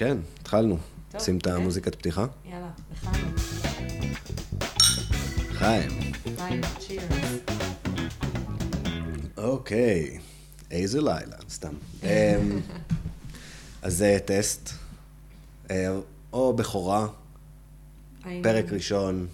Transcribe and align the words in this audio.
כן, 0.00 0.18
התחלנו. 0.40 0.78
שים 1.18 1.38
את 1.38 1.42
כן. 1.42 1.52
המוזיקת 1.52 1.94
פתיחה. 1.94 2.26
יאללה, 2.44 2.70
לחיים. 2.92 3.34
חיים. 5.52 5.90
חיים, 6.36 6.60
צ'ירס. 6.78 7.04
אוקיי, 9.36 10.18
איזה 10.70 11.00
לילה, 11.00 11.36
סתם. 11.50 11.74
אמ, 12.02 12.60
אז 13.82 13.96
זה 13.96 14.18
טסט, 14.24 14.70
אה, 15.70 15.96
או 16.32 16.52
בכורה, 16.56 17.08
פרק 18.22 18.72
ראשון, 18.72 19.26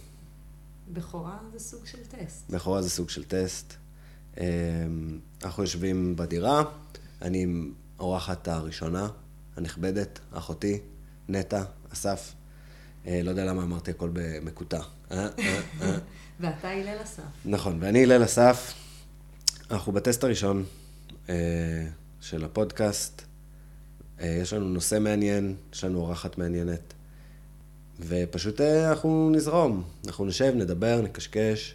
בכורה 0.92 1.38
זה 1.52 1.58
סוג 1.58 1.86
של 1.86 2.06
טסט. 2.08 2.50
בכורה 2.50 2.82
זה 2.82 2.90
סוג 2.90 3.10
של 3.10 3.24
טסט. 3.24 3.74
אמ, 4.40 4.44
אנחנו 5.42 5.62
יושבים 5.62 6.16
בדירה, 6.16 6.62
אני 7.22 7.42
עם 7.42 7.72
האורחת 7.98 8.48
הראשונה, 8.48 9.08
הנכבדת, 9.56 10.20
אחותי, 10.32 10.78
נטע, 11.28 11.62
אסף. 11.92 12.34
אה, 13.06 13.20
לא 13.22 13.30
יודע 13.30 13.44
למה 13.44 13.62
אמרתי 13.62 13.90
הכל 13.90 14.10
במקוטע. 14.12 14.80
אה, 15.10 15.28
אה. 15.38 15.60
ואתה 16.40 16.68
הלל 16.68 17.02
אסף. 17.02 17.22
נכון, 17.44 17.78
ואני 17.80 18.02
הלל 18.04 18.24
אסף. 18.24 18.74
אנחנו 19.70 19.92
בטסט 19.92 20.24
הראשון 20.24 20.64
של 22.20 22.44
הפודקאסט. 22.44 23.22
יש 24.20 24.52
לנו 24.52 24.68
נושא 24.68 24.98
מעניין, 24.98 25.56
יש 25.72 25.84
לנו 25.84 25.98
אורחת 25.98 26.38
מעניינת. 26.38 26.94
ופשוט 28.00 28.60
אנחנו 28.60 29.30
נזרום. 29.30 29.84
אנחנו 30.06 30.24
נשב, 30.24 30.52
נדבר, 30.56 31.00
נקשקש, 31.02 31.74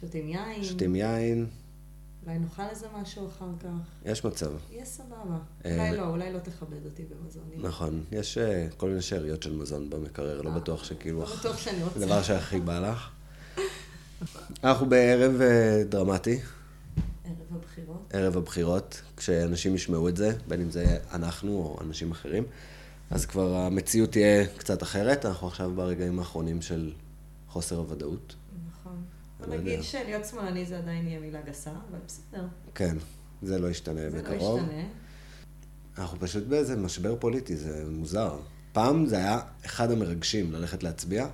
שותים 0.00 0.28
יין. 0.28 0.64
שותים 0.64 0.96
יין, 0.96 1.46
אולי 2.26 2.38
נאכל 2.38 2.62
איזה 2.70 2.86
משהו 3.00 3.28
אחר 3.28 3.50
כך. 3.60 3.68
יש 4.04 4.24
מצב. 4.24 4.52
יהיה 4.70 4.84
סבבה. 4.84 5.38
אה, 5.64 5.72
אולי 5.76 5.96
לא, 5.96 6.06
אולי 6.06 6.32
לא 6.32 6.38
תכבד 6.38 6.84
אותי 6.84 7.04
במזונים. 7.04 7.66
נכון, 7.66 8.04
יש 8.12 8.38
אה, 8.38 8.66
כל 8.76 8.88
מיני 8.88 9.02
שאריות 9.02 9.42
של 9.42 9.52
מזון 9.52 9.90
במקרר, 9.90 10.42
לא 10.42 10.50
אה, 10.50 10.54
בטוח 10.54 10.84
שכאילו... 10.84 11.20
לא 11.20 11.36
בטוח 11.36 11.58
שאני 11.58 11.82
רוצה. 11.82 11.96
הדבר 11.96 12.22
שהכי 12.22 12.60
בא 12.60 12.90
לך. 12.90 13.10
אנחנו 14.64 14.86
בערב 14.88 15.32
דרמטי, 15.88 16.40
ערב 17.24 17.36
הבחירות. 17.56 18.10
ערב 18.12 18.36
הבחירות, 18.36 19.02
כשאנשים 19.16 19.74
ישמעו 19.74 20.08
את 20.08 20.16
זה, 20.16 20.32
בין 20.48 20.60
אם 20.60 20.70
זה 20.70 20.98
אנחנו 21.12 21.50
או 21.50 21.78
אנשים 21.80 22.10
אחרים, 22.10 22.44
אז 23.10 23.26
כבר 23.26 23.54
המציאות 23.54 24.10
תהיה 24.10 24.46
קצת 24.46 24.82
אחרת. 24.82 25.26
אנחנו 25.26 25.46
עכשיו 25.46 25.72
ברגעים 25.74 26.18
האחרונים 26.18 26.62
של 26.62 26.92
חוסר 27.48 27.76
הוודאות. 27.76 28.34
בוא 29.38 29.46
לא. 29.46 29.56
נגיד 29.56 29.82
שלהיות 29.82 30.24
שמאלני 30.24 30.66
זה 30.66 30.78
עדיין 30.78 31.06
יהיה 31.06 31.20
מילה 31.20 31.42
גסה, 31.42 31.70
אבל 31.70 31.98
בסדר. 32.06 32.46
כן, 32.74 32.96
זה 33.42 33.58
לא 33.58 33.70
ישתנה 33.70 34.10
זה 34.10 34.22
לא 34.22 34.30
בקרוב. 34.30 34.60
ישתנה. 34.60 34.82
אנחנו 35.98 36.20
פשוט 36.20 36.44
באיזה 36.44 36.76
משבר 36.76 37.16
פוליטי, 37.20 37.56
זה 37.56 37.84
מוזר. 37.90 38.38
פעם 38.72 39.06
זה 39.06 39.16
היה 39.16 39.40
אחד 39.66 39.90
המרגשים, 39.90 40.52
ללכת 40.52 40.82
להצביע. 40.82 41.26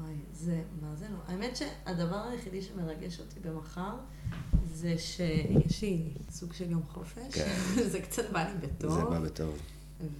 וואי, 0.00 0.14
זה, 0.32 0.62
מה 0.82 0.96
זה 0.96 1.06
לא? 1.10 1.16
האמת 1.28 1.56
שהדבר 1.56 2.28
היחידי 2.30 2.62
שמרגש 2.62 3.20
אותי 3.20 3.40
במחר, 3.40 3.94
זה 4.64 4.98
שיש 4.98 5.82
לי 5.82 6.10
סוג 6.30 6.52
של 6.52 6.70
יום 6.70 6.82
חופש. 6.88 7.34
כן. 7.34 7.54
זה 7.92 8.00
קצת 8.00 8.30
בא 8.32 8.48
לי 8.48 8.66
בטוב. 8.66 8.94
זה 8.94 9.04
בא 9.04 9.20
בטוב. 9.20 9.58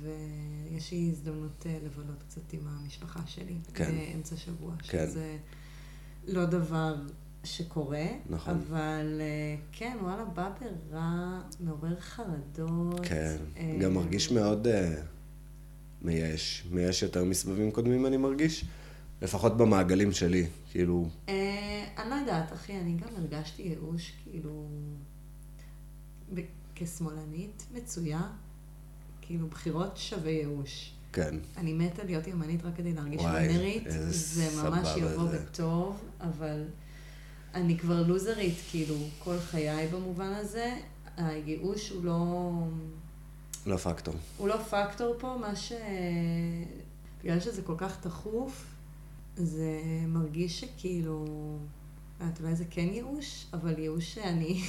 ויש 0.03 0.93
לי 0.93 1.09
הזדמנות 1.13 1.67
אה, 1.67 1.79
לבלות 1.85 2.23
קצת 2.29 2.53
עם 2.53 2.61
המשפחה 2.67 3.21
שלי. 3.27 3.57
כן. 3.75 3.93
באמצע 3.93 4.37
שבוע. 4.37 4.75
כן. 4.79 5.07
שזה 5.11 5.37
לא 6.27 6.45
דבר 6.45 6.95
שקורה. 7.45 8.05
נכון. 8.31 8.55
אבל 8.69 9.21
אה, 9.21 9.57
כן, 9.73 9.97
וואלה, 10.03 10.25
בא 10.25 10.51
ברע, 10.91 11.41
מעורר 11.61 12.01
חרדות. 12.01 13.01
כן, 13.03 13.37
אה, 13.57 13.77
גם 13.83 13.95
מרגיש 13.95 14.31
מאוד 14.33 14.67
אה, 14.67 14.95
מייאש. 16.03 16.67
מייאש 16.71 17.03
יותר 17.03 17.25
מסבבים 17.25 17.71
קודמים, 17.71 18.07
אני 18.07 18.17
מרגיש. 18.17 18.65
לפחות 19.23 19.57
במעגלים 19.57 20.13
שלי, 20.13 20.47
כאילו, 20.71 21.09
אה, 21.29 21.85
אני 21.99 22.11
לא 22.11 22.15
יודעת, 22.15 22.53
אחי, 22.53 22.81
אני 22.81 22.97
גם 22.97 23.09
הרגשתי 23.17 23.63
ייאוש, 23.63 24.13
כאילו, 24.25 24.67
ב- 26.35 26.41
כשמאלנית 26.75 27.67
מצויה, 27.75 28.21
כאילו, 29.21 29.47
בחירות 29.47 29.97
שווה 29.97 30.31
ייאוש. 30.31 30.93
כן. 31.13 31.37
אני 31.57 31.73
מתה 31.73 32.05
להיות 32.05 32.27
ימנית 32.27 32.65
רק 32.65 32.77
כדי 32.77 32.93
להרגיש 32.93 33.23
מנרית, 33.23 33.85
זה 34.09 34.63
ממש 34.63 34.89
יבוא 34.97 35.31
זה. 35.31 35.39
בטוב, 35.39 36.01
אבל 36.21 36.65
אני 37.55 37.79
כבר 37.79 38.03
לוזרית, 38.03 38.55
כאילו, 38.71 38.97
כל 39.19 39.39
חיי 39.39 39.89
במובן 39.89 40.33
הזה. 40.33 40.77
הייאוש 41.17 41.91
הוא 41.91 42.05
לא... 42.05 42.53
לא 43.67 43.77
פקטור. 43.77 44.15
הוא 44.39 44.49
לא 44.49 44.57
פקטור 44.57 45.15
פה, 45.19 45.37
מה 45.41 45.57
ש... 45.57 45.73
בגלל 47.23 47.41
שזה 47.41 47.63
כל 47.63 47.75
כך 47.79 48.01
תכוף, 48.01 48.65
זה 49.37 49.81
מרגיש 50.09 50.61
שכאילו... 50.61 51.25
לא 52.21 52.25
יודעת, 52.25 52.41
אולי 52.41 52.57
זה 52.57 52.65
כן 52.71 52.89
ייאוש, 52.93 53.47
אבל 53.53 53.79
ייאוש 53.79 54.15
שאני 54.15 54.63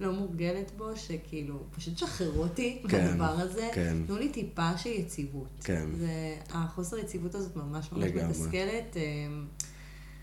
לא 0.00 0.12
מורגלת 0.12 0.70
בו, 0.76 0.96
שכאילו, 0.96 1.58
פשוט 1.76 1.98
שחררו 1.98 2.42
אותי 2.42 2.82
כן, 2.88 3.06
מהדבר 3.06 3.42
הזה. 3.42 3.68
כן. 3.74 3.96
תנו 4.06 4.16
לי 4.16 4.28
טיפה 4.28 4.78
של 4.78 4.90
יציבות. 4.90 5.48
כן. 5.64 5.86
זה, 5.98 6.36
החוסר 6.50 6.98
יציבות 6.98 7.34
הזאת 7.34 7.56
ממש 7.56 7.92
ממש 7.92 8.04
לגמרי. 8.04 8.24
מתסכלת. 8.24 8.96
אמ, 8.96 9.46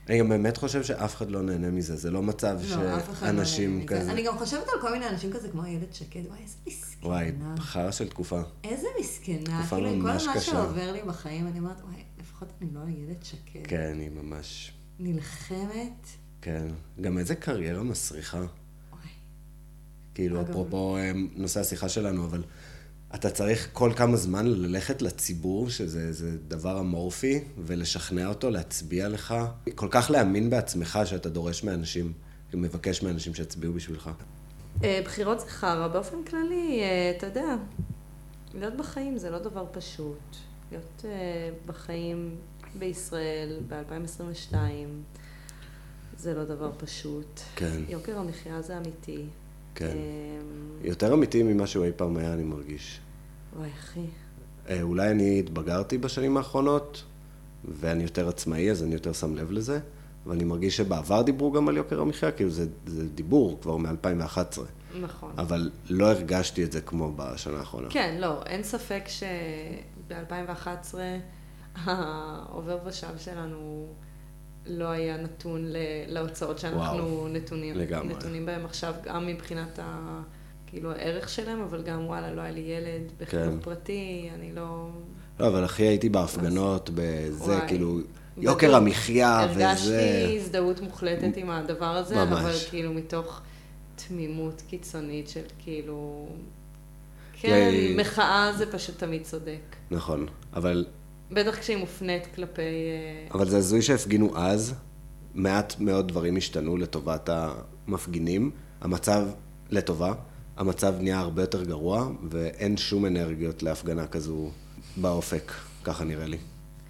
אני 0.10 0.20
גם 0.20 0.30
באמת 0.30 0.58
חושב 0.58 0.84
שאף 0.84 1.16
אחד 1.16 1.32
לא 1.32 1.42
נהנה 1.42 1.72
מזה, 1.72 1.96
זה 1.96 2.12
לא 2.12 2.22
מצב 2.22 2.60
לא, 2.70 2.84
לא 2.84 3.00
שאנשים 3.20 3.78
מזה. 3.78 3.88
כזה... 3.88 4.12
אני 4.12 4.24
גם 4.24 4.38
חושבת 4.38 4.68
על 4.74 4.82
כל 4.82 4.92
מיני 4.92 5.10
אנשים 5.10 5.34
כזה 5.34 5.50
כמו 5.50 5.66
איילת 5.66 5.94
שקד, 5.94 6.22
וואי, 6.28 6.40
איזה 6.44 6.56
מסכנה. 6.68 7.10
וואי, 7.10 7.32
חרא 7.58 7.92
של 7.92 8.10
תקופה. 8.10 8.42
איזה 8.64 8.88
מסכנה, 9.00 9.60
תקופה 9.60 9.76
כאילו, 9.76 9.90
עם 9.90 10.02
כל 10.02 10.08
ממש 10.08 10.26
מה. 10.26 10.42
שעובר 10.42 10.92
לי 10.92 11.02
בחיים, 11.08 11.48
אני 11.48 11.60
אומרת, 11.60 11.82
וואי, 11.82 12.04
לפחות 12.20 12.48
אני 12.62 12.70
לא 12.74 12.80
איילת 12.88 13.26
שקד. 13.26 13.68
כן, 13.68 13.98
היא 14.00 14.10
ממש... 14.10 14.72
נלחמת, 15.00 16.08
כן. 16.42 16.68
גם 17.02 17.18
איזה 17.18 17.36
קריירה 17.36 17.84
מסריחה. 17.84 18.46
כאילו, 20.16 20.42
אפרופו 20.42 20.98
אה, 20.98 21.12
נושא 21.36 21.60
השיחה 21.60 21.90
שלנו, 21.90 22.26
אבל 22.26 22.44
אתה 23.16 23.30
צריך 23.30 23.70
כל 23.74 23.92
כמה 23.96 24.18
זמן 24.18 24.46
ללכת 24.48 25.02
לציבור, 25.02 25.70
שזה 25.70 26.14
זה 26.14 26.38
דבר 26.48 26.80
אמורפי, 26.80 27.44
ולשכנע 27.58 28.28
אותו, 28.28 28.50
להצביע 28.50 29.10
לך. 29.10 29.36
כל 29.76 29.88
כך 29.92 30.12
להאמין 30.12 30.50
בעצמך 30.50 31.00
שאתה 31.06 31.30
דורש 31.30 31.64
מאנשים, 31.64 32.14
מבקש 32.54 33.04
מאנשים 33.04 33.34
שיצביעו 33.34 33.74
בשבילך. 33.74 34.10
אה, 34.84 35.02
בחירות 35.06 35.40
זה 35.40 35.46
חרא. 35.46 35.88
באופן 35.88 36.18
כללי, 36.24 36.80
אה, 36.82 37.14
אתה 37.18 37.28
יודע, 37.28 37.56
להיות 38.54 38.78
בחיים 38.78 39.18
זה 39.18 39.30
לא 39.30 39.40
דבר 39.40 39.66
פשוט. 39.72 40.36
להיות 40.72 41.06
בחיים 41.66 42.36
בישראל 42.80 43.60
ב-2022 43.68 44.56
זה 46.18 46.34
לא 46.34 46.44
דבר 46.46 46.72
פשוט. 46.78 47.40
כן, 47.56 47.82
יוקר 47.90 48.20
המחיה 48.20 48.62
זה 48.62 48.78
אמיתי. 48.78 49.26
כן. 49.76 49.86
אה, 49.86 50.40
יותר 50.82 51.14
אמיתי 51.14 51.44
ממה 51.44 51.68
שהוא 51.68 51.86
אי 51.86 51.92
פעם 51.96 52.18
היה, 52.18 52.34
אני 52.34 52.44
מרגיש. 52.44 53.00
וואי, 53.58 53.70
אחי. 53.80 54.06
אה, 54.70 54.82
אולי 54.82 55.12
אני 55.12 55.40
התבגרתי 55.40 55.98
בשנים 55.98 56.38
האחרונות, 56.38 57.04
ואני 57.80 58.04
יותר 58.04 58.30
עצמאי, 58.30 58.72
אז 58.72 58.84
אני 58.84 58.94
יותר 58.94 59.14
שם 59.14 59.36
לב 59.36 59.52
לזה, 59.52 59.80
ואני 60.26 60.44
מרגיש 60.44 60.78
שבעבר 60.78 61.22
דיברו 61.22 61.52
גם 61.52 61.68
על 61.68 61.78
יוקר 61.78 62.02
המחיה, 62.02 62.32
כאילו 62.32 62.50
זה, 62.50 62.66
זה 62.86 63.10
דיבור 63.10 63.60
כבר 63.62 63.78
מ-2011, 63.78 64.60
נכון. 65.02 65.32
אבל 65.38 65.72
לא 65.90 66.12
הרגשתי 66.12 66.64
את 66.64 66.72
זה 66.72 66.82
כמו 66.82 67.14
בשנה 67.16 67.58
האחרונה. 67.58 67.88
כן, 67.90 68.18
לא, 68.20 68.44
אין 68.46 68.64
ספק 68.64 69.04
שב-2011 69.08 70.96
העובר 71.86 72.78
ושב 72.86 73.18
שלנו 73.18 73.88
לא 74.66 74.86
היה 74.86 75.18
נתון 75.18 75.66
להוצאות 76.08 76.60
שאנחנו 76.60 77.04
וואו, 77.04 77.28
נתונים, 77.28 77.76
לגמרי. 77.78 78.14
נתונים 78.14 78.46
בהם 78.46 78.66
עכשיו, 78.66 78.94
גם 79.06 79.28
מבחינת 79.28 79.80
ה... 79.82 80.22
כאילו 80.68 80.92
הערך 80.92 81.30
שלהם, 81.30 81.62
אבל 81.62 81.84
גם 81.84 82.06
וואלה, 82.06 82.34
לא 82.34 82.42
היה 82.42 82.52
לי 82.52 82.60
ילד 82.60 83.12
בחינוך 83.20 83.54
כן. 83.54 83.60
פרטי, 83.60 84.30
אני 84.36 84.52
לא... 84.54 84.90
לא, 85.40 85.48
אבל 85.48 85.66
אחי, 85.66 85.84
הייתי 85.84 86.10
בהפגנות, 86.10 86.90
בזה, 86.96 87.44
וואי, 87.44 87.68
כאילו, 87.68 87.94
בדיוק. 87.94 88.08
יוקר 88.38 88.76
המחיה 88.76 89.40
הרגשתי 89.40 89.88
וזה. 89.88 90.32
הזדהות 90.36 90.82
מוחלטת 90.82 91.38
עם 91.38 91.50
הדבר 91.50 91.86
הזה, 91.86 92.16
ממש. 92.16 92.32
אבל 92.32 92.54
כאילו 92.70 92.94
מתוך 92.94 93.42
תמימות 94.08 94.62
קיצונית 94.70 95.30
של 95.30 95.42
כאילו... 95.60 96.28
כן, 97.42 97.70
כי- 97.72 97.96
מחאה 97.98 98.52
זה 98.58 98.72
פשוט 98.72 98.98
תמיד 98.98 99.24
צודק. 99.24 99.60
נכון, 99.92 100.26
אבל, 100.54 100.86
בטח 101.32 101.60
כשהיא 101.60 101.78
מופנית 101.78 102.28
כלפי... 102.36 102.62
אה, 102.62 103.28
אבל 103.34 103.50
זה 103.50 103.58
הזוי 103.58 103.82
שהפגינו 103.82 104.38
אז, 104.38 104.74
מעט 105.34 105.76
מאוד 105.80 106.08
דברים 106.08 106.38
השתנו 106.38 106.78
לטובת 106.78 107.30
המפגינים, 107.30 108.52
המצב 108.82 109.28
לטובה, 109.70 110.14
המצב 110.58 110.94
נהיה 111.00 111.20
הרבה 111.20 111.44
יותר 111.44 111.64
גרוע, 111.64 112.10
ואין 112.30 112.78
שום 112.78 113.06
אנרגיות 113.06 113.64
להפגנה 113.64 114.08
כזו 114.08 114.50
באופק, 114.98 115.52
ככה 115.84 116.04
נראה 116.04 116.26
לי. 116.26 116.38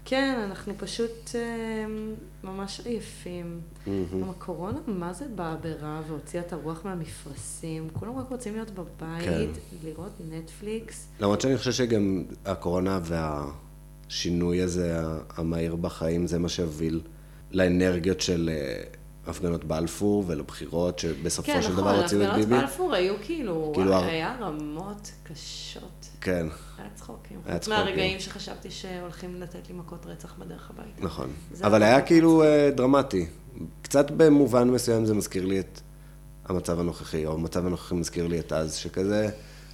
כן, 0.04 0.40
אנחנו 0.44 0.72
פשוט 0.78 1.30
אה, 1.34 1.86
ממש 2.44 2.80
עייפים. 2.84 3.60
מהמם. 3.86 4.22
גם 4.22 4.30
הקורונה, 4.30 4.78
מה 4.86 5.12
זה 5.12 5.24
באה 5.34 5.56
ברע 5.56 6.00
והוציאה 6.08 6.42
את 6.42 6.52
הרוח 6.52 6.84
מהמפרשים? 6.84 7.88
כולם 7.92 8.18
רק 8.18 8.30
רוצים 8.30 8.54
להיות 8.54 8.70
בבית, 8.70 9.24
כן. 9.24 9.48
לראות 9.84 10.12
נטפליקס. 10.30 11.08
למרות 11.20 11.40
שאני 11.40 11.56
חושב 11.56 11.72
שגם 11.72 12.24
הקורונה 12.44 12.98
והשינוי 14.12 14.62
הזה 14.62 15.00
המהיר 15.36 15.76
בחיים, 15.76 16.26
זה 16.26 16.38
מה 16.38 16.48
שהוביל 16.48 17.00
לאנרגיות 17.50 18.20
של 18.20 18.50
אה, 18.52 18.82
הפגנות 19.26 19.64
בלפור 19.64 20.24
ולבחירות, 20.26 20.98
שבסופו 20.98 21.46
כן, 21.52 21.62
של 21.62 21.72
נכון, 21.72 21.84
דבר 21.84 22.02
הוציאו 22.02 22.22
את 22.22 22.26
הפגנות 22.26 22.48
ביבי. 22.48 22.60
בלפור 22.60 22.94
היו 22.94 23.14
כאילו, 23.22 23.72
כאילו, 23.74 23.94
הר- 23.94 24.04
היה 24.04 24.36
רמות 24.40 25.10
קשות. 25.22 26.06
כן, 26.20 26.46
היה 26.78 26.88
צחוקים. 26.94 27.40
היה 27.46 27.54
חוץ 27.54 27.62
צחוקים. 27.62 27.84
מהרגעים 27.84 28.20
שחשבתי 28.20 28.70
שהולכים 28.70 29.40
לתת 29.40 29.68
לי 29.68 29.74
מכות 29.74 30.06
רצח 30.06 30.34
בדרך 30.38 30.70
הביתה. 30.70 31.04
נכון. 31.04 31.30
אבל 31.62 31.82
היה 31.82 32.00
כאילו 32.00 32.42
אה, 32.42 32.70
דרמטי. 32.76 33.26
קצת 33.82 34.10
במובן 34.10 34.70
מסוים 34.70 35.04
זה 35.04 35.14
מזכיר 35.14 35.46
לי 35.46 35.60
את 35.60 35.80
המצב 36.44 36.80
הנוכחי, 36.80 37.26
או 37.26 37.32
המצב 37.32 37.66
הנוכחי 37.66 37.94
מזכיר 37.94 38.26
לי 38.26 38.40
את 38.40 38.52
אז, 38.52 38.74
שכזה 38.74 39.28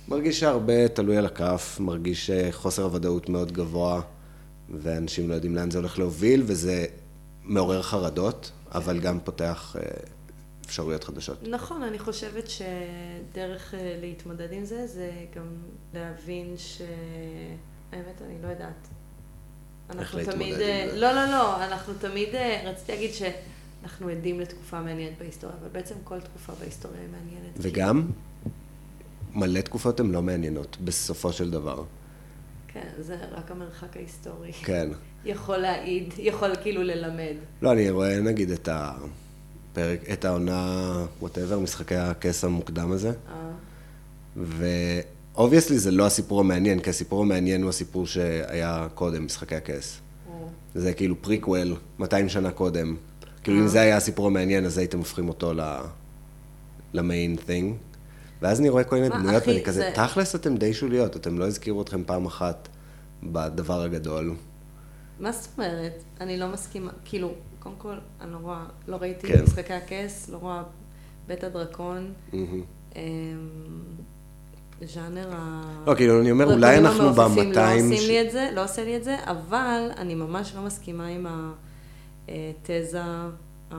מרגיש 0.08 0.40
שהרבה 0.40 0.88
תלוי 0.88 1.16
על 1.16 1.26
הכף, 1.26 1.76
מרגיש 1.80 2.30
אה, 2.30 2.48
חוסר 2.52 2.82
הוודאות 2.82 3.28
מאוד 3.28 3.52
גבוה, 3.52 4.00
ואנשים 4.70 5.28
לא 5.28 5.34
יודעים 5.34 5.56
לאן 5.56 5.70
זה 5.70 5.78
הולך 5.78 5.98
להוביל, 5.98 6.42
וזה 6.46 6.86
מעורר 7.44 7.82
חרדות, 7.82 8.52
אבל 8.72 9.00
גם 9.00 9.20
פותח 9.20 9.76
אה, 9.78 9.82
אפשרויות 10.66 11.04
חדשות. 11.04 11.42
נכון, 11.42 11.82
אני 11.82 11.98
חושבת 11.98 12.44
שדרך 12.50 13.74
אה, 13.74 13.98
להתמודד 14.00 14.52
עם 14.52 14.64
זה, 14.64 14.86
זה 14.86 15.10
גם 15.36 15.46
להבין 15.94 16.54
ש... 16.56 16.82
האמת, 17.92 18.22
אני 18.22 18.42
לא 18.42 18.48
יודעת. 18.48 18.88
אנחנו 19.90 20.20
תמיד... 20.24 20.54
אה? 20.54 20.92
לא, 20.94 21.12
לא, 21.12 21.24
לא, 21.26 21.64
אנחנו 21.64 21.92
תמיד... 22.00 22.28
רציתי 22.64 22.92
להגיד 22.92 23.10
שאנחנו 23.12 24.08
עדים 24.08 24.40
לתקופה 24.40 24.80
מעניינת 24.80 25.18
בהיסטוריה, 25.18 25.56
אבל 25.60 25.68
בעצם 25.72 25.94
כל 26.04 26.20
תקופה 26.20 26.52
בהיסטוריה 26.60 27.00
היא 27.00 27.08
מעניינת. 27.08 27.54
וגם, 27.56 28.10
מלא 29.34 29.60
תקופות 29.60 30.00
הן 30.00 30.10
לא 30.10 30.22
מעניינות, 30.22 30.76
בסופו 30.84 31.32
של 31.32 31.50
דבר. 31.50 31.84
כן, 32.82 33.02
זה 33.02 33.16
רק 33.32 33.50
המרחק 33.50 33.96
ההיסטורי. 33.96 34.52
כן. 34.52 34.88
יכול 35.24 35.56
להעיד, 35.56 36.14
יכול 36.18 36.50
כאילו 36.62 36.82
ללמד. 36.82 37.34
לא, 37.62 37.72
אני 37.72 37.90
רואה 37.90 38.20
נגיד 38.20 38.50
את 38.50 38.68
הפרק, 38.72 40.00
את 40.12 40.24
העונה, 40.24 40.92
whatever, 41.20 41.58
משחקי 41.58 41.94
הכס 41.94 42.44
המוקדם 42.44 42.92
הזה, 42.92 43.08
אה, 43.08 43.50
ו 44.36 44.50
obviously 44.50 45.78
זה 45.78 45.90
לא 45.90 46.06
הסיפור 46.06 46.40
המעניין, 46.40 46.80
כי 46.80 46.90
הסיפור 46.90 47.22
המעניין 47.22 47.62
הוא 47.62 47.68
הסיפור 47.68 48.06
שהיה 48.06 48.86
קודם, 48.94 49.24
משחקי 49.24 49.54
הכס. 49.54 50.00
זה 50.74 50.92
כאילו 50.92 51.22
פריקוול, 51.22 51.74
200 51.98 52.28
שנה 52.28 52.50
קודם. 52.50 52.96
כאילו 53.42 53.58
אם 53.58 53.66
זה 53.66 53.80
היה 53.80 53.96
הסיפור 53.96 54.26
המעניין, 54.26 54.64
אז 54.64 54.78
הייתם 54.78 54.98
הופכים 54.98 55.28
אותו 55.28 55.52
ל... 55.52 55.60
ל 56.92 57.01
main 57.01 57.36
thing. 57.46 57.87
ואז 58.42 58.60
אני 58.60 58.68
רואה 58.68 58.84
כל 58.84 58.96
מיני 58.96 59.08
דמויות, 59.08 59.42
ואני 59.46 59.62
כזה, 59.64 59.80
זה- 59.80 59.90
תכלס 59.94 60.34
אתם 60.34 60.56
די 60.56 60.74
שוליות, 60.74 61.16
אתם 61.16 61.38
לא 61.38 61.46
הזכירו 61.46 61.82
אתכם 61.82 62.04
פעם 62.04 62.26
אחת 62.26 62.68
בדבר 63.22 63.82
הגדול. 63.82 64.34
מה 65.20 65.32
זאת 65.32 65.48
אומרת? 65.58 66.02
אני 66.20 66.36
לא 66.38 66.48
מסכימה, 66.48 66.90
כאילו, 67.04 67.32
קודם 67.58 67.74
כל, 67.78 67.94
אני 68.20 68.32
לא 68.32 68.38
רואה, 68.42 68.64
לא 68.88 68.96
ראיתי 68.96 69.26
כן. 69.26 69.42
משחקי 69.42 69.72
הכס, 69.72 70.28
לא 70.28 70.36
רואה 70.36 70.62
בית 71.26 71.44
הדרקון. 71.44 72.12
אמ, 72.32 73.00
ז'אנר 74.82 75.28
ה... 75.32 75.62
לא, 75.86 75.94
כאילו, 75.94 76.20
אני 76.20 76.30
אומר, 76.30 76.52
אולי 76.52 76.78
אנחנו 76.78 77.02
המעופפים 77.08 77.52
לא 77.52 77.62
ב-200... 77.62 77.82
עושים 77.92 78.08
לי 78.08 78.22
את 78.26 78.30
זה, 78.30 78.50
לא 78.54 78.64
עושה 78.64 78.84
לי 78.84 78.96
את 78.96 79.04
זה, 79.04 79.16
אבל 79.24 79.90
אני 79.96 80.14
ממש 80.14 80.52
לא 80.54 80.62
מסכימה 80.62 81.06
עם 81.06 81.26
התזה, 82.28 83.02
ה... 83.02 83.28
ה... 83.70 83.76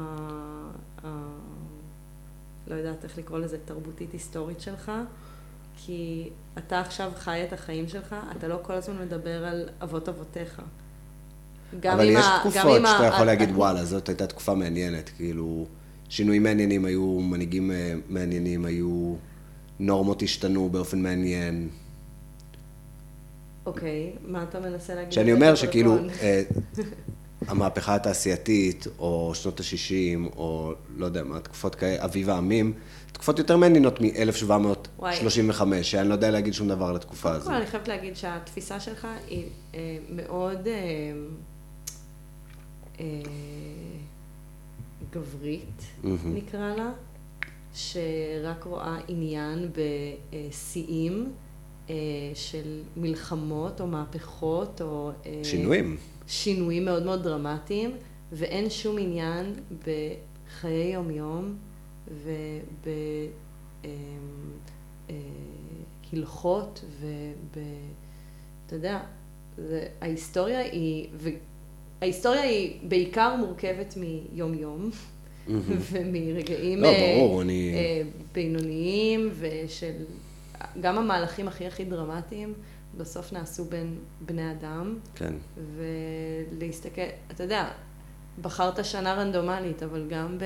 לא 2.69 2.75
יודעת 2.75 3.03
איך 3.03 3.17
לקרוא 3.17 3.39
לזה, 3.39 3.57
תרבותית 3.65 4.13
היסטורית 4.13 4.61
שלך, 4.61 4.91
כי 5.77 6.29
אתה 6.57 6.79
עכשיו 6.79 7.11
חי 7.17 7.43
את 7.47 7.53
החיים 7.53 7.87
שלך, 7.87 8.15
אתה 8.37 8.47
לא 8.47 8.59
כל 8.61 8.73
הזמן 8.73 8.95
מדבר 9.01 9.45
על 9.45 9.69
אבות 9.83 10.09
אבותיך. 10.09 10.61
אבל 11.93 12.09
יש 12.09 12.25
ה- 12.25 12.37
תקופות 12.39 12.81
שאתה 12.85 13.05
יכול 13.05 13.25
להגיד, 13.25 13.49
וואלה, 13.49 13.85
זאת 13.85 14.09
הייתה 14.09 14.27
תקופה 14.27 14.53
מעניינת, 14.53 15.09
כאילו, 15.17 15.65
שינויים 16.09 16.43
מעניינים 16.43 16.85
היו, 16.85 17.19
מנהיגים 17.19 17.71
אה, 17.71 17.93
מעניינים 18.09 18.65
היו, 18.65 19.15
נורמות 19.79 20.21
השתנו 20.21 20.69
באופן 20.69 21.01
מעניין. 21.03 21.69
אוקיי, 23.65 24.13
מה 24.27 24.43
אתה 24.43 24.59
מנסה 24.59 24.95
להגיד? 24.95 25.11
שאני 25.11 25.33
אומר 25.33 25.55
שכאילו, 25.61 25.93
הדרקון? 25.95 26.09
אה, 26.21 26.41
המהפכה 27.49 27.95
התעשייתית, 27.95 28.87
או 28.99 29.31
שנות 29.35 29.59
ה-60, 29.59 30.37
או 30.37 30.73
לא 30.97 31.05
יודע 31.05 31.23
מה, 31.23 31.39
תקופות 31.39 31.75
כאלה, 31.75 32.05
אביב 32.05 32.29
העמים, 32.29 32.73
תקופות 33.11 33.39
יותר 33.39 33.57
מעניינות 33.57 34.01
מ-1735, 34.01 35.61
שאני 35.81 36.09
לא 36.09 36.13
יודע 36.13 36.31
להגיד 36.31 36.53
שום 36.53 36.67
דבר 36.67 36.85
על 36.85 36.95
התקופה 36.95 37.29
קודם 37.29 37.35
הזו. 37.41 37.49
כל, 37.49 37.55
אני 37.55 37.65
חייבת 37.65 37.87
להגיד 37.87 38.15
שהתפיסה 38.15 38.79
שלך 38.79 39.07
היא 39.27 39.45
אה, 39.75 39.97
מאוד 40.09 40.67
אה, 40.67 40.73
אה, 42.99 43.05
גברית, 45.11 45.81
מהמם. 46.03 46.35
נקרא 46.35 46.75
לה, 46.75 46.91
שרק 47.73 48.63
רואה 48.63 48.97
עניין 49.07 49.69
בשיאים 50.41 51.31
אה, 51.89 51.95
של 52.33 52.81
מלחמות 52.97 53.81
או 53.81 53.87
מהפכות 53.87 54.81
או... 54.81 55.11
אה, 55.25 55.39
שינויים. 55.43 55.97
שינויים 56.29 56.85
מאוד 56.85 57.05
מאוד 57.05 57.23
דרמטיים, 57.23 57.91
ואין 58.31 58.69
שום 58.69 58.97
עניין 58.99 59.53
בחיי 59.85 60.93
יומיום 60.93 61.55
ובהלכות 66.11 66.85
וב... 66.99 67.57
אתה 68.65 68.75
יודע, 68.75 68.99
זה, 69.57 69.87
ההיסטוריה 70.01 70.59
היא... 70.59 71.07
ו... 71.13 71.29
ההיסטוריה 72.01 72.41
היא 72.41 72.79
בעיקר 72.87 73.35
מורכבת 73.35 73.97
מיום-יום 73.97 74.89
ומרגעים 75.91 76.79
לא, 76.81 76.87
אה, 76.87 77.15
ברור, 77.17 77.41
אני- 77.41 77.73
אה, 77.73 78.01
בינוניים 78.33 79.29
ושל... 79.39 79.93
גם 80.81 80.97
המהלכים 80.97 81.47
הכי 81.47 81.67
הכי 81.67 81.85
דרמטיים 81.85 82.53
בסוף 82.97 83.33
נעשו 83.33 83.65
בין 83.65 83.97
בני 84.21 84.51
אדם. 84.51 84.99
כן. 85.15 85.33
ולהסתכל, 85.75 87.01
אתה 87.31 87.43
יודע, 87.43 87.69
בחרת 88.41 88.85
שנה 88.85 89.13
רנדומלית, 89.13 89.83
אבל 89.83 90.07
גם 90.09 90.37
ב... 90.37 90.43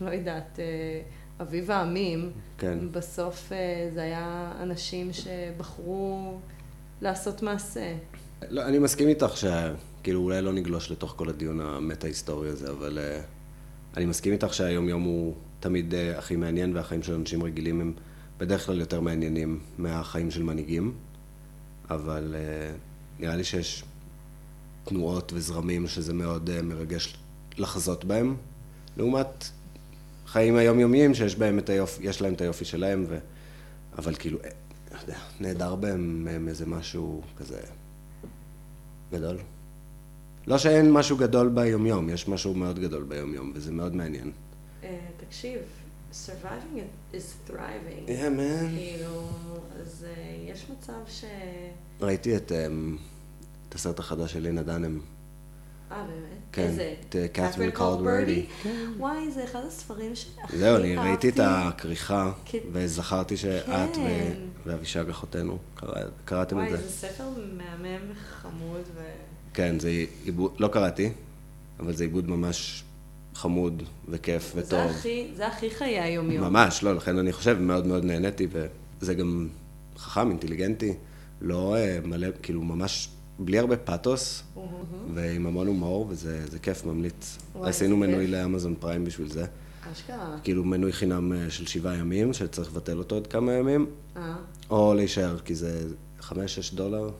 לא 0.04 0.10
יודעת, 0.10 0.58
אה, 0.58 1.00
אביב 1.40 1.70
העמים, 1.70 2.30
כן. 2.58 2.78
בסוף 2.92 3.52
אה, 3.52 3.90
זה 3.94 4.02
היה 4.02 4.52
אנשים 4.62 5.10
שבחרו 5.12 6.38
לעשות 7.00 7.42
מעשה. 7.42 7.94
לא, 8.48 8.62
אני 8.66 8.78
מסכים 8.78 9.08
איתך 9.08 9.32
שכאילו 9.36 10.20
אולי 10.20 10.42
לא 10.42 10.52
נגלוש 10.52 10.90
לתוך 10.90 11.14
כל 11.16 11.28
הדיון 11.28 11.60
המטה-היסטורי 11.60 12.48
הזה, 12.48 12.70
אבל 12.70 12.98
uh, 12.98 13.96
אני 13.96 14.06
מסכים 14.06 14.32
איתך 14.32 14.54
שהיום-יום 14.54 15.02
הוא 15.02 15.34
תמיד 15.60 15.94
הכי 16.16 16.36
מעניין, 16.36 16.76
והחיים 16.76 17.02
של 17.02 17.14
אנשים 17.14 17.42
רגילים 17.42 17.80
הם 17.80 17.92
בדרך 18.38 18.66
כלל 18.66 18.80
יותר 18.80 19.00
מעניינים 19.00 19.60
מהחיים 19.78 20.30
של 20.30 20.42
מנהיגים, 20.42 20.94
אבל 21.90 22.34
uh, 22.34 23.20
נראה 23.22 23.36
לי 23.36 23.44
שיש 23.44 23.84
תנועות 24.84 25.32
וזרמים 25.34 25.86
שזה 25.86 26.14
מאוד 26.14 26.50
uh, 26.50 26.62
מרגש 26.62 27.16
לחזות 27.58 28.04
בהם, 28.04 28.36
לעומת 28.96 29.44
חיים 30.26 30.56
היומיומיים 30.56 31.14
שיש 31.14 31.36
בהם 31.36 31.58
את 31.58 31.68
היופי, 31.68 32.06
יש 32.06 32.20
להם 32.22 32.34
את 32.34 32.40
היופי 32.40 32.64
שלהם, 32.64 33.04
ו... 33.08 33.18
אבל 33.98 34.14
כאילו, 34.14 34.38
אה, 34.44 34.50
לא 35.08 35.14
נהדר 35.40 35.74
בהם 35.74 36.48
איזה 36.48 36.66
משהו 36.66 37.22
כזה 37.36 37.60
גדול. 39.12 39.36
לא 40.46 40.58
שאין 40.58 40.92
משהו 40.92 41.16
גדול 41.16 41.48
ביומיום, 41.48 42.08
יש 42.08 42.28
משהו 42.28 42.54
מאוד 42.54 42.78
גדול 42.78 43.04
ביומיום, 43.04 43.52
וזה 43.54 43.72
מאוד 43.72 43.96
מעניין. 43.96 44.32
אה, 44.84 44.98
תקשיב, 45.16 45.58
surviving 46.12 47.14
is 47.14 47.50
thriving. 47.50 48.06
Yeah, 48.08 48.30
man. 48.38 48.76
כאילו, 48.76 49.28
אז 49.82 50.06
אה, 50.08 50.12
יש 50.52 50.66
מצב 50.70 50.92
ש... 51.08 51.24
ראיתי 52.00 52.36
את, 52.36 52.52
אמ, 52.52 52.96
את 53.68 53.74
הסרט 53.74 53.98
החדש 53.98 54.32
של 54.32 54.40
לינה 54.40 54.62
דנם. 54.62 55.00
אה, 55.92 56.04
באמת? 56.06 56.16
כן, 56.52 56.62
איזה? 56.62 56.94
את, 57.08 57.16
אה, 57.16 57.26
Called 57.34 57.76
Called 57.76 58.00
Birdie. 58.02 58.64
Birdie? 58.64 58.68
וואי, 58.98 59.30
זה 59.30 59.44
אחד 59.44 59.60
הספרים 59.68 60.14
שהכי 60.16 60.58
זהו, 60.58 60.76
אני 60.76 60.96
ראיתי 60.96 61.28
את 61.28 61.40
אהבתי. 61.40 61.68
הכריכה, 61.68 62.32
כן. 62.44 62.58
וזכרתי 62.72 63.36
שאת 63.36 63.66
כן. 63.94 64.32
ואבישג 64.66 65.08
אחותנו 65.08 65.58
קרא- 65.74 65.92
קראתם 66.24 66.56
את 66.58 66.68
וואי, 66.68 66.76
זה. 66.76 66.82
זה 66.88 66.92
ספר 66.92 67.24
מהמם 67.52 68.00
וחמוד 68.12 68.82
ו... 68.94 69.02
כן, 69.54 69.78
זה 69.80 69.90
עיבוד, 70.24 70.52
לא 70.58 70.68
קראתי, 70.68 71.12
אבל 71.80 71.96
זה 71.96 72.04
עיבוד 72.04 72.28
ממש 72.28 72.84
חמוד 73.36 73.82
וכיף 74.08 74.52
זה 74.54 74.60
וטוב. 74.60 74.78
הכי, 74.78 75.28
זה 75.36 75.46
הכי 75.46 75.70
חיי 75.70 76.00
היומיום. 76.00 76.44
ממש, 76.44 76.82
לא, 76.82 76.94
לכן 76.94 77.18
אני 77.18 77.32
חושב, 77.32 77.58
מאוד 77.60 77.86
מאוד 77.86 78.04
נהניתי, 78.04 78.46
וזה 78.52 79.14
גם 79.14 79.48
חכם, 79.96 80.30
אינטליגנטי, 80.30 80.94
לא 81.40 81.76
אה, 81.76 81.98
מלא, 82.04 82.28
כאילו 82.42 82.62
ממש 82.62 83.08
בלי 83.38 83.58
הרבה 83.58 83.76
פאתוס, 83.76 84.42
ועם 85.14 85.46
המון 85.46 85.66
הומור, 85.66 86.06
וזה 86.08 86.46
זה 86.46 86.58
כיף, 86.58 86.84
ממליץ. 86.84 87.38
וואי, 87.54 87.70
עשינו 87.70 88.00
זה 88.00 88.06
מנוי. 88.06 88.26
לאמזון 88.26 88.74
פריים 88.80 89.04
בשביל 89.04 89.28
זה. 89.28 89.46
אשכרה. 89.92 90.36
כאילו 90.42 90.64
מנוי 90.64 90.92
חינם 90.92 91.32
אה, 91.32 91.50
של 91.50 91.66
שבעה 91.66 91.94
ימים, 91.96 92.32
שצריך 92.32 92.68
לבטל 92.68 92.98
אותו 92.98 93.14
עוד 93.14 93.26
כמה 93.26 93.52
ימים, 93.52 93.86
אה, 94.16 94.34
או 94.70 94.94
להישאר, 94.94 95.38
כי 95.38 95.54
זה 95.54 95.88
חמש-שש 96.20 96.74
דולר 96.74 97.10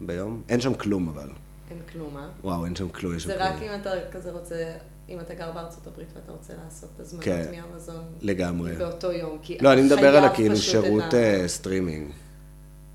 ביום. 0.00 0.42
אין 0.48 0.60
שם 0.60 0.74
כלום 0.74 1.08
אבל. 1.08 1.28
אין 1.70 1.78
כלום, 1.92 2.16
אה? 2.16 2.28
וואו, 2.44 2.64
אין 2.64 2.76
שם 2.76 2.88
כלום, 2.88 3.16
יש 3.16 3.22
שם 3.22 3.28
זה 3.28 3.34
כלום. 3.34 3.48
רק 3.48 3.62
אם 3.62 3.80
אתה 3.80 3.90
כזה 4.12 4.32
רוצה, 4.32 4.72
אם 5.10 5.20
אתה 5.20 5.34
גר 5.34 5.52
בארצות 5.52 5.86
הברית 5.86 6.08
ואתה 6.14 6.32
רוצה 6.32 6.52
לעשות 6.64 7.00
הזמנות 7.00 7.24
כן. 7.24 7.50
מאמזון 7.50 8.04
לגמרי. 8.20 8.76
באותו 8.76 9.12
יום. 9.12 9.38
כי 9.42 9.58
לא, 9.60 9.72
אני 9.72 9.82
מדבר 9.82 10.16
על 10.16 10.24
הכאילו 10.24 10.54
פשוט 10.56 10.70
שירות 10.70 11.14
ה- 11.14 11.16
אה, 11.16 11.48
סטרימינג. 11.48 12.10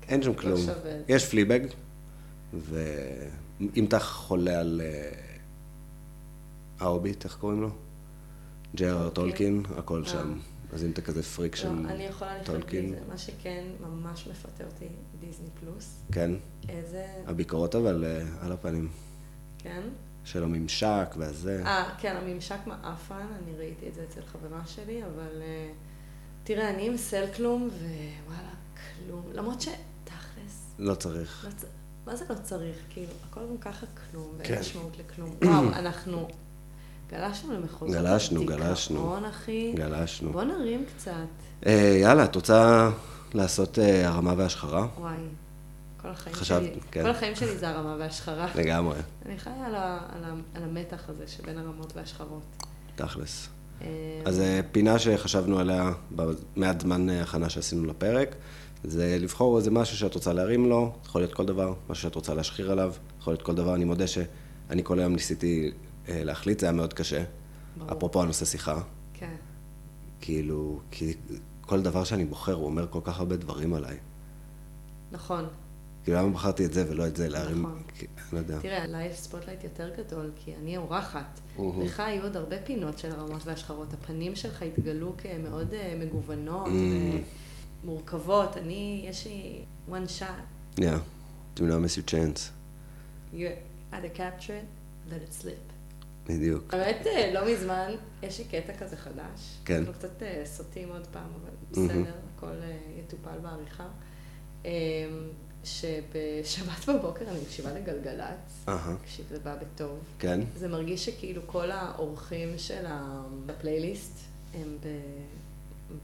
אין 0.08 0.22
שם 0.22 0.34
כלום. 0.34 0.60
שווה 0.60 0.72
את 0.76 0.82
זה. 0.82 1.02
יש 1.08 1.28
פליבג, 1.30 1.60
ואם 2.54 3.84
אתה 3.88 3.98
חולה 4.00 4.60
על 4.60 4.80
אה, 4.84 5.10
ההוביט, 6.80 7.24
איך 7.24 7.36
קוראים 7.40 7.60
לו? 7.62 7.70
ג'ר 8.76 9.08
טולקין, 9.08 9.62
הכל 9.76 10.02
אה. 10.04 10.08
שם. 10.08 10.38
אז 10.72 10.84
אם 10.84 10.90
אתה 10.90 11.02
כזה 11.02 11.22
פריק 11.22 11.56
של 11.56 11.68
לא, 11.72 11.88
אני 11.90 12.02
יכולה 12.04 12.30
לחיות 12.38 12.48
בלי 12.48 12.60
טולקין, 12.60 12.90
זה. 12.90 12.98
מה 13.08 13.18
שכן 13.18 13.64
ממש 13.80 14.28
מפתה 14.30 14.64
אותי, 14.64 14.84
דיסני 15.20 15.46
פלוס. 15.60 16.02
כן. 16.12 16.30
איזה... 16.68 17.06
הביקורות 17.26 17.74
אבל 17.74 18.04
אה, 18.04 18.22
על 18.46 18.52
הפנים. 18.52 18.88
כן? 19.58 19.80
של 20.26 20.42
הממשק 20.42 21.14
והזה. 21.16 21.62
אה, 21.66 21.88
כן, 21.98 22.16
הממשק 22.16 22.58
מעפן, 22.66 23.14
אני 23.14 23.58
ראיתי 23.58 23.88
את 23.88 23.94
זה 23.94 24.04
אצל 24.08 24.20
חברה 24.32 24.66
שלי, 24.66 25.04
אבל 25.04 25.42
אה, 25.42 25.68
תראה, 26.44 26.70
אני 26.70 26.86
עם 26.86 26.96
סלקלום, 26.96 27.68
ווואלה, 27.68 28.50
כלום. 28.76 29.22
למרות 29.32 29.60
שתכלס, 29.60 30.74
לא 30.78 30.94
צריך. 30.94 31.44
לא 31.48 31.50
צ... 31.56 31.64
מה 32.06 32.16
זה 32.16 32.24
לא 32.30 32.34
צריך? 32.42 32.76
כאילו, 32.90 33.12
הכל 33.30 33.40
גם 33.50 33.58
ככה 33.58 33.86
כלום, 33.86 34.32
ואין 34.38 34.54
כן. 34.54 34.60
משמעות 34.60 34.98
לכלום. 34.98 35.30
וואו, 35.44 35.68
אנחנו 35.68 36.28
גלשנו 37.10 37.52
למחוזות 37.52 37.96
גלשנו, 37.96 38.46
גלשנו. 38.46 39.28
אחי. 39.28 39.72
גלשנו. 39.76 40.32
בוא 40.32 40.42
נרים 40.42 40.84
קצת. 40.96 41.12
אה, 41.66 41.98
יאללה, 42.00 42.24
את 42.24 42.34
רוצה 42.34 42.90
לעשות 43.34 43.78
אה, 43.78 44.08
הרמה 44.08 44.34
והשחרה? 44.36 44.86
וואי, 44.98 45.16
כל 46.06 46.12
החיים 46.12 46.36
חשבת, 46.36 46.62
שלי, 46.62 46.80
כן. 46.90 47.02
כל 47.02 47.10
החיים 47.10 47.34
שלי 47.34 47.56
זה 47.56 47.68
הרמה 47.68 47.96
והשחרה. 47.98 48.48
לגמרי, 48.54 48.98
אני 49.26 49.38
חיה 49.38 49.66
על, 49.66 49.74
ה, 49.74 49.98
על, 50.12 50.24
ה, 50.24 50.34
על 50.54 50.62
המתח 50.62 51.08
הזה 51.08 51.26
שבין 51.26 51.58
הרמות 51.58 51.96
והשחרות. 51.96 52.42
תכלס. 52.94 53.48
אה, 53.82 53.86
אז 54.24 54.40
אה, 54.40 54.60
פינה 54.72 54.98
שחשבנו 54.98 55.58
עליה 55.58 55.92
במעט 56.10 56.80
זמן 56.80 57.10
אה, 57.10 57.22
הכנה 57.22 57.48
שעשינו 57.48 57.84
לפרק, 57.84 58.34
זה 58.84 59.16
לבחור 59.20 59.58
איזה 59.58 59.70
משהו 59.70 59.96
שאת 59.96 60.14
רוצה 60.14 60.32
להרים 60.32 60.68
לו, 60.68 60.92
יכול 61.04 61.20
להיות 61.20 61.34
כל 61.34 61.46
דבר, 61.46 61.74
משהו 61.88 62.02
שאת 62.02 62.14
רוצה 62.14 62.34
להשחיר 62.34 62.72
עליו, 62.72 62.94
יכול 63.20 63.32
להיות 63.32 63.42
כל 63.42 63.54
דבר. 63.54 63.74
אני 63.74 63.84
מודה 63.84 64.06
שאני 64.06 64.84
כל 64.84 64.98
היום 64.98 65.12
ניסיתי 65.12 65.70
אה, 66.08 66.24
להחליט, 66.24 66.60
זה 66.60 66.66
היה 66.66 66.72
מאוד 66.72 66.92
קשה. 66.92 67.24
ברור. 67.76 67.92
אפרופו 67.92 68.22
הנושא 68.22 68.44
שיחה, 68.44 68.80
כן. 69.14 69.34
כאילו, 70.20 70.80
כי 70.90 71.14
כל 71.60 71.82
דבר 71.82 72.04
שאני 72.04 72.24
בוחר, 72.24 72.52
הוא 72.52 72.66
אומר 72.66 72.86
כל 72.90 73.00
כך 73.04 73.18
הרבה 73.18 73.36
דברים 73.36 73.74
עליי. 73.74 73.96
נכון. 75.12 75.44
כאילו, 76.06 76.18
למה 76.18 76.30
בחרתי 76.30 76.64
את 76.64 76.72
זה 76.72 76.84
ולא 76.90 77.06
את 77.06 77.16
זה, 77.16 77.28
להרים... 77.28 77.62
נכון. 77.62 77.82
לא 78.32 78.38
יודע. 78.38 78.58
תראה, 78.58 78.82
עליי 78.84 79.06
יש 79.08 79.18
spotlight 79.20 79.64
יותר 79.64 79.90
גדול, 79.98 80.30
כי 80.36 80.54
אני 80.62 80.76
אורחת. 80.76 81.40
לך 81.58 82.00
היו 82.00 82.22
עוד 82.22 82.36
הרבה 82.36 82.56
פינות 82.64 82.98
של 82.98 83.10
הרמות 83.12 83.46
והשחרות. 83.46 83.92
הפנים 83.92 84.36
שלך 84.36 84.62
התגלו 84.62 85.12
כמאוד 85.18 85.74
אה, 85.74 85.94
מגוונות 86.00 86.66
ממ. 86.66 86.70
ומורכבות. 87.84 88.56
אני, 88.56 89.06
יש 89.08 89.26
לי 89.26 89.64
one 89.90 90.20
shot. 90.20 90.80
Yeah, 90.80 90.82
do 91.56 91.60
not 91.60 91.80
miss 91.84 91.96
your 91.96 92.10
chance. 92.10 92.40
You 93.34 93.46
either 93.92 94.08
capture 94.16 94.56
it, 94.62 94.68
let 95.10 95.20
it 95.30 95.42
slip. 95.44 95.72
בדיוק. 96.28 96.74
האמת, 96.74 97.06
אה, 97.06 97.30
לא 97.34 97.52
מזמן, 97.52 97.90
יש 98.22 98.38
לי 98.38 98.44
קטע 98.44 98.72
כזה 98.78 98.96
חדש. 98.96 99.58
כן. 99.64 99.76
אנחנו 99.78 99.92
קצת 99.92 100.22
אה, 100.22 100.42
סוטים 100.44 100.88
עוד 100.88 101.06
פעם, 101.06 101.28
אבל 101.42 101.50
מהמם. 101.82 102.02
בסדר, 102.02 102.14
הכל 102.36 102.54
יטופל 103.00 103.38
בעריכה. 103.42 103.86
שבשבת 105.66 106.86
בבוקר 106.88 107.24
אני 107.28 107.40
מקשיבה 107.40 107.72
לגלגלצ, 107.72 108.64
תקשיב, 109.02 109.26
זה 109.30 109.38
בא 109.38 109.54
בטוב. 109.56 109.98
כן? 110.18 110.40
זה 110.56 110.68
מרגיש 110.68 111.04
שכאילו 111.06 111.42
כל 111.46 111.70
האורחים 111.70 112.48
של 112.58 112.84
הפלייליסט 113.48 114.18
הם 114.54 114.76
ב- 114.84 115.26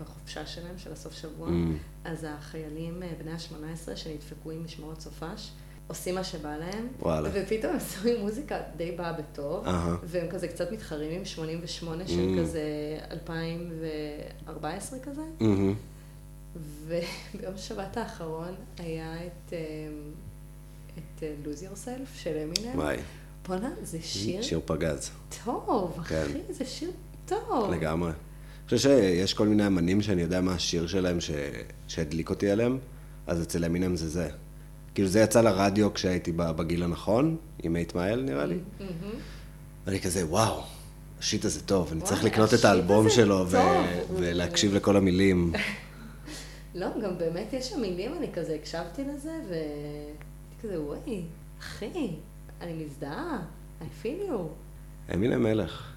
בחופשה 0.02 0.46
שלהם, 0.46 0.78
של 0.78 0.92
הסוף 0.92 1.12
שבוע. 1.14 1.48
Mm. 1.48 1.52
אז 2.04 2.26
החיילים 2.28 3.02
אה, 3.02 3.08
בני 3.22 3.30
ה-18 3.30 3.96
שנדפקו 3.96 4.50
עם 4.50 4.64
משמרות 4.64 5.00
סופש, 5.00 5.50
עושים 5.86 6.14
מה 6.14 6.24
שבא 6.24 6.56
להם. 6.56 6.88
וואלה. 7.00 7.28
ופתאום 7.32 7.72
הם 7.72 7.80
שמים 7.80 8.20
מוזיקה 8.20 8.60
די 8.76 8.92
באה 8.92 9.12
בטוב, 9.12 9.66
אהה. 9.66 9.96
והם 10.04 10.26
כזה 10.30 10.48
קצת 10.48 10.72
מתחרים 10.72 11.18
עם 11.18 11.24
88 11.24 12.08
של 12.08 12.14
Mm. 12.36 12.40
כזה 12.40 12.62
2014 13.10 14.98
כזה. 14.98 15.22
מהמם. 15.40 15.74
וביום 16.56 17.56
שבת 17.56 17.96
האחרון 17.96 18.54
היה 18.78 19.26
את, 19.26 19.52
אה, 19.52 19.58
את 20.98 21.22
אה, 21.22 21.34
Lose 21.44 21.58
Yourself 21.58 22.22
של 22.22 22.36
אמינם. 22.36 22.78
וואי, 22.78 22.96
בואנה, 23.48 23.70
זה 23.82 23.98
שיר 24.02 24.42
שיר 24.42 24.60
פגז. 24.64 25.10
טוב, 25.44 25.98
כן. 26.08 26.22
אחי, 26.30 26.52
זה 26.52 26.64
שיר 26.64 26.90
טוב. 27.26 27.70
לגמרי. 27.70 28.10
אני 28.10 28.78
חושב 28.78 28.78
שיש 28.78 29.34
כל 29.34 29.48
מיני 29.48 29.66
אמנים 29.66 30.02
שאני 30.02 30.22
יודע 30.22 30.40
מה 30.40 30.54
השיר 30.54 30.86
שלהם 30.86 31.20
ש... 31.20 31.30
שהדליק 31.88 32.30
אותי 32.30 32.50
עליהם, 32.50 32.78
אז 33.26 33.42
אצל 33.42 33.64
אמינם 33.64 33.96
זה 33.96 34.08
זה. 34.08 34.28
כאילו 34.94 35.08
זה 35.08 35.20
יצא 35.20 35.40
לרדיו 35.40 35.94
כשהייתי 35.94 36.32
בגיל 36.32 36.82
הנכון, 36.82 37.36
עם 37.62 37.76
8 37.90 38.04
מייל 38.04 38.22
נראה 38.22 38.46
לי. 38.46 38.58
מהמם. 38.80 39.14
ואני 39.86 40.00
כזה, 40.00 40.26
וואו, 40.26 40.62
השיט 41.18 41.44
הזה 41.44 41.60
טוב, 41.60 41.88
אני 41.92 42.00
צריך 42.00 42.24
לקנות 42.24 42.54
את 42.54 42.64
האלבום 42.64 43.10
שלו 43.10 43.44
ו... 43.48 43.56
ולהקשיב 44.16 44.74
לכל 44.74 44.96
המילים. 44.96 45.52
לא, 46.74 46.86
גם 47.02 47.18
באמת 47.18 47.52
יש 47.52 47.68
שם 47.70 47.80
מילים, 47.80 48.14
אני 48.16 48.32
כזה 48.32 48.54
הקשבתי 48.54 49.04
לזה, 49.04 49.32
והייתי 49.48 50.24
כזה, 50.62 50.80
וואי, 50.82 51.22
אחי, 51.60 52.16
אני 52.60 52.84
מזדהה, 52.84 53.42
I 53.80 54.04
feel 54.04 54.30
you. 54.30 54.34
אמינם 55.14 55.42
מלך. 55.42 55.92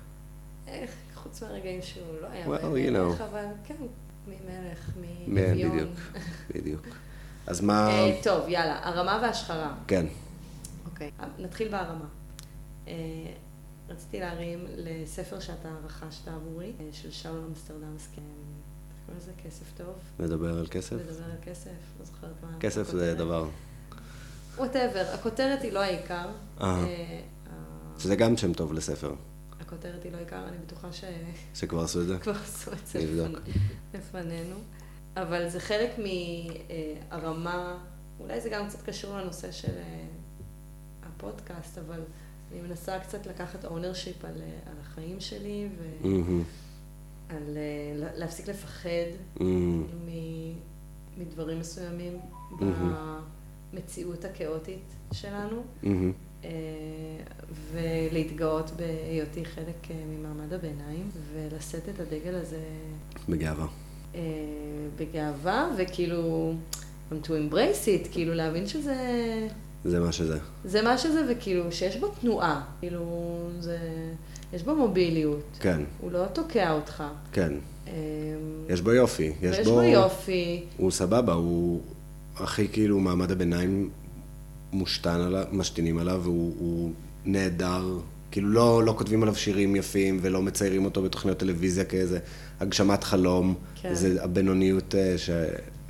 איך, 0.67 0.91
חוץ 1.15 1.43
מהרגעים 1.43 1.81
שהוא 1.81 2.07
לא 2.21 2.27
היה 2.27 2.45
Well, 2.45 2.49
מלך, 2.49 2.63
you 2.63 3.19
know. 3.19 3.23
אבל 3.23 3.45
כן, 3.65 3.75
ממלך, 4.27 4.91
מ- 5.01 5.35
מאביון. 5.35 5.71
בדיוק, 5.77 5.91
בדיוק. 6.55 6.81
אז 7.47 7.61
מה... 7.61 7.89
אה, 7.89 8.19
טוב, 8.23 8.49
יאללה, 8.49 8.79
הרמה 8.87 9.19
והשחרה. 9.23 9.75
כן, 9.87 10.05
אוקיי, 10.85 11.11
נתחיל 11.39 11.67
בהרמה. 11.71 12.05
אה, 12.87 12.93
רציתי 13.89 14.19
להרים 14.19 14.65
לספר 14.77 15.39
שאתה 15.39 15.69
רכשת 15.85 16.27
עבורי, 16.27 16.71
אה, 16.79 16.85
של 16.91 17.11
שאול 17.11 17.41
אמסטרדמסקי. 17.49 18.21
לזה? 19.17 19.31
כסף 19.45 19.65
טוב? 19.77 19.95
נדבר 20.19 20.59
על 20.59 20.67
כסף? 20.71 20.93
לדבר 20.95 21.23
על 21.25 21.37
כסף? 21.43 21.69
לא 21.99 22.05
זוכרת 22.05 22.31
מה. 22.43 22.57
כסף 22.59 22.89
זה. 22.91 23.15
דבר. 23.15 23.47
whatever, 24.57 25.05
הכותרת 25.13 25.61
היא 25.61 25.71
לא 25.71 25.79
העיקר. 25.79 26.29
אה. 26.61 26.83
אה, 26.83 27.21
שזה 27.99 28.15
גם 28.15 28.37
שם 28.37 28.53
טוב 28.53 28.73
לספר, 28.73 29.13
הכותרת 29.61 30.03
היא 30.03 30.11
לא 30.11 30.17
העיקר, 30.17 30.47
אני 30.47 30.57
בטוחה 30.65 30.87
שכבר 30.93 31.17
שכבר 31.53 31.81
עשו 31.83 32.01
את 32.01 32.07
זה. 32.07 32.17
עשו 32.43 32.71
את 32.71 32.87
זה 32.87 32.99
נבדוק. 32.99 33.37
לפנ- 33.39 33.49
לפנינו. 33.97 34.55
אבל 35.17 35.49
זה 35.49 35.59
חלק 35.59 35.89
מהרמה, 37.11 37.77
אולי 38.19 38.41
זה 38.41 38.49
גם 38.49 38.67
קצת 38.67 38.81
קשור 38.81 39.17
לנושא 39.17 39.51
של 39.51 39.71
אה, 39.77 40.05
הפודקאסט, 41.03 41.77
אבל 41.77 41.99
אני 42.51 42.61
מנסה 42.61 42.99
קצת 42.99 43.25
לקחת 43.25 43.65
ownership 43.65 44.25
על, 44.25 44.41
אה, 44.41 44.71
על 44.71 44.77
החיים 44.81 45.19
שלי 45.19 45.69
ועל 45.79 46.11
מהמם, 46.11 46.43
אה, 47.35 47.41
לה- 47.95 48.15
להפסיק 48.15 48.47
לפחד 48.49 48.89
מ- 49.41 49.83
מדברים 51.17 51.59
מסוימים 51.59 52.17
מהמם. 52.51 52.95
במציאות 53.73 54.25
הכאוטית 54.25 54.83
שלנו. 55.13 55.63
מהמם. 55.83 56.11
אה, 56.43 56.49
ולהתגאות 57.73 58.71
בהיותי 58.71 59.45
חלק 59.45 59.91
אה, 59.91 59.95
ממעמד 60.07 60.53
הביניים, 60.53 61.09
ולשאת 61.33 61.89
את 61.89 61.99
הדגל 61.99 62.35
הזה 62.35 62.59
בגאווה. 63.29 63.67
אה, 64.15 64.21
בגאווה, 64.97 65.69
וכאילו, 65.77 66.53
גם 67.11 67.17
to 67.23 67.27
embrace 67.27 67.85
it, 67.85 68.11
כאילו 68.11 68.33
להבין 68.33 68.67
שזה, 68.67 68.95
זה 69.85 69.99
מה 69.99 70.11
שזה. 70.11 70.37
זה 70.65 70.81
מה 70.81 70.97
שזה, 70.97 71.21
וכאילו, 71.29 71.71
שיש 71.71 71.97
בו 71.97 72.07
תנועה, 72.07 72.61
כאילו, 72.79 73.37
זה, 73.59 73.77
יש 74.53 74.63
בו 74.63 74.75
מוביליות, 74.75 75.43
כן, 75.59 75.81
הוא 76.01 76.11
לא 76.11 76.25
תוקע 76.33 76.71
אותך. 76.71 77.03
כן. 77.31 77.53
אה, 77.87 77.93
יש 78.69 78.81
בו 78.81 78.91
יופי. 78.91 79.31
יש 79.41 79.57
ויש 79.57 79.67
בו... 79.67 79.73
בו 79.73 79.81
יופי, 79.81 80.63
הוא 80.77 80.91
סבבה, 80.91 81.33
הוא 81.33 81.81
הכי 82.35 82.67
כאילו 82.67 82.99
מעמד 82.99 83.31
הביניים 83.31 83.89
מושתן 84.73 85.21
עליו, 85.21 85.43
משתינים 85.51 85.97
עליו, 85.97 86.19
והוא 86.23 86.53
הוא 86.59 86.91
נהדר. 87.25 87.99
כאילו 88.31 88.49
לא, 88.49 88.83
לא 88.83 88.93
כותבים 88.97 89.23
עליו 89.23 89.35
שירים 89.35 89.75
יפים 89.75 90.19
ולא 90.21 90.41
מציירים 90.41 90.85
אותו 90.85 91.01
בתוכניות 91.01 91.37
טלוויזיה 91.37 91.85
כאיזה 91.85 92.19
הגשמת 92.59 93.03
חלום. 93.03 93.55
כן. 93.81 93.93
זה 93.93 94.23
הבינוניות 94.23 94.95
אה, 94.95 95.17
ש... 95.17 95.29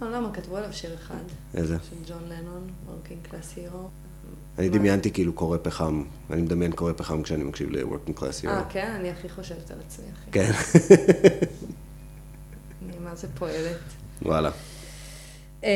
לא, 0.02 0.12
למה, 0.12 0.34
כתבו 0.34 0.58
עליו 0.58 0.74
שיר 0.74 0.94
אחד, 0.94 1.24
איזה? 1.54 1.78
של 1.90 1.96
ג'ון 2.14 2.24
לנון, 2.30 2.68
Working 2.88 3.32
Class 3.32 3.58
Hero. 3.58 3.78
אני 4.58 4.70
דמיינתי 4.70 5.12
כאילו 5.12 5.34
קורא 5.34 5.58
פחם, 5.62 6.04
אני 6.30 6.42
מדמיין 6.42 6.72
קורא 6.72 6.94
פחם 6.94 7.24
כשאני 7.24 7.44
מקשיב 7.44 7.70
ל-working 7.72 8.20
class 8.20 8.48
אה, 8.48 8.62
hero. 8.62 8.64
כן? 8.70 8.92
אני 9.00 9.10
הכי 9.10 9.30
חושבת 9.30 9.72
על 9.72 9.78
עצמי, 9.88 10.06
אחי. 10.14 10.32
כן, 10.32 10.52
אני 12.86 12.98
מה 13.04 13.16
זה 13.16 13.28
פועלת. 13.36 13.78
וואלה. 14.22 14.52
אמ, 15.64 15.70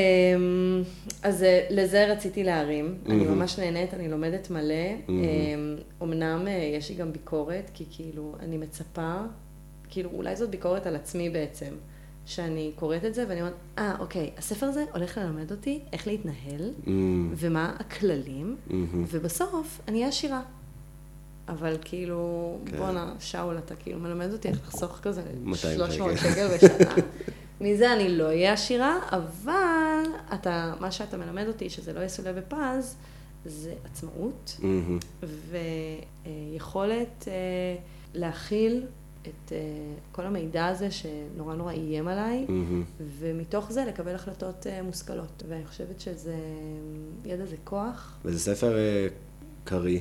אז 1.23 1.43
אה, 1.43 1.65
לזה 1.69 2.11
רציתי 2.11 2.43
להרים. 2.43 2.97
אני. 3.05 3.23
ממש 3.23 3.59
נהנית, 3.59 3.93
אני 3.93 4.09
לומדת 4.09 4.49
מלא. 4.49 4.75
אמ, 5.09 5.75
אמנם 6.03 6.47
אה, 6.47 6.71
יש 6.77 6.89
לי 6.89 6.95
גם 6.95 7.13
ביקורת, 7.13 7.71
כי 7.73 7.85
כאילו, 7.91 8.35
אני 8.39 8.57
מצפה, 8.57 9.15
כאילו, 9.89 10.09
אולי 10.13 10.35
זאת 10.35 10.49
ביקורת 10.49 10.87
על 10.87 10.95
עצמי 10.95 11.29
בעצם, 11.29 11.73
שאני 12.29 12.71
קוראת 12.75 13.05
את 13.05 13.13
זה 13.13 13.25
ואני 13.27 13.41
אומרת, 13.41 13.53
אה, 13.77 13.95
אוקיי, 13.99 14.31
הספר 14.37 14.65
הזה 14.65 14.85
הולך 14.93 15.17
ללמד 15.17 15.51
אותי 15.51 15.79
איך 15.93 16.07
להתנהל, 16.07 16.71
אמ, 16.87 17.33
ומה 17.35 17.75
הכללים, 17.79 18.57
מהמם. 18.67 19.05
ובסוף 19.07 19.81
אני 19.87 19.97
אהיה 19.97 20.09
עשירה. 20.09 20.41
אבל 21.47 21.77
כאילו, 21.81 22.57
כן. 22.65 22.77
בואנה, 22.77 23.13
שאול, 23.19 23.57
אתה 23.57 23.75
כאילו 23.75 23.99
מלמד 23.99 24.31
אותי 24.31 24.47
איך 24.47 24.59
לחסוך 24.67 24.99
כזה 25.01 25.21
200 25.43 25.77
300 25.77 26.17
שקל. 26.17 26.47
בשנה. 26.47 26.93
מזה 27.61 27.93
אני 27.93 28.17
לא 28.17 28.23
אהיה 28.23 28.53
עשירה, 28.53 28.99
אבל 29.11 30.03
אתה, 30.33 30.73
מה 30.79 30.91
שאתה 30.91 31.17
מלמד 31.17 31.47
אותי, 31.47 31.69
שזה 31.69 31.93
לא 31.93 32.03
יסולא 32.03 32.31
בפז, 32.31 32.95
זה 33.45 33.73
עצמאות 33.85 34.57
מהמם. 34.59 34.99
ויכולת 36.53 37.27
אה, 37.27 37.33
להכיל 38.13 38.85
את 39.21 39.51
אה, 39.51 39.57
כל 40.11 40.25
המידע 40.25 40.65
הזה 40.65 40.91
שנורא 40.91 41.55
נורא 41.55 41.71
איים 41.71 42.07
עליי, 42.07 42.45
מהמם. 42.49 42.83
ומתוך 43.19 43.71
זה 43.71 43.85
לקבל 43.85 44.15
החלטות 44.15 44.67
אה, 44.67 44.81
מושכלות. 44.81 45.43
ואני 45.49 45.65
חושבת 45.65 45.99
שזה, 45.99 46.35
ידע 47.25 47.45
זה 47.45 47.55
כוח, 47.63 48.17
וזה 48.25 48.39
ספר 48.39 48.77
אה, 48.77 49.07
קריא. 49.63 49.99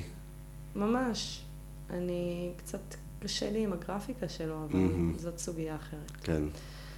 ממש. 0.75 1.41
אני, 1.89 2.51
קצת 2.57 2.79
קשה 3.19 3.51
לי 3.51 3.63
עם 3.63 3.73
הגרפיקה 3.73 4.29
שלו, 4.29 4.65
אבל 4.65 4.79
מהמם. 4.79 5.13
זאת 5.17 5.37
סוגיה 5.37 5.75
אחרת. 5.75 6.11
כן. 6.23 6.43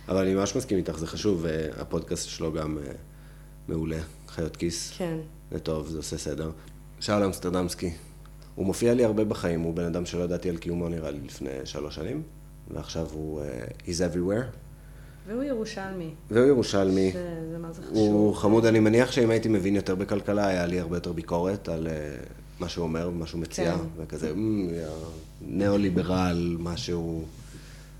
אבל 0.07 0.21
אני 0.21 0.35
ממש 0.35 0.55
מסכים 0.55 0.77
איתך, 0.77 0.97
זה 0.97 1.07
חשוב, 1.07 1.45
אה, 1.45 1.69
הפודקאסט 1.77 2.29
שלו 2.29 2.53
גם 2.53 2.77
אה, 2.77 2.91
מעולה, 3.67 3.99
חיות 4.27 4.55
כיס, 4.55 4.93
כן. 4.97 5.17
זה 5.51 5.59
טוב, 5.59 5.87
זה 5.87 5.97
עושה 5.97 6.17
סדר. 6.17 6.51
שאול 6.99 7.23
אמסטרדמסקי, 7.23 7.93
הוא 8.55 8.65
מופיע 8.65 8.93
לי 8.93 9.03
הרבה 9.05 9.23
בחיים, 9.23 9.61
הוא 9.61 9.73
בן 9.73 9.85
אדם 9.85 10.05
שלא 10.05 10.23
ידעתי 10.23 10.49
על 10.49 10.57
קיומו 10.57 10.89
נראה 10.89 11.11
לי 11.11 11.19
לפני 11.25 11.49
שלוש 11.65 11.95
שנים, 11.95 12.23
ועכשיו 12.73 13.07
הוא, 13.11 13.41
אה, 13.41 13.63
he's 13.85 14.13
everywhere, 14.13 14.55
והוא 15.27 15.43
ירושלמי. 15.43 16.09
והוא 16.31 16.45
ירושלמי. 16.45 17.11
זה, 17.13 17.47
זה 17.51 17.57
מה 17.57 17.71
זה 17.71 17.81
חשוב. 17.81 17.97
הוא 17.97 18.35
חמוד, 18.35 18.65
אני 18.65 18.79
מניח 18.79 19.11
שאם 19.11 19.29
הייתי 19.29 19.49
מבין 19.49 19.75
יותר 19.75 19.95
בכלכלה, 19.95 20.47
היה 20.47 20.65
לי 20.65 20.79
הרבה 20.79 20.97
יותר 20.97 21.11
ביקורת 21.11 21.69
על 21.69 21.87
אה, 21.87 22.15
מה 22.59 22.69
שהוא 22.69 22.83
אומר, 22.83 23.09
מה 23.09 23.25
שהוא 23.27 23.41
מציע, 23.41 23.77
כן. 23.77 23.83
וכזה, 23.97 24.33
"מ, 24.35 24.69
יא, 24.69 24.85
ניאו-ליברל, 25.41 26.57
משהו, 26.59 27.23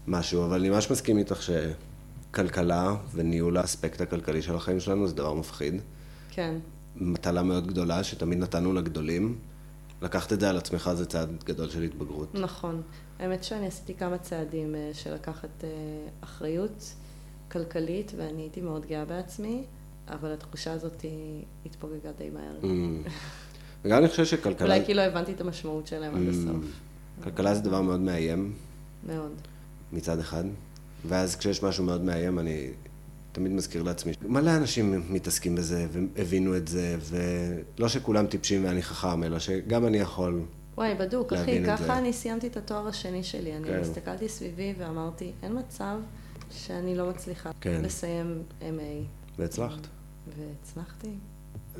משהו, 0.08 0.46
אבל 0.46 0.60
אני 0.60 0.70
ממש 0.70 0.92
מסכים 0.92 1.18
איתך 1.18 1.40
שכלכלה 1.42 2.96
וניהול 3.16 3.58
האספקט 3.58 4.02
הכלכלי 4.02 4.42
של 4.42 4.56
החיים 4.56 4.80
שלנו 4.80 5.08
זה 5.08 5.16
דבר 5.16 5.34
מפחיד. 5.34 5.82
כן. 6.32 6.56
מטלה 6.96 7.44
מאוד 7.44 7.68
גדולה, 7.68 8.04
שתמיד 8.04 8.38
נתנו 8.38 8.74
לגדולים. 8.74 9.36
לקחת 10.02 10.34
את 10.34 10.40
זה 10.40 10.50
על 10.50 10.58
עצמך 10.58 10.90
זה 10.94 11.06
צעד 11.06 11.44
גדול 11.44 11.70
של 11.70 11.82
התבגרות. 11.82 12.36
נכון. 12.36 12.82
האמת 13.20 13.44
שאני 13.44 13.68
עשיתי 13.68 13.94
כמה 13.94 14.18
צעדים 14.18 14.76
אה, 14.76 14.90
של 14.94 15.14
לקחת 15.14 15.64
אה, 15.64 15.70
אחריות 16.22 16.94
כלכלית, 17.52 18.12
ואני 18.18 18.42
הייתי 18.42 18.62
מאוד 18.62 18.86
גאה 18.86 19.06
בעצמי, 19.06 19.64
אבל 20.08 20.34
התחושה 20.34 20.74
הזאת 20.74 21.06
התפוגגה 21.66 22.12
די 22.18 22.30
מהר. 22.30 22.58
Mm. 22.62 23.10
וגם 23.86 23.98
אני 23.98 24.08
חושב 24.08 24.26
שכלכלה... 24.26 24.68
אולי 24.76 24.86
כי 24.86 24.94
לא 24.94 25.02
הבנתי 25.02 25.32
את 25.32 25.42
המשמעות 25.42 25.88
שלהם 25.88 26.16
עד 26.16 26.22
Mm. 26.22 26.30
הסוף. 26.30 26.66
כלכלה 27.24 27.56
זה 27.56 27.62
דבר 27.62 27.82
מאוד 27.82 28.00
מאיים 28.00 28.54
מאוד. 29.08 29.32
מצד 29.94 30.20
אחד, 30.20 30.44
ואז 31.08 31.36
כשיש 31.36 31.64
משהו 31.64 31.84
מאוד 31.84 32.02
מאיים, 32.02 32.40
אני 32.40 32.70
תמיד 33.32 33.52
מזכיר 33.52 33.84
לעצמי, 33.84 34.14
מלא 34.22 34.56
אנשים 34.56 35.04
מתעסקים 35.10 35.56
בזה, 35.56 35.88
והבינו 35.92 36.58
את 36.58 36.68
זה, 36.68 36.98
ולא 37.10 37.88
שכולם 37.88 38.28
טיפשים 38.28 38.66
ואני 38.66 38.84
חכם, 38.84 39.24
אלא 39.24 39.40
שגם 39.40 39.86
אני 39.86 39.98
יכול. 39.98 40.42
וואי, 40.78 40.96
בדוק, 40.96 41.34
אחי, 41.34 41.60
את 41.60 41.66
זה. 41.66 41.72
ככה 41.72 41.98
אני 41.98 42.14
סיימתי 42.14 42.48
את 42.48 42.58
התואר 42.58 42.88
השני 42.88 43.24
שלי. 43.24 43.56
אני 43.56 43.68
כן. 43.68 43.80
הסתכלתי 43.80 44.30
סביבי 44.30 44.74
ואמרתי, 44.78 45.32
אין 45.44 45.58
מצב 45.60 45.96
שאני 46.52 46.96
לא 46.96 47.10
מצליחה 47.10 47.52
כן. 47.62 47.82
לסיים 47.84 48.44
MA. 48.62 49.06
והצלחת. 49.40 49.88
והצלחתי. 50.38 51.10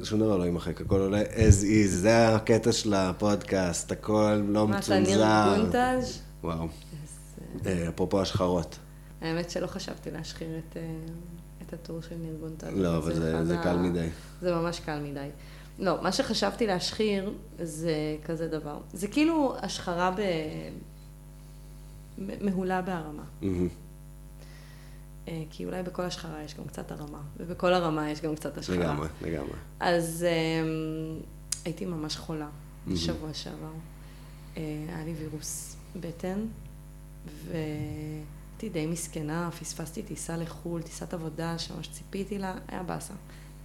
שום 0.04 0.20
דבר 0.20 0.38
לא 0.38 0.44
יימחק, 0.44 0.82
הכל 0.82 1.00
עולה 1.00 1.22
as 1.22 1.64
is, 1.64 1.88
זה 1.88 2.36
הקטע 2.36 2.72
של 2.72 2.94
הפודקאסט, 2.94 3.92
הכל 3.92 4.42
לא 4.48 4.68
מה, 4.68 4.80
אתה 4.80 5.00
ניר 5.00 5.02
מצונזר. 5.02 5.56
גונטאז'? 5.58 6.20
וואו. 6.44 6.68
אה, 7.66 7.72
אה, 7.72 7.90
אפרופו 7.90 8.22
השחרות. 8.22 8.80
האמת 9.22 9.50
שלא 9.50 9.68
חשבתי 9.68 10.12
להשחיר 10.12 10.48
את, 10.58 10.78
אה, 10.78 10.82
את 11.74 11.84
הטור 11.84 12.02
של 12.02 12.16
ניר 12.16 12.36
גונטז'. 12.40 12.68
לא, 12.76 12.98
אבל 12.98 13.14
זה, 13.16 13.46
זה 13.46 13.60
ה- 13.60 13.64
קל 13.64 13.78
מדי. 13.78 14.08
זה 14.42 14.56
ממש 14.56 14.80
קל 14.80 15.00
מדי. 15.00 15.28
לא, 15.80 16.04
מה 16.04 16.12
שחשבתי 16.12 16.68
להשחיר 16.68 17.34
זה 17.64 17.94
כזה 18.26 18.48
דבר. 18.48 18.78
זה 18.94 19.08
כאילו 19.08 19.56
השחרה 19.62 20.12
ב... 20.12 20.22
מהולה 22.42 22.82
בהרמה. 22.82 23.24
אה, 25.28 25.44
כי 25.50 25.66
אולי 25.66 25.84
בכל 25.84 26.02
השחרה 26.02 26.44
יש 26.44 26.56
גם 26.56 26.66
קצת 26.66 26.92
הרמה, 26.92 27.22
ובכל 27.38 27.74
הרמה 27.74 28.10
יש 28.12 28.22
גם 28.22 28.36
קצת 28.36 28.58
השחרה. 28.58 28.76
לגמרי, 28.78 29.08
לגמרי. 29.22 29.54
אז 29.80 30.26
אה, 30.28 30.64
הייתי 31.66 31.86
ממש 31.86 32.18
חולה. 32.18 32.48
בשבוע 32.88 33.34
שעבר. 33.34 33.72
אה, 34.58 34.62
היה 34.90 35.06
לי 35.06 35.14
וירוס 35.14 35.76
בטן, 36.00 36.40
והייתי 38.62 38.80
די 38.80 38.86
מסכנה, 38.86 39.50
פספסתי 39.60 40.04
טיסה 40.04 40.38
לחו"ל, 40.38 40.82
טיסת 40.82 41.14
עבודה 41.14 41.58
שממש 41.58 41.88
ציפיתי 41.88 42.38
לה, 42.38 42.56
היה 42.68 42.84
באסה. 42.84 43.14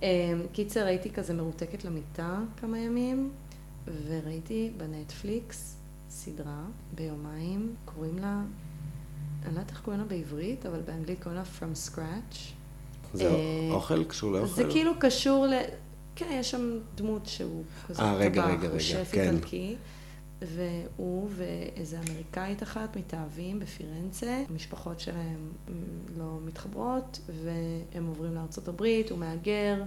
אה, 0.02 0.08
קיצר, 0.52 0.86
הייתי 0.86 1.10
כזה 1.10 1.34
מרותקת 1.34 1.84
למיטה 1.84 2.38
כמה 2.60 2.78
ימים, 2.78 3.30
וראיתי 4.06 4.70
בנטפליקס 4.76 5.76
סדרה 6.10 6.64
ביומיים, 6.94 7.74
קוראים 7.84 8.18
לה, 8.18 8.42
אני 9.44 9.54
לא 9.54 9.60
יודעת 9.60 9.70
איך 9.70 9.80
קוראים 9.80 10.00
לה 10.00 10.06
בעברית, 10.06 10.66
אבל 10.66 10.80
באנגלית 10.80 11.22
קוראים 11.22 11.40
לה 11.40 11.44
From 11.58 11.90
Scratch. 11.90 12.36
זה 13.14 13.28
אה, 13.28 13.68
אוכל 13.70 14.04
קשור 14.04 14.32
לאוכל? 14.32 14.54
זה 14.54 14.64
כאילו 14.70 14.92
קשור 15.00 15.46
ל... 15.46 15.54
כן, 16.16 16.28
יש 16.32 16.50
שם 16.50 16.78
דמות 16.94 17.26
שהוא 17.26 17.62
כזה 17.88 18.02
אה, 18.02 18.30
טבח, 18.30 18.44
הוא 18.70 18.78
שף 18.78 19.08
כן. 19.12 19.34
איטלקי, 19.34 19.76
והוא 20.42 21.28
ואיזה 21.36 21.98
אמריקאית 22.00 22.62
אחת 22.62 22.96
מתאהבים 22.96 23.60
בפירנצה, 23.60 24.42
המשפחות 24.48 25.00
שלהם 25.00 25.52
לא 26.16 26.38
מתחברות, 26.44 27.20
והם 27.44 28.06
עוברים 28.06 28.34
הברית, 28.68 29.10
הוא 29.10 29.18
מהגר, 29.18 29.82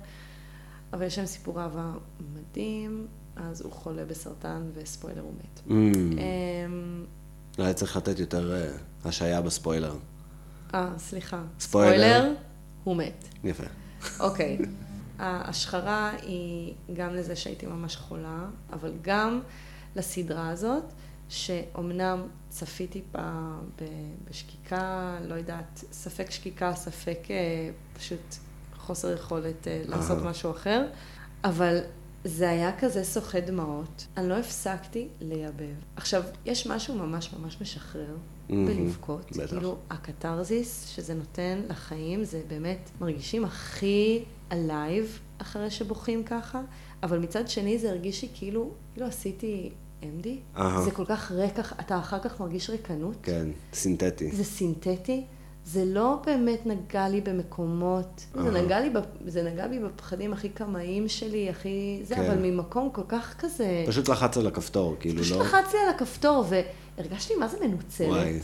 אבל 0.93 1.05
יש 1.05 1.17
להם 1.17 1.27
סיפור 1.27 1.61
אהבה 1.61 1.91
מדהים, 2.33 3.07
אז 3.35 3.61
הוא 3.61 3.71
חולה 3.71 4.05
בסרטן, 4.05 4.69
וספוילר, 4.73 5.21
הוא 5.21 5.33
מת. 5.33 5.59
Mm. 5.67 5.71
אמ, 5.71 7.05
לא, 7.57 7.63
היה 7.63 7.73
צריך 7.73 7.97
לתת 7.97 8.19
יותר 8.19 8.53
אה, 8.53 8.71
השעיה 9.05 9.41
בספוילר. 9.41 9.95
אה, 10.73 10.93
סליחה. 10.97 11.41
ספוילר. 11.59 12.33
הוא 12.83 12.95
מת. 12.95 13.27
יפה. 13.43 13.63
אוקיי. 14.19 14.57
ההשחרה 15.19 16.11
היא 16.21 16.73
גם 16.93 17.15
לזה 17.15 17.35
שהייתי 17.35 17.65
ממש 17.65 17.95
חולה, 17.95 18.45
אבל 18.73 18.91
גם 19.01 19.41
לסדרה 19.95 20.49
הזאת, 20.49 20.83
שאומנם 21.29 22.27
צפיתי 22.49 23.01
בה 23.11 23.59
בשקיקה, 24.29 25.17
לא 25.27 25.35
יודעת, 25.35 25.83
ספק 25.91 26.31
שקיקה, 26.31 26.75
ספק 26.75 27.19
אה, 27.29 27.69
פשוט 27.97 28.35
חוסר 28.77 29.13
יכולת 29.13 29.67
אה, 29.67 29.81
לעשות 29.87 30.17
אהה. 30.17 30.29
משהו 30.29 30.51
אחר, 30.51 30.87
אבל 31.43 31.79
זה 32.23 32.49
היה 32.49 32.79
כזה 32.79 33.03
שוחה 33.03 33.39
דמעות. 33.39 34.07
אני 34.17 34.29
לא 34.29 34.33
הפסקתי 34.33 35.07
לייבב. 35.21 35.75
עכשיו, 35.95 36.23
יש 36.45 36.67
משהו 36.67 36.95
ממש 36.95 37.33
ממש 37.33 37.61
משחרר 37.61 38.15
בלבכות. 38.49 39.31
בטח. 39.31 39.49
כאילו, 39.49 39.77
הקתרזיס 39.89 40.89
שזה 40.95 41.13
נותן 41.13 41.61
לחיים, 41.69 42.23
זה 42.23 42.41
באמת 42.47 42.89
מרגישים 43.01 43.45
הכי 43.45 44.23
alive 44.51 45.19
אחרי 45.37 45.71
שבוכים 45.71 46.23
ככה, 46.23 46.61
אבל 47.03 47.19
מצד 47.19 47.47
שני 47.47 47.79
זה 47.79 47.89
הרגיש 47.89 48.21
לי 48.21 48.27
כאילו, 48.33 48.69
כאילו 48.93 49.07
עשיתי 49.07 49.69
MD. 50.01 50.27
אהה. 50.57 50.81
זה 50.81 50.91
כל 50.91 51.05
כך 51.05 51.31
ריק, 51.31 51.59
אתה 51.59 51.99
אחר 51.99 52.19
כך 52.19 52.39
מרגיש 52.39 52.69
ריקנות. 52.69 53.15
כן, 53.23 53.47
סינתטי. 53.73 54.31
זה 54.31 54.43
סינתטי. 54.43 55.23
זה 55.65 55.85
לא 55.85 56.21
באמת 56.25 56.65
נגע 56.65 57.09
לי 57.09 57.21
במקומות, 57.21 58.25
זה 58.33 58.39
אהה. 58.39 58.51
נגע, 58.51 58.79
לי, 58.79 58.89
זה 59.25 59.43
נגע 59.43 59.67
בי 59.67 59.79
בפחדים 59.79 60.33
הכי 60.33 60.49
קמאיים 60.49 61.07
שלי, 61.07 61.49
הכי... 61.49 61.99
זה, 62.03 62.15
כן. 62.15 62.25
אבל 62.25 62.37
ממקום 62.37 62.89
כל 62.91 63.01
כך 63.07 63.35
כזה... 63.39 63.83
פשוט 63.87 64.09
לחץ 64.09 64.37
על 64.37 64.47
הכפתור, 64.47 64.95
כאילו 64.99 65.21
פשוט 65.23 65.37
לא... 65.37 65.43
לחץ 65.43 65.73
לי 65.73 65.79
על 65.79 65.89
הכפתור, 65.89 66.45
והרגשתי 66.49 67.35
מה 67.35 67.47
זה 67.47 67.57
מנוצלת. 67.67 68.07
וואי. 68.07 68.39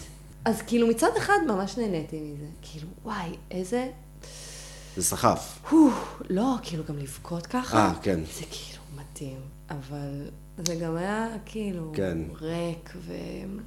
אז 0.45 0.61
כאילו 0.61 0.87
מצד 0.87 1.09
אחד 1.17 1.37
ממש 1.47 1.77
נהניתי 1.77 2.19
מזה. 2.19 2.45
כאילו, 2.61 2.87
וואי, 3.03 3.29
איזה... 3.51 3.87
זה 4.95 5.03
סחף. 5.03 5.71
לא, 6.29 6.55
כאילו 6.61 6.83
גם 6.89 6.97
לבכות 6.97 7.47
ככה. 7.47 7.77
אה, 7.77 7.93
כן. 8.01 8.19
זה 8.33 8.43
כאילו 8.51 8.83
מדהים, 8.95 9.39
אבל 9.69 10.29
זה 10.57 10.75
גם 10.75 10.95
היה 10.95 11.27
כאילו 11.45 11.91
כן. 11.95 12.17
ריק 12.41 12.93
ו... 12.95 13.13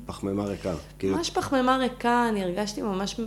פחמימה 0.07 0.45
ריקה. 0.45 0.75
כאילו, 0.99 1.17
ממש 1.17 1.31
פחמימה 1.31 1.77
ריקה, 1.77 2.29
אני 2.29 2.45
הרגשתי 2.45 2.83
ממש 2.83 3.21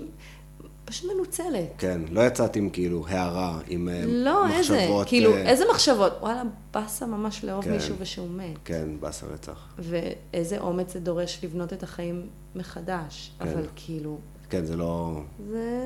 פשוט 0.85 1.11
מנוצלת. 1.13 1.69
כן, 1.77 2.01
לא 2.11 2.21
יצאת 2.21 2.55
עם 2.55 2.69
כאילו 2.69 3.05
הערה, 3.07 3.59
עם 3.67 3.89
אה, 3.89 4.03
לא, 4.07 4.47
מחשבות. 4.47 4.77
איזה, 4.77 4.87
כאילו, 5.05 5.33
אה, 5.33 5.49
איזה 5.49 5.65
מחשבות? 5.71 6.13
וואלה, 6.21 6.43
באסה 6.73 7.05
ממש 7.05 7.43
לאהוב 7.43 7.63
כן. 7.63 7.71
מישהו 7.71 7.95
ושהוא 7.99 8.29
מת. 8.29 8.57
כן, 8.65 8.89
באסה 8.99 9.25
רצח. 9.25 9.67
ואיזה 9.79 10.59
אומץ 10.59 10.93
זה 10.93 10.99
דורש 10.99 11.39
לבנות 11.43 11.73
את 11.73 11.83
החיים 11.83 12.27
מחדש. 12.55 13.31
כן. 13.39 13.47
אבל 13.47 13.65
כאילו, 13.75 14.17
כן, 14.51 14.65
זה 14.65 14.77
לא... 14.77 15.21
זה 15.49 15.81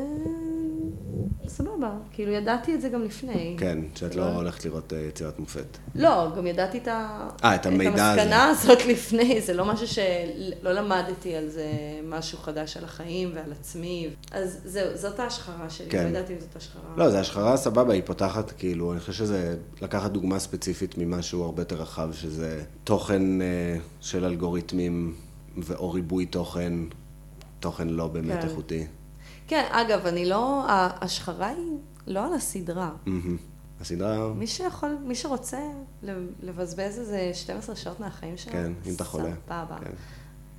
סבבה. 1.47 1.91
כאילו, 2.11 2.31
ידעתי 2.31 2.75
את 2.75 2.81
זה 2.81 2.89
גם 2.89 3.03
לפני. 3.03 3.55
כן, 3.59 3.79
שאת 3.95 4.15
לא 4.15 4.35
הולכת 4.35 4.65
לראות 4.65 4.93
אה, 4.93 4.99
יצירת 4.99 5.39
מופת. 5.39 5.77
לא, 5.95 6.31
גם 6.37 6.47
ידעתי 6.47 6.77
את, 6.77 6.87
ה... 6.87 7.27
אה, 7.43 7.55
את 7.55 7.65
המידע 7.65 8.11
הזה. 8.11 8.21
המסקנה 8.21 8.45
הזאת 8.45 8.85
לפני, 8.91 9.41
זה 9.41 9.53
לא 9.53 9.65
משהו 9.65 9.87
שלא 9.87 10.71
למדתי 10.71 11.35
על 11.35 11.49
זה 11.49 11.71
משהו 12.03 12.37
חדש 12.37 12.77
על 12.77 12.83
החיים 12.83 13.31
ועל 13.35 13.51
עצמי. 13.51 14.09
אז 14.31 14.59
זהו, 14.65 14.97
זאת 14.97 15.19
ההשחרה 15.19 15.69
שלי, 15.69 15.89
כן. 15.89 16.03
לא 16.03 16.09
ידעתי 16.09 16.33
אם 16.33 16.39
זאת 16.39 16.55
השחרה. 16.55 16.93
לא, 16.97 17.09
זה 17.09 17.19
השחרה 17.19 17.57
סבבה, 17.57 17.93
היא 17.93 18.03
פותחת, 18.05 18.51
כאילו, 18.51 18.91
אני 18.91 18.99
חושב 18.99 19.13
שזה 19.13 19.57
לקחת 19.81 20.11
דוגמה 20.11 20.39
ספציפית 20.39 20.97
ממשהו 20.97 21.43
הרבה 21.43 21.61
יותר 21.61 21.75
רחב, 21.75 22.09
שזה 22.13 22.63
תוכן 22.83 23.41
אה, 23.41 23.77
של 24.01 24.25
אלגוריתמים 24.25 25.15
ו- 25.57 25.75
או 25.75 25.91
ריבוי 25.91 26.25
תוכן, 26.25 26.73
תוכן 27.65 27.89
לא 27.89 28.07
באמת 28.07 28.41
כן. 28.41 28.47
איכותי. 28.47 28.85
כן, 29.47 29.65
אגב, 29.71 30.05
אני 30.05 30.25
לא, 30.25 30.65
ההשחרה 30.67 31.47
היא 31.47 31.77
לא 32.07 32.25
על 32.25 32.33
הסדרה. 32.33 32.91
הסדרה, 33.81 34.33
מי 34.33 34.47
שיכול, 34.47 34.97
מי 35.03 35.15
שרוצה 35.15 35.59
לבזבז 36.43 36.99
איזה 36.99 37.31
12 37.33 37.75
שעות 37.75 37.99
מהחיים 37.99 38.37
שלו, 38.37 38.51
כן, 38.51 38.71
אם 38.85 38.93
אתה 38.95 39.03
חולה. 39.03 39.31
סבבה. 39.45 39.77
כן. 39.81 39.91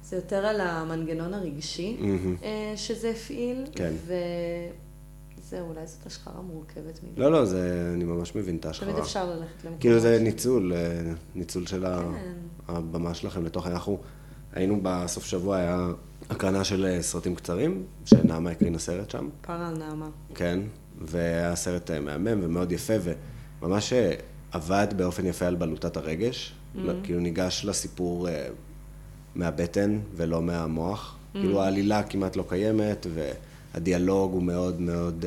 זה 0.05 0.17
יותר 0.17 0.47
על 0.47 0.61
המנגנון 0.61 1.35
הרגשי. 1.35 1.97
אה, 2.43 2.73
שזה 2.77 3.11
הפעיל, 3.11 3.65
כן. 3.75 3.93
וזהו, 4.03 5.69
אולי 5.69 5.87
זאת 5.87 6.07
השחרה 6.07 6.43
מורכבת 6.43 7.01
מדי. 7.03 7.21
לא, 7.21 7.33
לא, 7.33 7.45
זה, 7.45 7.91
אני 7.95 8.05
ממש 8.05 8.35
מבין 8.35 8.57
את 8.57 8.63
תמיד 8.63 8.67
ההשחרה. 8.67 9.03
אפשר 9.03 9.31
ללכת 9.31 9.57
למקומות. 9.65 9.81
כאילו 9.81 10.01
זה 10.01 10.19
ניצול, 10.21 10.73
אה, 10.73 11.13
ניצול 11.35 11.67
של 11.67 11.87
כן. 11.87 12.33
הבמה 12.69 13.15
שלכם 13.15 13.45
לתוכן. 13.45 13.71
אנחנו 13.71 13.99
היינו 14.53 14.81
בסוף 14.83 15.25
שבוע, 15.25 15.57
היה 15.57 15.89
הקרנה 16.31 16.65
של 16.65 16.85
אה, 16.85 17.03
סרטים 17.03 17.35
קצרים, 17.35 17.85
שנעמה 18.05 18.51
הקרינה 18.51 18.79
סרט 18.79 19.11
שם, 19.11 19.29
פרה 19.41 19.69
על 19.69 19.77
נעמה. 19.79 20.09
כן, 20.35 20.61
והיה 21.01 21.57
סרט 21.57 21.91
אה, 21.91 22.01
מהמם 22.01 22.39
ומאוד 22.43 22.73
יפה, 22.73 22.93
וממש 23.63 23.93
אה, 23.93 24.15
עבד 24.53 24.87
באופן 24.97 25.27
יפה 25.27 25.47
על 25.47 25.55
בלוטת 25.55 25.97
הרגש, 25.97 26.53
Mm-hmm. 26.77 26.79
כאילו 27.03 27.21
ניגש 27.21 27.65
לסיפור 27.65 28.29
מהבטן 29.35 29.99
ולא 30.17 30.43
מהמוח, 30.43 31.17
Mm-hmm. 31.17 31.39
כאילו 31.39 31.63
העלילה 31.63 32.03
כמעט 32.03 32.37
לא 32.37 32.45
קיימת, 32.49 33.07
והדיאלוג 33.15 34.33
הוא 34.33 34.43
מאוד 34.43 34.81
מאוד 34.81 35.25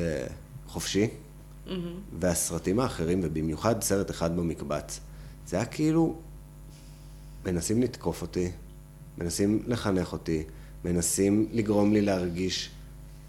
חופשי. 0.68 1.08
Mm-hmm. 1.08 1.72
והסרטים 2.20 2.80
האחרים, 2.80 3.20
ובמיוחד 3.24 3.82
סרט 3.82 4.12
אחד 4.12 4.38
במקבץ, 4.38 5.00
זה 5.48 5.58
היה 5.58 5.66
כאילו, 5.66 6.16
מנסים 7.46 7.82
לתקוף 7.82 8.22
אותי, 8.22 8.52
מנסים 9.18 9.64
לחנך 9.68 10.14
אותי, 10.14 10.44
מנסים 10.86 11.48
לגרום 11.52 11.94
לי 11.94 12.02
להרגיש 12.02 12.70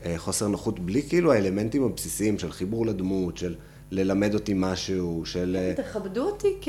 אה, 0.04 0.14
חוסר 0.18 0.48
נוחות, 0.48 0.80
בלי 0.80 1.02
כאילו 1.02 1.32
האלמנטים 1.32 1.84
הבסיסיים 1.84 2.38
של 2.38 2.52
חיבור 2.52 2.86
לדמות, 2.86 3.36
של 3.36 3.54
ללמד 3.90 4.34
אותי 4.34 4.52
משהו, 4.56 5.22
של... 5.26 5.56
אה, 5.60 5.74
תכבדו 5.84 6.22
אותי 6.26 6.56
כ... 6.60 6.64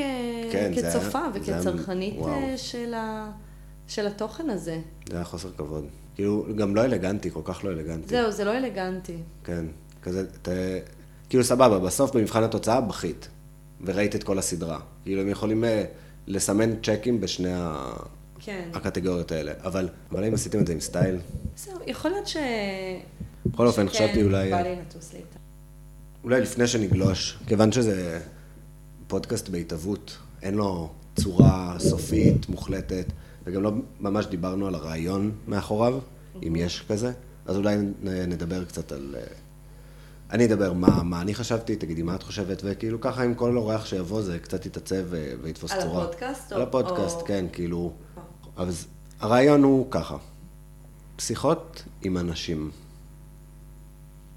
כן, 0.52 0.72
היה- 0.78 0.92
כצופה 0.92 1.20
היה- 1.20 1.30
וכצרכנית 1.34 2.14
וואו. 2.18 2.30
אה, 2.32 2.58
של, 2.58 2.94
ה... 2.94 3.32
של 3.88 4.08
התוכן 4.08 4.50
הזה. 4.50 4.80
זה 5.10 5.16
היה 5.16 5.24
חוסר 5.26 5.50
כבוד. 5.58 5.86
כאילו, 6.16 6.46
גם 6.56 6.76
לא 6.76 6.86
אלגנטי, 6.86 7.32
כל 7.32 7.42
כך 7.44 7.64
לא 7.64 7.72
אלגנטי. 7.72 8.08
זהו, 8.08 8.32
זה 8.32 8.44
לא 8.44 8.58
אלגנטי. 8.58 9.16
כן, 9.44 9.66
כזה, 10.02 10.26
ת... 10.42 10.50
כאילו 11.30 11.44
סבבה, 11.44 11.80
בסוף 11.80 12.16
במבחן 12.16 12.44
התוצאה 12.44 12.82
בכית, 12.82 13.28
וראית 13.86 14.16
את 14.16 14.24
כל 14.24 14.40
הסדרה. 14.40 14.80
כאילו, 15.04 15.22
הם 15.22 15.28
יכולים 15.28 15.64
לסמן 16.28 16.70
צ'קים 16.84 17.22
בשני 17.22 17.54
ה... 17.54 17.94
כן. 18.44 18.70
הקטגוריות 18.74 19.32
האלה. 19.32 19.52
אבל, 19.64 19.90
אבל 20.12 20.24
אם 20.24 20.34
עשיתם 20.34 20.60
את 20.60 20.68
זה 20.68 20.74
עם 20.74 20.80
סטייל, 20.80 21.18
זהו, 21.58 21.80
יכול 21.88 22.12
להיות 22.12 22.28
ש... 22.28 22.38
בכל 23.46 23.68
אופן, 23.68 23.90
חשבתי 23.90 24.24
אולי... 24.24 24.48
שכן, 24.48 24.64
בא 24.64 24.70
לי 24.70 24.76
לטוס 24.76 25.14
לי 25.14 25.20
איתה. 25.20 25.40
אולי 26.24 26.42
לפני 26.42 26.68
שנגלוש, 26.68 27.38
כיוון 27.48 27.72
שזה 27.72 28.22
פודקאסט 29.08 29.50
בהתהוות, 29.50 30.18
אין 30.42 30.54
לו 30.54 30.90
צורה 31.16 31.76
סופית, 31.80 32.50
מוחלטת, 32.50 33.06
וגם 33.46 33.64
לא 33.64 33.72
ממש 34.00 34.26
דיברנו 34.26 34.68
על 34.68 34.76
הרעיון 34.76 35.32
מאחוריו, 35.48 36.00
אם 36.48 36.56
יש 36.56 36.84
כזה, 36.90 37.12
אז 37.46 37.56
אולי 37.56 37.76
נדבר 38.04 38.66
קצת 38.66 38.92
על... 38.92 39.16
אה, 39.18 39.24
אני 40.32 40.46
אדבר 40.46 40.74
מה, 40.74 41.04
מה 41.04 41.22
אני 41.22 41.34
חשבתי, 41.34 41.76
תגידי 41.76 42.02
מה 42.02 42.16
את 42.16 42.24
חושבת, 42.24 42.62
וכאילו 42.66 43.02
ככה 43.02 43.24
עם 43.24 43.34
כל 43.34 43.58
אורח 43.58 43.86
שיבוא 43.86 44.22
זה 44.22 44.40
קצת 44.40 44.66
יתעצב 44.66 45.04
ו- 45.06 45.34
ויתפוס 45.42 45.72
על 45.72 45.82
צורה. 45.82 46.04
הפודקאסט? 46.04 46.52
על 46.52 46.62
הפודקאסט, 46.62 47.22
או- 47.22 47.26
כן, 47.26 47.46
כאילו... 47.54 47.94
אז 48.56 48.88
הרעיון 49.20 49.64
הוא 49.64 49.88
ככה, 49.92 50.18
שיחות 51.20 51.84
עם 52.02 52.18
אנשים. 52.18 52.72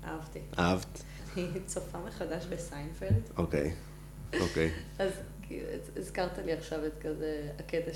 אהבתי. 0.04 0.38
אהבת? 0.58 1.02
אני 1.36 1.60
צופה 1.66 1.98
מחדש 2.08 2.44
בסיינפלד, 2.46 3.22
אוקיי, 3.36 3.72
אוקיי. 4.40 4.70
אז 4.98 5.10
הזכרת 5.96 6.38
לי 6.44 6.52
עכשיו 6.52 6.86
את 6.86 6.92
כזה, 7.00 7.48
הקטע 7.58 7.90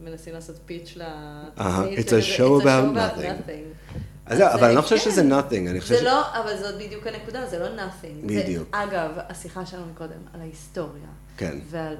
שמנסים 0.00 0.34
לעשות 0.34 0.56
פיץ' 0.66 0.96
לתוכנית 0.96 1.98
it's 1.98 2.10
a 2.10 2.38
show 2.38 2.62
about 2.62 2.96
nothing. 2.96 3.96
אז 4.26 4.38
זהו, 4.38 4.48
אבל 4.54 4.64
אני 4.64 4.76
לא 4.76 4.82
חושב 4.82 4.96
כן. 4.96 5.02
שזה 5.02 5.22
nothing, 5.22 5.70
אני 5.70 5.80
חושב 5.80 5.94
זה 5.94 6.00
ש... 6.00 6.04
לא, 6.04 6.40
אבל 6.40 6.56
זאת 6.56 6.74
בדיוק 6.78 7.06
הנקודה, 7.06 7.46
זה 7.46 7.58
לא 7.58 7.66
nothing. 7.66 8.26
בדיוק. 8.26 8.68
זה, 8.72 8.82
אגב, 8.82 9.10
השיחה 9.28 9.66
שלנו 9.66 9.86
מקודם, 9.86 10.20
על 10.34 10.40
ההיסטוריה. 10.40 11.08
כן. 11.36 11.58
ועל 11.70 11.96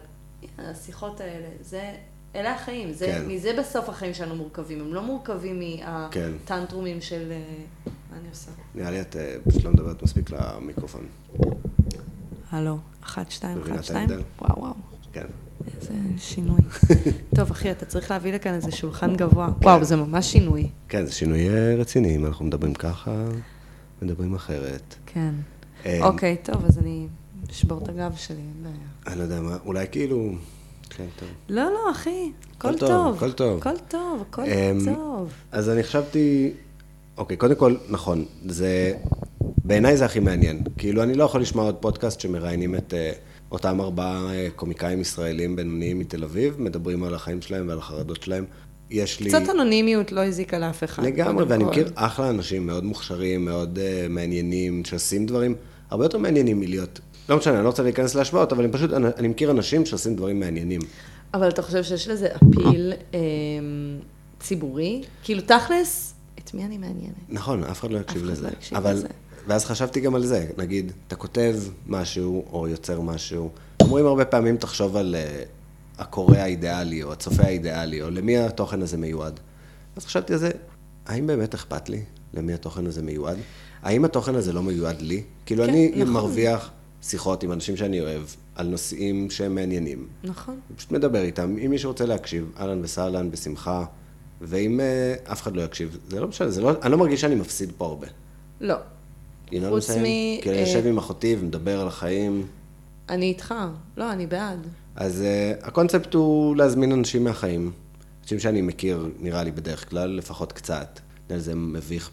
השיחות 0.58 1.20
האלה, 1.20 1.48
זה, 1.60 1.94
אלה 2.34 2.54
החיים, 2.54 2.92
זה, 2.92 3.06
כן. 3.06 3.24
מזה 3.28 3.52
בסוף 3.58 3.88
החיים 3.88 4.14
שלנו 4.14 4.36
מורכבים, 4.36 4.80
הם 4.80 4.94
לא 4.94 5.02
מורכבים 5.02 5.60
כן. 6.10 6.32
מהטנטרומים 6.32 7.00
של... 7.00 7.32
אה, 7.32 7.42
מה 7.86 8.18
אני 8.20 8.28
עושה? 8.30 8.50
נראה 8.74 8.90
לי 8.90 9.00
את 9.00 9.16
אה, 9.16 9.36
פשוט 9.48 9.64
לא 9.64 9.70
מדברת 9.70 10.02
מספיק 10.02 10.30
למיקרופון. 10.30 11.06
הלו, 12.50 12.78
אחת, 13.04 13.30
שתיים, 13.30 13.58
אחת, 13.62 13.84
שתיים. 13.84 14.08
וואו, 14.40 14.58
וואו. 14.58 14.72
כן. 15.12 15.26
איזה 15.76 15.94
שינוי. 16.18 16.60
טוב, 17.36 17.50
אחי, 17.50 17.70
אתה 17.70 17.86
צריך 17.86 18.10
להביא 18.10 18.32
לכאן 18.32 18.54
איזה 18.54 18.70
שולחן 18.72 19.16
גבוה. 19.16 19.48
וואו, 19.62 19.84
זה 19.84 19.96
ממש 19.96 20.32
שינוי. 20.32 20.68
כן, 20.88 21.06
זה 21.06 21.12
שינוי 21.12 21.48
אה, 21.48 21.74
רציני, 21.74 22.16
אם 22.16 22.26
אנחנו 22.26 22.44
מדברים 22.44 22.74
ככה, 22.74 23.24
מדברים 24.02 24.34
אחרת. 24.34 24.94
כן. 25.06 25.34
אה, 25.86 25.98
אוקיי, 26.02 26.36
טוב, 26.42 26.64
אז 26.64 26.78
אני 26.78 27.06
אשבור 27.50 27.82
את 27.82 27.88
הגב 27.88 28.12
שלי, 28.16 28.36
אין 28.36 28.62
בעיה. 28.62 28.74
אני 29.06 29.18
לא 29.18 29.22
יודע 29.22 29.40
מה, 29.40 29.56
אולי 29.64 29.86
כאילו... 29.90 30.32
כן, 30.96 31.04
טוב. 31.18 31.28
לא, 31.48 31.62
לא, 31.62 31.90
אחי, 31.90 32.30
הכל 32.56 32.68
הכל 32.68 32.78
טוב. 32.78 33.16
הכל 33.16 33.32
טוב. 33.32 33.58
הכל 33.58 33.78
טוב, 33.88 34.24
הכל 34.28 34.42
אמ, 34.42 34.94
טוב. 34.94 35.32
אז 35.52 35.70
אני 35.70 35.82
חשבתי, 35.82 36.52
אוקיי, 37.18 37.36
קודם 37.36 37.54
כל, 37.54 37.76
נכון, 37.88 38.24
זה, 38.46 38.92
בעיניי 39.64 39.96
זה 39.96 40.04
הכי 40.04 40.20
מעניין. 40.20 40.62
כאילו, 40.78 41.02
אני 41.02 41.14
לא 41.14 41.24
יכול 41.24 41.40
לשמוע 41.40 41.64
עוד 41.64 41.74
פודקאסט 41.74 42.20
שמראיינים 42.20 42.74
את 42.74 42.94
אה, 42.94 43.12
אותם 43.52 43.80
ארבעה 43.80 44.34
אה, 44.34 44.48
קומיקאים 44.56 45.00
ישראלים 45.00 45.56
בינוניים 45.56 45.98
מתל 45.98 46.24
אביב, 46.24 46.54
מדברים 46.58 47.04
על 47.04 47.14
החיים 47.14 47.42
שלהם 47.42 47.68
ועל 47.68 47.78
החרדות 47.78 48.22
שלהם. 48.22 48.44
יש 48.90 49.20
לי... 49.20 49.28
קצת 49.28 49.50
אנונימיות 49.50 50.12
לא 50.12 50.20
הזיקה 50.20 50.58
לאף 50.58 50.84
אחד. 50.84 51.04
לגמרי, 51.04 51.44
ואני 51.44 51.64
כל. 51.64 51.70
מכיר 51.70 51.90
אחלה 51.94 52.30
אנשים 52.30 52.66
מאוד 52.66 52.84
מוכשרים, 52.84 53.44
מאוד 53.44 53.78
uh, 53.78 54.08
מעניינים, 54.08 54.84
שעושים 54.84 55.26
דברים 55.26 55.54
הרבה 55.90 56.04
יותר 56.04 56.18
מעניינים 56.18 56.60
מלהיות... 56.60 57.00
לא 57.28 57.36
משנה, 57.36 57.54
אני 57.54 57.64
לא 57.64 57.68
רוצה 57.68 57.82
להיכנס 57.82 58.14
להשוואות, 58.14 58.52
אבל 58.52 58.64
אני 58.64 58.72
פשוט, 58.72 58.92
אני, 58.92 59.28
מכיר 59.28 59.50
אנשים 59.50 59.86
שעושים 59.86 60.16
דברים 60.16 60.40
מעניינים. 60.40 60.80
אבל 61.34 61.48
אתה 61.48 61.62
חושב 61.62 61.82
שיש 61.82 62.08
לזה 62.08 62.28
אפיל 62.36 62.92
אמ, 63.14 63.18
ציבורי? 64.40 65.02
כאילו, 65.22 65.42
תכלס, 65.42 66.14
את 66.38 66.54
מי 66.54 66.64
אני 66.64 66.78
מעניינת? 66.78 67.14
נכון, 67.28 67.64
אף 67.64 67.80
אחד 67.80 67.90
לא 67.90 67.98
יקשיב 67.98 68.24
לזה. 68.24 68.48
לא 68.72 68.78
אבל. 68.78 69.02
ואז 69.46 69.64
חשבתי 69.64 70.00
גם 70.00 70.14
על 70.14 70.26
זה, 70.26 70.46
נגיד, 70.58 70.92
אתה 71.06 71.16
כותב 71.16 71.56
משהו 71.86 72.44
או 72.52 72.68
יוצר 72.68 73.00
משהו, 73.00 73.50
אומרים 73.82 74.06
הרבה 74.06 74.24
פעמים, 74.24 74.56
תחשוב 74.56 74.96
על 74.96 75.16
uh, 75.18 76.02
הקורא 76.02 76.36
האידיאלי, 76.36 77.02
או 77.02 77.12
הצופה 77.12 77.42
האידיאלי, 77.42 78.02
או 78.02 78.10
למי 78.10 78.38
התוכן 78.38 78.82
הזה 78.82 78.96
מיועד. 78.96 79.40
אז 79.96 80.06
חשבתי 80.06 80.32
על 80.32 80.38
זה, 80.38 80.50
האם 81.06 81.26
באמת 81.26 81.54
אכפת 81.54 81.88
לי 81.88 82.02
למי 82.34 82.52
התוכן 82.52 82.86
הזה 82.86 83.02
מיועד? 83.02 83.36
האם 83.82 84.04
התוכן 84.04 84.34
הזה 84.34 84.52
לא 84.52 84.62
מיועד 84.62 85.02
לי? 85.02 85.22
כאילו, 85.46 85.64
כן, 85.64 85.70
אני 85.70 85.92
נכון. 85.96 86.12
מרוויח 86.12 86.70
שיחות 87.02 87.42
עם 87.42 87.52
אנשים 87.52 87.76
שאני 87.76 88.00
אוהב, 88.00 88.22
על 88.54 88.66
נושאים 88.66 89.30
שהם 89.30 89.54
מעניינים. 89.54 90.06
נכון. 90.24 90.60
פשוט 90.76 90.92
מדבר 90.92 91.22
איתם, 91.22 91.56
אם 91.64 91.70
מישהו 91.70 91.90
רוצה 91.90 92.06
להקשיב, 92.06 92.52
אהלן 92.60 92.80
וסהלן, 92.84 93.30
בשמחה, 93.30 93.84
ואם 94.40 94.80
uh, 94.80 95.32
אף 95.32 95.42
אחד 95.42 95.56
לא 95.56 95.62
יקשיב, 95.62 95.98
זה 96.08 96.20
לא 96.20 96.28
משנה, 96.28 96.50
זה 96.50 96.62
לא, 96.62 96.72
אני 96.82 96.92
לא 96.92 96.98
מרגיש 96.98 97.20
שאני 97.20 97.34
מפסיד 97.34 97.72
פה 97.76 97.84
הרבה. 97.86 98.06
לא. 98.60 98.76
I'm 99.46 99.52
saying? 99.52 99.56
מ- 99.98 100.40
כאילו, 100.40 100.56
אני 100.56 100.62
אה, 100.62 100.68
יושב 100.68 100.86
עם 100.86 100.98
אחותי 100.98 101.36
ומדבר 101.40 101.80
על 101.80 101.88
החיים. 101.88 102.46
אני 103.08 103.26
איתך. 103.26 103.54
לא, 103.96 104.12
אני 104.12 104.26
בעד. 104.26 104.66
אז 104.96 105.22
uh, 105.22 105.66
הקונספט 105.66 106.14
הוא 106.14 106.56
להזמין 106.56 106.92
אנשים 106.92 107.24
מהחיים. 107.24 107.72
אנשים 108.22 108.38
שאני 108.38 108.62
מכיר, 108.62 109.08
נראה 109.20 109.42
לי 109.42 109.50
בדרך 109.50 109.90
כלל, 109.90 110.10
לפחות 110.10 110.52
קצת. 110.52 111.00
זה 111.36 111.54
מביך 111.54 112.10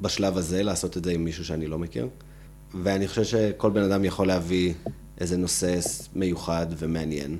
בשלב 0.00 0.36
הזה 0.36 0.62
לעשות 0.62 0.96
את 0.96 1.04
זה 1.04 1.10
עם 1.10 1.24
מישהו 1.24 1.44
שאני 1.44 1.66
לא 1.66 1.78
מכיר. 1.78 2.08
ואני 2.74 3.08
חושב 3.08 3.24
שכל 3.24 3.70
בן 3.70 3.82
אדם 3.82 4.04
יכול 4.04 4.26
להביא 4.26 4.74
איזה 5.18 5.36
נושא 5.36 5.80
מיוחד 6.14 6.66
ומעניין, 6.78 7.38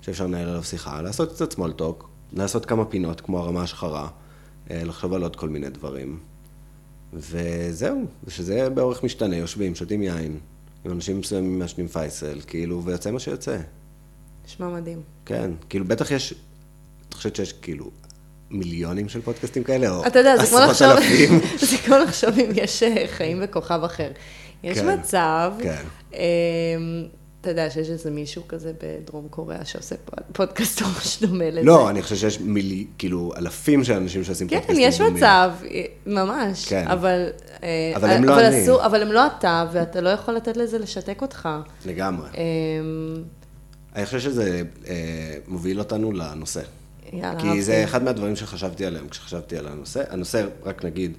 שאפשר 0.00 0.26
לנהל 0.26 0.48
עליו 0.48 0.64
שיחה, 0.64 1.02
לעשות 1.02 1.32
קצת 1.32 1.52
small 1.52 1.80
talk, 1.80 2.04
לעשות 2.32 2.66
כמה 2.66 2.84
פינות, 2.84 3.20
כמו 3.20 3.38
הרמה 3.38 3.62
השחרה, 3.62 4.08
אה, 4.70 4.84
לחשוב 4.84 5.12
על 5.12 5.22
עוד 5.22 5.36
כל 5.36 5.48
מיני 5.48 5.70
דברים. 5.70 6.18
וזהו, 7.12 8.04
יהיה 8.48 8.70
באורך 8.70 9.04
משתנה, 9.04 9.36
יושבים, 9.36 9.74
שותים 9.74 10.02
יין, 10.02 10.38
עם 10.84 10.92
אנשים 10.92 11.18
מסוימים 11.20 11.58
מעשנים 11.58 11.88
פייסל, 11.88 12.40
כאילו, 12.46 12.84
ויוצא 12.84 13.10
מה 13.10 13.18
שיוצא. 13.18 13.58
נשמע 14.46 14.68
מדהים. 14.68 15.02
כן, 15.24 15.50
כאילו, 15.68 15.84
בטח 15.84 16.10
יש, 16.10 16.34
את 17.08 17.14
חושבת 17.14 17.36
שיש 17.36 17.52
כאילו 17.52 17.90
מיליונים 18.50 19.08
של 19.08 19.20
פודקאסטים 19.22 19.64
כאלה, 19.64 19.90
או 19.90 20.06
אתה 20.06 20.18
יודע, 20.18 20.36
זה 20.36 20.46
כמו 20.46 20.58
עשרות 20.58 20.70
לחשוב, 20.70 20.88
אלפים? 20.88 21.40
זה 21.70 21.76
כמו 21.78 21.96
לחשוב 21.98 22.30
אם 22.38 22.50
יש 22.54 22.82
אה, 22.82 23.04
חיים 23.08 23.40
בכוכב 23.40 23.80
אחר. 23.84 24.10
יש 24.62 24.78
כן, 24.78 24.98
מצב, 24.98 25.52
כן. 25.62 25.82
אמ, 26.12 26.18
אתה 27.40 27.50
יודע 27.50 27.70
שיש 27.70 27.88
איזה 27.90 28.10
מישהו 28.10 28.42
כזה 28.48 28.72
בדרום 28.82 29.26
קוריאה 29.30 29.64
שעושה 29.64 29.94
פוד- 30.04 30.24
פודקאסט 30.32 30.82
ממש 30.82 31.22
דומה 31.22 31.50
לזה. 31.50 31.62
לא, 31.62 31.90
אני 31.90 32.02
חושב 32.02 32.16
שיש 32.16 32.40
מילי, 32.40 32.86
כאילו, 32.98 33.32
אלפים 33.36 33.84
של 33.84 33.92
אנשים 33.92 34.24
שעושים 34.24 34.48
כן, 34.48 34.56
פודקאסטים. 34.56 34.88
יש 34.88 34.98
דומים. 34.98 35.14
מצב, 35.14 35.50
אה, 35.70 35.82
ממש. 36.06 36.68
כן. 36.68 36.88
אבל... 36.88 37.28
אה, 37.62 37.92
אבל 37.96 38.10
הם 38.10 38.24
לא 38.24 38.40
אני. 38.46 38.66
אבל 38.84 39.02
הם 39.02 39.12
לא 39.12 39.26
אתה, 39.26 39.66
ואתה 39.72 40.00
לא 40.00 40.08
יכול 40.08 40.34
לתת 40.34 40.56
לזה 40.56 40.78
לשתק 40.78 41.22
אותך. 41.22 41.48
לגמרי. 41.86 42.28
אמ, 42.34 43.22
אני 43.96 44.06
חושב 44.06 44.20
שזה 44.20 44.62
מוביל 45.48 45.78
אותנו 45.78 46.12
לנושא. 46.12 46.60
יאללה, 47.12 47.40
כי 47.40 47.46
אהבתי. 47.46 47.62
זה 47.62 47.84
אחד 47.84 48.02
מהדברים 48.02 48.36
שחשבתי 48.36 48.86
עליהם 48.86 49.08
כשחשבתי 49.08 49.56
על 49.56 49.66
הנושא. 49.66 50.02
הנושא, 50.08 50.46
רק 50.64 50.84
נגיד, 50.84 51.12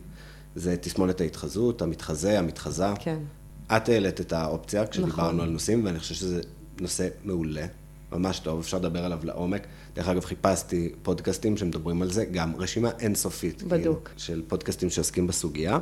זה 0.56 0.78
תסמונת 0.78 1.22
ההתחזות, 1.22 1.82
המתחזה, 1.82 2.40
המתחזה. 2.40 2.86
כן. 3.00 3.20
את 3.68 3.90
העלית 3.90 4.22
את 4.22 4.34
האופציה 4.34 4.88
כשדיברנו 4.88 5.28
נכון. 5.28 5.40
על 5.40 5.50
נושאים, 5.50 5.86
ואני 5.86 6.00
חושב 6.00 6.16
שזה 6.16 6.42
נושא 6.82 7.08
מעולה, 7.24 7.66
ממש 8.12 8.40
טוב, 8.40 8.60
אפשר 8.60 8.78
לדבר 8.78 9.06
עליו 9.06 9.20
לעומק. 9.24 9.68
דרך 9.96 10.08
אגב, 10.08 10.26
חיפשתי 10.26 10.92
פודקאסטים 11.04 11.58
שמדברים 11.58 12.02
על 12.02 12.12
זה, 12.12 12.26
גם 12.26 12.56
רשימה 12.56 12.90
אינסופית. 13.00 13.58
כאילו, 13.58 13.70
בדוק. 13.70 14.10
של 14.18 14.42
פודקאסטים 14.48 14.90
שעוסקים 14.90 15.28
בסוגיה. 15.28 15.80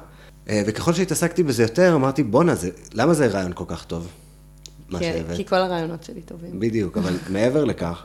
אה, 0.50 0.62
וככל 0.68 0.94
שהתעסקתי 0.94 1.44
בזה 1.44 1.64
יותר, 1.64 1.96
אמרתי, 1.96 2.24
בואנה, 2.24 2.54
למה 2.94 3.14
זה 3.14 3.28
רעיון 3.28 3.52
כל 3.56 3.64
כך 3.68 3.86
טוב? 3.86 4.08
מה 4.90 5.00
שהבאת? 5.00 5.38
כי 5.38 5.46
כל 5.46 5.56
הרעיונות 5.56 6.04
שלי 6.04 6.22
טובים. 6.22 6.60
בדיוק, 6.60 6.98
אבל 6.98 7.14
מעבר 7.30 7.66
לכך, 7.66 8.02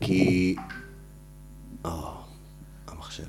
כי... 0.00 0.56
או, 1.84 1.90
המחשב. 2.88 3.24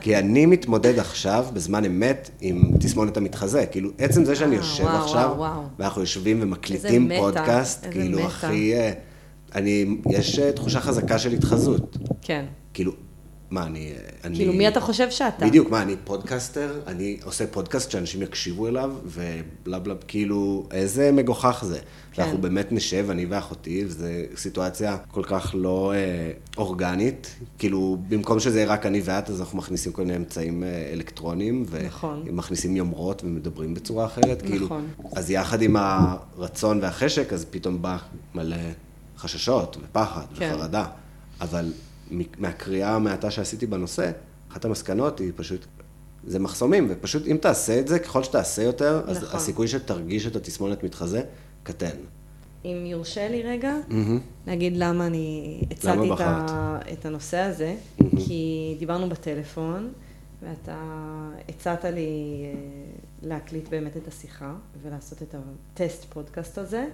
כי 0.00 0.16
אני 0.18 0.46
מתמודד 0.46 0.98
עכשיו, 0.98 1.46
בזמן 1.52 1.84
אמת, 1.84 2.30
עם 2.40 2.62
תסמונת 2.80 3.16
המתחזה. 3.16 3.66
כאילו, 3.66 3.90
עצם 3.98 4.24
זה 4.24 4.36
שאני 4.36 4.56
אה, 4.56 4.60
יושב 4.60 4.84
וואו, 4.84 5.04
עכשיו, 5.04 5.34
וואו, 5.36 5.38
וואו. 5.38 5.62
ואנחנו 5.78 6.00
יושבים 6.00 6.38
ומקליטים 6.42 7.12
איזה 7.12 7.22
פודקאסט, 7.22 7.84
איזה 7.84 7.94
כאילו, 7.94 8.18
meta. 8.18 8.26
הכי... 8.26 8.74
אה, 8.74 8.92
אני... 9.54 9.96
יש 10.10 10.38
אה, 10.38 10.52
תחושה 10.52 10.80
חזקה 10.80 11.18
של 11.18 11.32
התחזות. 11.32 11.96
כן. 12.22 12.44
כאילו, 12.74 12.92
מה, 13.50 13.66
אני... 13.66 13.92
אני... 14.24 14.36
כאילו, 14.36 14.52
מי 14.52 14.68
אתה 14.68 14.80
חושב 14.80 15.10
שאתה? 15.10 15.46
בדיוק, 15.46 15.70
מה, 15.70 15.82
אני 15.82 15.96
פודקאסטר? 16.04 16.80
אני 16.86 17.18
עושה 17.24 17.46
פודקאסט 17.46 17.90
שאנשים 17.90 18.22
יקשיבו 18.22 18.68
אליו, 18.68 18.90
ובלה 19.04 19.78
בלה, 19.78 19.94
כאילו, 20.08 20.68
איזה 20.70 21.12
מגוחך 21.12 21.64
זה. 21.66 21.78
כן. 22.12 22.22
אנחנו 22.22 22.38
באמת 22.38 22.72
נשב, 22.72 23.06
אני 23.10 23.26
ואחותי, 23.26 23.84
וזו 23.86 24.06
סיטואציה 24.36 24.96
כל 25.10 25.22
כך 25.24 25.54
לא 25.54 25.92
אה, 25.94 26.30
אורגנית. 26.56 27.36
כאילו, 27.58 27.98
במקום 28.08 28.40
שזה 28.40 28.60
יהיה 28.60 28.72
רק 28.72 28.86
אני 28.86 29.00
ואת, 29.04 29.30
אז 29.30 29.40
אנחנו 29.40 29.58
מכניסים 29.58 29.92
כל 29.92 30.02
מיני 30.02 30.16
אמצעים 30.16 30.62
אה, 30.64 30.90
אלקטרוניים, 30.92 31.66
נכון. 31.86 32.22
ומכניסים 32.26 32.76
יומרות 32.76 33.24
ומדברים 33.24 33.74
בצורה 33.74 34.06
אחרת. 34.06 34.42
כאילו, 34.42 34.66
נכון. 34.66 34.88
אז 35.12 35.30
יחד 35.30 35.62
עם 35.62 35.76
הרצון 35.76 36.78
והחשק, 36.82 37.32
אז 37.32 37.46
פתאום 37.50 37.82
בא 37.82 37.96
מלא 38.34 38.56
חששות 39.18 39.76
ופחד 39.82 40.24
כן. 40.34 40.52
וחרדה. 40.54 40.86
אבל 41.40 41.72
מהקריאה 42.38 42.94
המעטה 42.94 43.30
שעשיתי 43.30 43.66
בנושא, 43.66 44.10
אחת 44.52 44.64
המסקנות 44.64 45.18
היא 45.18 45.32
פשוט, 45.36 45.66
זה 46.26 46.38
מחסומים, 46.38 46.86
ופשוט 46.90 47.26
אם 47.26 47.36
תעשה 47.40 47.80
את 47.80 47.88
זה, 47.88 47.98
ככל 47.98 48.22
שתעשה 48.22 48.62
יותר, 48.62 49.02
אז 49.06 49.22
נכון. 49.22 49.36
הסיכוי 49.36 49.68
שתרגיש 49.68 50.26
את 50.26 50.36
התסמונת 50.36 50.84
מתחזה, 50.84 51.22
קטן. 51.62 51.96
אם 52.64 52.82
יורשה 52.86 53.28
לי 53.28 53.42
רגע, 53.42 53.74
להגיד 54.46 54.76
למה 54.76 55.06
אני 55.06 55.60
הצעתי 55.70 55.98
למה 55.98 56.14
את? 56.14 56.20
ה... 56.20 56.78
את 56.92 57.06
הנושא 57.06 57.38
הזה, 57.38 57.74
כי 58.26 58.74
דיברנו 58.78 59.08
בטלפון, 59.08 59.92
ואתה 60.42 60.76
הצעת 61.48 61.84
לי 61.84 62.42
אה, 62.44 62.58
להקליט 63.22 63.68
באמת 63.68 63.96
את 63.96 64.08
השיחה, 64.08 64.54
ולעשות 64.82 65.22
את 65.22 65.34
הטסט 65.34 66.04
פודקאסט 66.04 66.58
הזה, 66.58 66.86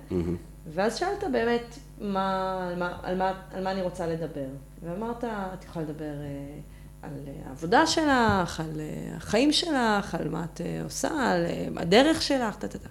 ואז 0.74 0.96
שאלת 0.96 1.24
באמת 1.32 1.78
מה, 2.00 2.68
על, 2.68 2.78
מה, 2.78 2.98
על, 3.02 3.18
מה, 3.18 3.32
על 3.52 3.64
מה 3.64 3.72
אני 3.72 3.82
רוצה 3.82 4.06
לדבר. 4.06 4.48
ואמרת, 4.84 5.24
את 5.24 5.64
יכולה 5.64 5.84
לדבר 5.84 6.04
אה, 6.04 6.58
על 7.02 7.12
העבודה 7.46 7.86
שלך, 7.86 8.60
על 8.60 8.80
אה, 8.80 9.16
החיים 9.16 9.52
שלך, 9.52 10.14
על 10.14 10.28
מה 10.28 10.44
את 10.44 10.60
עושה, 10.84 11.08
על 11.08 11.46
הדרך 11.76 12.22
שלך, 12.22 12.56
טה-טה-טה. 12.56 12.88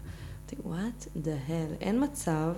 אמרתי, 0.54 0.56
what 0.56 1.18
the 1.26 1.50
hell, 1.50 1.82
אין 1.82 2.04
מצב 2.04 2.54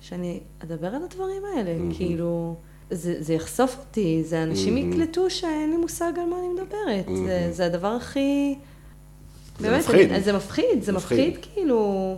שאני 0.00 0.40
אדבר 0.58 0.86
על 0.86 1.02
הדברים 1.04 1.42
האלה, 1.44 1.94
כאילו, 1.96 2.56
זה, 2.90 3.22
זה 3.22 3.34
יחשוף 3.34 3.76
אותי, 3.78 4.24
זה 4.24 4.42
אנשים 4.42 4.76
יקלטו 4.76 5.30
שאין 5.30 5.70
לי 5.70 5.76
מושג 5.76 6.12
על 6.16 6.26
מה 6.28 6.36
אני 6.38 6.48
מדברת, 6.48 7.16
זה, 7.26 7.48
זה 7.52 7.66
הדבר 7.66 7.88
הכי... 7.88 8.54
זה 9.58 9.70
באמת, 9.70 9.84
מפחיד. 9.84 10.10
אני, 10.10 10.20
זה 10.20 10.32
מפחיד, 10.32 10.82
זה 10.82 10.92
מפחיד. 10.92 11.18
מפחיד, 11.18 11.46
כאילו... 11.52 12.16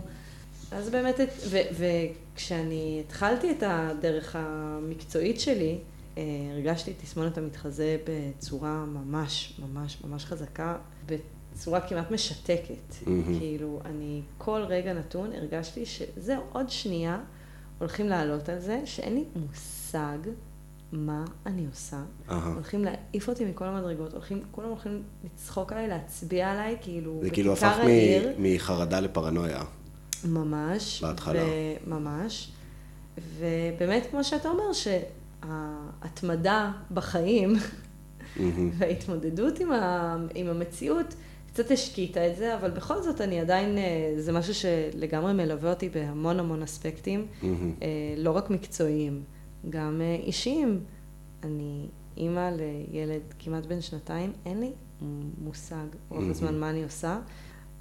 אז 0.71 0.89
באמת, 0.89 1.19
ו- 1.49 1.85
וכשאני 2.33 3.03
התחלתי 3.05 3.51
את 3.51 3.63
הדרך 3.65 4.35
המקצועית 4.39 5.39
שלי, 5.39 5.77
אה, 6.17 6.23
הרגשתי 6.53 6.93
תסמונת 7.03 7.37
המתחזה 7.37 7.97
בצורה 8.07 8.85
ממש, 8.85 9.59
ממש, 9.59 9.97
ממש 10.07 10.25
חזקה, 10.25 10.75
בצורה 11.53 11.81
כמעט 11.81 12.11
משתקת. 12.11 12.95
מהמם. 13.07 13.39
כאילו, 13.39 13.79
אני 13.85 14.21
כל 14.37 14.61
רגע 14.67 14.93
נתון 14.93 15.31
הרגשתי 15.33 15.85
שזהו, 15.85 16.41
עוד 16.51 16.69
שנייה 16.69 17.19
הולכים 17.79 18.09
לעלות 18.09 18.49
על 18.49 18.59
זה, 18.59 18.81
שאין 18.85 19.13
לי 19.15 19.23
מושג 19.35 20.17
מה 20.91 21.25
אני 21.45 21.65
עושה. 21.71 22.01
אהה. 22.29 22.53
הולכים 22.53 22.83
להעיף 22.85 23.29
אותי 23.29 23.45
מכל 23.45 23.65
המדרגות, 23.65 24.13
הולכים, 24.13 24.41
כולם 24.51 24.69
הולכים 24.69 25.03
לצחוק 25.23 25.71
עליי, 25.71 25.87
להצביע 25.87 26.51
עליי, 26.51 26.77
כאילו, 26.81 27.19
זה 27.23 27.29
כאילו 27.29 27.53
הפך 27.53 27.77
מ- 27.83 27.87
העיר. 27.87 28.33
מחרדה 28.39 28.99
לפרנויה. 28.99 29.63
ממש. 30.25 31.03
בהתחלה. 31.03 31.43
ו- 31.43 31.89
ממש. 31.89 32.51
ובאמת, 33.37 34.07
כמו 34.11 34.23
שאתה 34.23 34.49
אומר, 34.49 34.63
שההתמדה 34.73 36.71
בחיים 36.93 37.55
וההתמודדות 38.77 39.59
עם, 39.59 39.71
ה- 39.71 40.17
עם 40.35 40.47
המציאות 40.47 41.13
קצת 41.53 41.71
השקיטה 41.71 42.27
את 42.27 42.35
זה, 42.35 42.55
אבל 42.55 42.71
בכל 42.71 43.01
זאת 43.01 43.21
אני 43.21 43.39
עדיין, 43.39 43.77
אה, 43.77 44.13
זה 44.17 44.31
משהו 44.31 44.53
שלגמרי 44.53 45.33
מלווה 45.33 45.69
אותי 45.69 45.89
בהמון 45.89 46.39
המון 46.39 46.63
אספקטים, 46.63 47.27
מהמם. 47.41 47.73
אה, 47.81 47.87
לא 48.17 48.31
רק 48.31 48.49
מקצועיים, 48.49 49.23
גם 49.69 50.01
אה, 50.01 50.15
אישיים. 50.15 50.83
אני 51.43 51.87
אימא 52.17 52.49
לילד 52.49 53.21
כמעט 53.39 53.65
בן 53.65 53.81
שנתיים, 53.81 54.33
אין 54.45 54.59
לי 54.59 54.71
מושג 55.41 55.85
רוב 56.09 56.29
הזמן 56.29 56.59
מה 56.59 56.69
אני 56.69 56.83
עושה. 56.83 57.19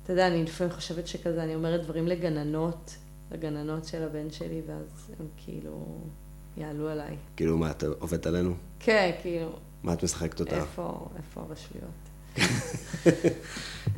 אתה 0.02 0.12
יודע, 0.12 0.26
אני 0.26 0.44
לפעמים 0.44 0.72
חושבת 0.72 1.06
שכזה, 1.06 1.44
אני 1.44 1.54
אומרת 1.54 1.83
דברים 1.83 2.06
לגננות, 2.06 2.96
לגננות 3.30 3.85
של 3.85 4.02
הבן 4.02 4.30
שלי, 4.30 4.62
ואז 4.66 5.11
הם 5.20 5.26
כאילו 5.37 5.87
יעלו 6.56 6.88
עליי. 6.88 7.16
כאילו, 7.37 7.59
מה, 7.59 7.70
את 7.70 7.83
עובדת 7.83 8.26
עלינו? 8.26 8.54
כן, 8.80 9.11
כאילו, 9.22 9.52
מה 9.83 9.92
את 9.92 10.04
משחקת 10.04 10.40
אותה? 10.40 10.56
איפה, 10.56 11.09
איפה 11.16 11.40
הרשויות? 11.40 12.10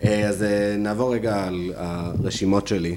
אה, 0.05 0.28
אז 0.28 0.42
אה, 0.42 0.76
נעבור 0.78 1.14
רגע 1.14 1.44
על 1.44 1.72
הרשימות 1.76 2.66
שלי, 2.66 2.96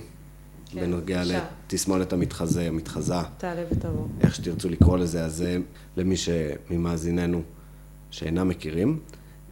כן, 0.65 0.81
בנוגע. 0.81 1.23
לתסמונת 1.25 2.13
המתחזה, 2.13 2.67
המתחזה, 2.67 3.15
תעלה 3.37 3.61
ותבוא. 3.71 4.07
איך 4.21 4.35
שתרצו 4.35 4.69
לקרוא 4.69 4.97
לזה, 4.97 5.25
אז 5.25 5.35
זה 5.35 5.57
למי 5.97 6.15
שממאזיננו 6.17 7.41
שאינם 8.11 8.47
מכירים. 8.47 8.99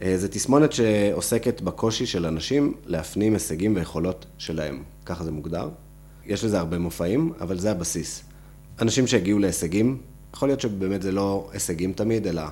אה, 0.02 0.18
זו 0.18 0.28
תסמונת 0.30 0.72
שעוסקת 0.72 1.60
בקושי 1.60 2.06
של 2.06 2.26
אנשים 2.26 2.74
להפנים 2.86 3.32
הישגים 3.32 3.76
ויכולות 3.76 4.26
שלהם, 4.38 4.82
ככה 5.06 5.24
זה 5.24 5.30
מוגדר. 5.30 5.68
יש 6.26 6.44
לזה 6.44 6.58
הרבה 6.58 6.78
מופעים, 6.78 7.32
אבל 7.40 7.58
זה 7.58 7.70
הבסיס. 7.70 8.22
אנשים 8.80 9.06
שהגיעו 9.06 9.38
להישגים, 9.38 9.98
יכול 10.34 10.48
להיות 10.48 10.60
שבאמת 10.60 11.02
זה 11.02 11.12
לא 11.12 11.48
הישגים 11.52 11.92
תמיד, 11.92 12.26
אלא 12.26 12.42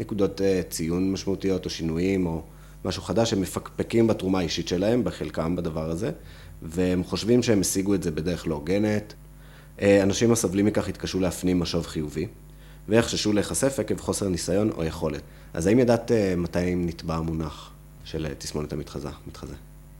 נקודות 0.00 0.40
ציון 0.68 1.12
משמעותיות 1.12 1.64
או 1.64 1.70
שינויים 1.70 2.26
או 2.26 2.42
משהו 2.84 3.02
חדש, 3.02 3.32
הם 3.32 3.40
מפקפקים 3.40 4.06
בתרומה 4.06 4.38
האישית 4.38 4.68
שלהם, 4.68 5.04
בחלקם 5.04 5.56
בדבר 5.56 5.90
הזה, 5.90 6.10
והם 6.62 7.04
חושבים 7.04 7.42
שהם 7.42 7.60
השיגו 7.60 7.94
את 7.94 8.02
זה 8.02 8.10
בדרך 8.10 8.46
לא 8.46 8.54
הוגנת. 8.54 9.14
אה, 9.80 10.02
אנשים 10.02 10.32
הסובלים 10.32 10.66
מכך 10.66 10.88
יתקשו 10.88 11.20
להפנים 11.20 11.60
משוב 11.60 11.86
חיובי, 11.86 12.26
ויחששו 12.88 13.32
להיחשף 13.32 13.78
עקב 13.78 14.00
חוסר 14.00 14.28
ניסיון 14.28 14.70
או 14.70 14.84
יכולת. 14.84 15.22
אז 15.54 15.66
האם 15.66 15.78
ידעת 15.78 16.12
אה, 16.12 16.34
מתי 16.36 16.74
נתבע 16.74 17.14
המונח 17.16 17.72
של 18.04 18.26
אה, 18.26 18.34
תסמונת 18.34 18.72
המתחזה? 18.72 19.08
מתחזה? 19.26 19.54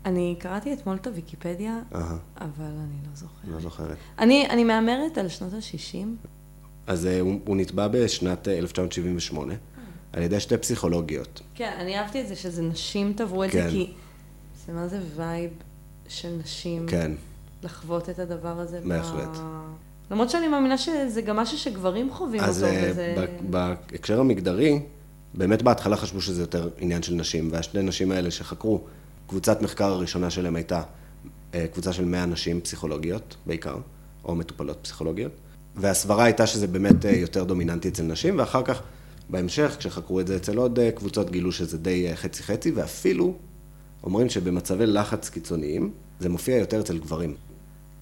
אני 0.04 0.36
קראתי 0.38 0.72
אתמול 0.72 0.96
את 0.96 1.06
הוויקיפדיה, 1.06 1.78
אהה, 1.94 2.16
אבל 2.40 2.64
אני 2.64 2.96
לא 3.10 3.14
זוכרת. 3.14 3.54
לא 3.54 3.60
זוכרת. 3.60 3.96
אני, 4.18 4.46
אני 4.50 4.64
מהמרת 4.64 5.18
על 5.18 5.28
שנות 5.28 5.52
ה-60. 5.52 6.06
אז 6.86 7.04
הוא, 7.04 7.40
הוא 7.44 7.56
נתבע 7.56 7.88
בשנת 7.88 8.48
אה, 8.48 8.58
1978 8.58 9.54
על 10.12 10.22
ידי 10.22 10.40
שתי 10.40 10.56
פסיכולוגיות. 10.56 11.40
כן, 11.54 11.76
אני 11.78 11.98
אהבתי 11.98 12.20
את 12.20 12.28
זה 12.28 12.36
שזה 12.36 12.62
נשים 12.62 13.12
תבעו 13.16 13.44
את 13.44 13.50
כן. 13.50 13.64
זה, 13.64 13.70
כי 13.70 13.92
זה 14.66 14.72
מה 14.72 14.88
זה 14.88 14.98
וייב 15.16 15.50
של 16.08 16.36
נשים. 16.42 16.86
כן, 16.86 17.12
לחוות 17.62 18.10
את 18.10 18.18
הדבר 18.18 18.60
הזה. 18.60 18.80
ב- 18.80 18.88
בהחלט. 18.88 19.38
למרות 20.10 20.30
שאני 20.30 20.48
מאמינה 20.48 20.78
שזה 20.78 21.22
גם 21.22 21.36
משהו 21.36 21.58
שגברים 21.58 22.10
חווים 22.12 22.40
אז 22.40 22.62
אותו, 22.62 22.74
אה, 22.74 22.88
וזה... 22.90 23.14
ב- 23.18 23.50
בהקשר 23.50 24.20
המגדרי, 24.20 24.80
באמת 25.34 25.62
בהתחלה 25.62 25.96
חשבו 25.96 26.20
שזה 26.20 26.42
יותר 26.42 26.68
עניין 26.78 27.02
של 27.02 27.14
נשים, 27.14 27.48
והשתי 27.52 27.82
נשים 27.82 28.10
האלה 28.12 28.30
שחקרו, 28.30 28.80
קבוצת 29.26 29.62
מחקר 29.62 29.92
הראשונה 29.92 30.30
שלהם 30.30 30.56
הייתה 30.56 30.82
אה, 31.54 31.66
קבוצה 31.72 31.92
של 31.92 32.04
100 32.04 32.26
נשים 32.26 32.60
פסיכולוגיות 32.60 33.36
בעיקר, 33.46 33.76
או 34.24 34.34
מטופלות 34.34 34.78
פסיכולוגיות, 34.82 35.32
והסברה 35.76 36.24
הייתה 36.24 36.46
שזה 36.46 36.66
באמת 36.66 37.06
אה, 37.06 37.10
יותר 37.10 37.44
דומיננטי 37.44 37.88
אצל 37.88 38.02
נשים, 38.02 38.38
ואחר 38.38 38.62
כך, 38.62 38.82
בהמשך, 39.30 39.76
כשחקרו 39.78 40.20
את 40.20 40.26
זה 40.26 40.36
אצל 40.36 40.56
עוד 40.56 40.78
אה, 40.78 40.90
קבוצות, 40.90 41.30
גילו 41.30 41.52
שזה 41.52 41.78
די 41.78 42.08
אה, 42.08 42.16
חצי-חצי, 42.16 42.70
ואפילו 42.70 43.34
אומרים 44.04 44.28
שבמצבי 44.28 44.86
לחץ 44.86 45.28
קיצוניים, 45.28 45.92
זה 46.20 46.28
מופיע 46.28 46.56
יותר 46.56 46.80
אצל 46.80 46.98
גברים. 46.98 47.34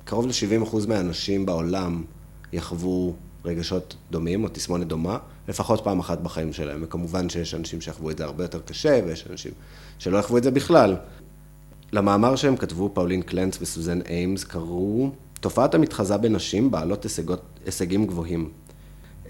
קרוב 0.04 0.26
ל-70% 0.26 0.88
מהאנשים 0.88 1.46
בעולם 1.46 2.04
יחוו 2.52 3.14
רגשות 3.44 3.96
דומים 4.10 4.44
או 4.44 4.48
תסמונת 4.48 4.86
דומה, 4.86 5.18
לפחות 5.48 5.84
פעם 5.84 5.98
אחת 5.98 6.20
בחיים 6.20 6.52
שלהם. 6.52 6.80
וכמובן 6.82 7.28
שיש 7.28 7.54
אנשים 7.54 7.80
שיחוו 7.80 8.10
את 8.10 8.18
זה 8.18 8.24
הרבה 8.24 8.44
יותר 8.44 8.60
קשה, 8.60 9.00
ויש 9.06 9.26
אנשים 9.30 9.52
שלא 9.98 10.18
יחוו 10.18 10.38
את 10.38 10.42
זה 10.42 10.50
בכלל. 10.50 10.96
למאמר 11.92 12.36
שהם 12.36 12.56
כתבו, 12.56 12.90
פאולין 12.94 13.22
קלנץ 13.22 13.58
וסוזן 13.60 14.00
איימס, 14.08 14.44
קראו 14.44 15.10
תופעת 15.40 15.74
המתחזה 15.74 16.16
בנשים 16.16 16.70
בעלות 16.70 17.04
הישגות, 17.04 17.42
הישגים 17.66 18.06
גבוהים. 18.06 18.50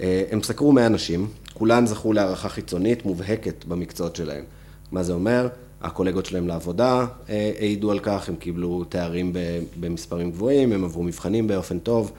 אה, 0.01 0.23
הם 0.31 0.43
סקרו 0.43 0.73
100 0.73 0.89
נשים, 0.89 1.29
כולן 1.55 1.87
זכו 1.87 2.13
להערכה 2.13 2.49
חיצונית 2.49 3.05
מובהקת 3.05 3.65
במקצועות 3.65 4.17
שלהם. 4.17 4.45
מה 4.93 5.03
זה 5.03 5.13
אומר? 5.13 5.49
הקולגות 5.81 6.27
שלהם 6.27 6.49
לעבודה 6.49 7.07
אה, 7.29 7.53
העידו 7.59 7.91
על 7.91 7.99
כך, 7.99 8.29
הם 8.29 8.37
קיבלו 8.37 8.85
תארים 8.85 9.33
במספרים 9.81 10.31
גבוהים, 10.31 10.73
הם 10.73 10.85
עברו 10.85 11.03
מבחנים 11.03 11.47
באופן 11.47 11.79
טוב 11.79 12.13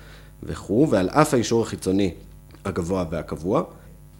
וכו', 0.43 0.87
ועל 0.89 1.09
אף 1.09 1.33
האישור 1.33 1.61
החיצוני 1.61 2.11
הגבוה 2.65 3.05
והקבוע, 3.09 3.63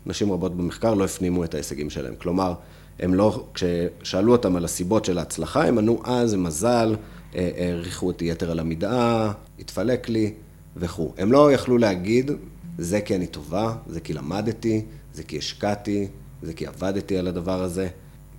נשים 0.06 0.32
רבות 0.32 0.58
במחקר 0.58 0.94
לא 0.94 1.06
הפנימו 1.06 1.44
את 1.44 1.54
ההישגים 1.54 1.90
שלהם. 1.90 2.14
כלומר, 2.18 2.54
הם 3.00 3.14
לא, 3.14 3.46
כששאלו 3.54 4.32
אותם 4.32 4.56
על 4.56 4.66
הסיבות 4.66 5.06
של 5.06 5.18
ההצלחה, 5.18 5.66
הם 5.66 5.78
ענו, 5.78 6.02
אה, 6.08 6.28
זה 6.28 6.38
מזל, 6.38 6.96
אה, 7.36 7.50
העריכו 7.58 8.08
אותי 8.08 8.26
יתר 8.26 8.52
על 8.52 8.60
המידה, 8.60 9.32
התפלק 9.60 10.10
לי 10.10 10.34
וכו'. 10.78 11.14
הם 11.18 11.32
לא 11.32 11.52
יכלו 11.52 11.78
להגיד, 11.78 12.32
זה 12.80 13.02
כי 13.02 13.16
אני 13.16 13.28
טובה, 13.28 13.76
זה 13.88 14.00
כי 14.00 14.14
למדתי, 14.14 14.86
זה 15.14 15.24
כי 15.24 15.38
השקעתי, 15.38 16.08
זה 16.42 16.54
כי 16.54 16.68
עבדתי 16.68 17.18
על 17.18 17.28
הדבר 17.28 17.64
הזה. 17.64 17.90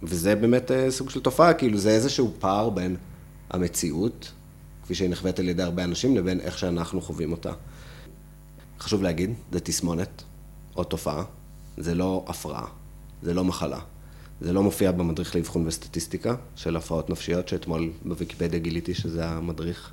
וזה 0.03 0.37
באמת 0.37 0.71
אה, 0.71 0.91
סוג 0.91 1.11
של 1.11 1.21
תופעה, 1.21 1.55
כאילו 1.55 1.79
זה 1.79 1.91
איזשהו 1.91 2.33
פער 2.39 2.71
בין 2.71 2.97
המציאות, 3.51 4.33
כפי 4.83 4.95
שהיא 4.95 5.11
נחווית 5.11 5.39
על 5.39 5.49
ידי 5.49 5.63
הרבה 5.63 5.85
אנשים, 5.85 6.17
לבין 6.17 6.41
איך 6.41 6.59
שאנחנו 6.59 7.01
חווים 7.01 7.33
אותה. 7.33 7.53
חשוב 8.81 9.03
להגיד, 9.03 9.35
זה 9.53 9.61
תסמונת 9.61 10.23
או 10.77 10.85
תופעה, 10.85 11.25
זה 11.79 11.95
לא 11.95 12.25
הפרעה, 12.29 12.67
זה 13.23 13.35
לא 13.35 13.45
מחלה. 13.45 13.79
זה 14.41 14.53
לא 14.53 14.63
מופיע 14.63 14.93
במדריך 14.93 15.37
לאבחון 15.37 15.67
וסטטיסטיקה 15.67 16.35
של 16.57 16.77
הפרעות 16.77 17.11
נפשיות, 17.11 17.49
שאתמול 17.49 17.91
בוויקיפדיה 18.05 18.59
גיליתי 18.59 18.95
שזה 18.95 19.29
המדריך. 19.29 19.93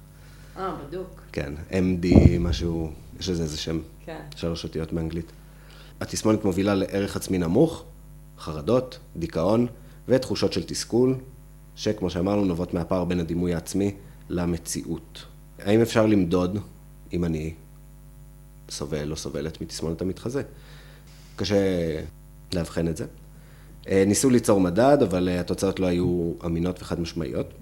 אה, 0.58 0.76
בדוק. 0.88 1.22
כן, 1.32 1.54
MD, 1.70 2.08
משהו, 2.40 2.92
יש 3.20 3.30
לזה 3.30 3.44
איזה 3.44 3.58
שם, 3.58 3.80
כן. 4.06 4.22
שלוש 4.36 4.64
אותיות 4.64 4.94
מאנגלית. 4.94 5.32
התסמונת 6.02 6.46
מובילה 6.46 6.76
לערך 6.76 7.16
עצמי 7.16 7.38
נמוך, 7.38 7.84
חרדות, 8.40 9.00
דיכאון 9.16 9.68
ותחושות 10.08 10.54
של 10.54 10.64
תסכול, 10.64 11.16
שכמו 11.76 12.10
שאמרנו, 12.10 12.46
נובעות 12.46 12.74
מהפער 12.74 13.06
בין 13.06 13.20
הדימוי 13.20 13.54
העצמי 13.54 13.96
למציאות. 14.30 15.26
האם 15.60 15.82
אפשר 15.82 16.06
למדוד 16.06 16.58
אם 17.14 17.26
אני 17.26 17.54
סובל 18.70 19.12
או 19.12 19.16
סובלת 19.16 19.62
מתסמונת 19.62 20.02
המתחזה? 20.02 20.42
קשה 21.36 21.56
לאבחן 22.54 22.88
את 22.88 22.98
זה. 22.98 23.06
אה, 23.90 24.04
ניסו 24.08 24.30
ליצור 24.30 24.60
מדד, 24.60 24.98
אבל 25.02 25.30
אה, 25.30 25.40
התוצאות 25.40 25.80
לא 25.80 25.86
היו 25.86 26.34
אמינות 26.46 26.82
וחד 26.82 27.00
משמעיות. 27.00 27.54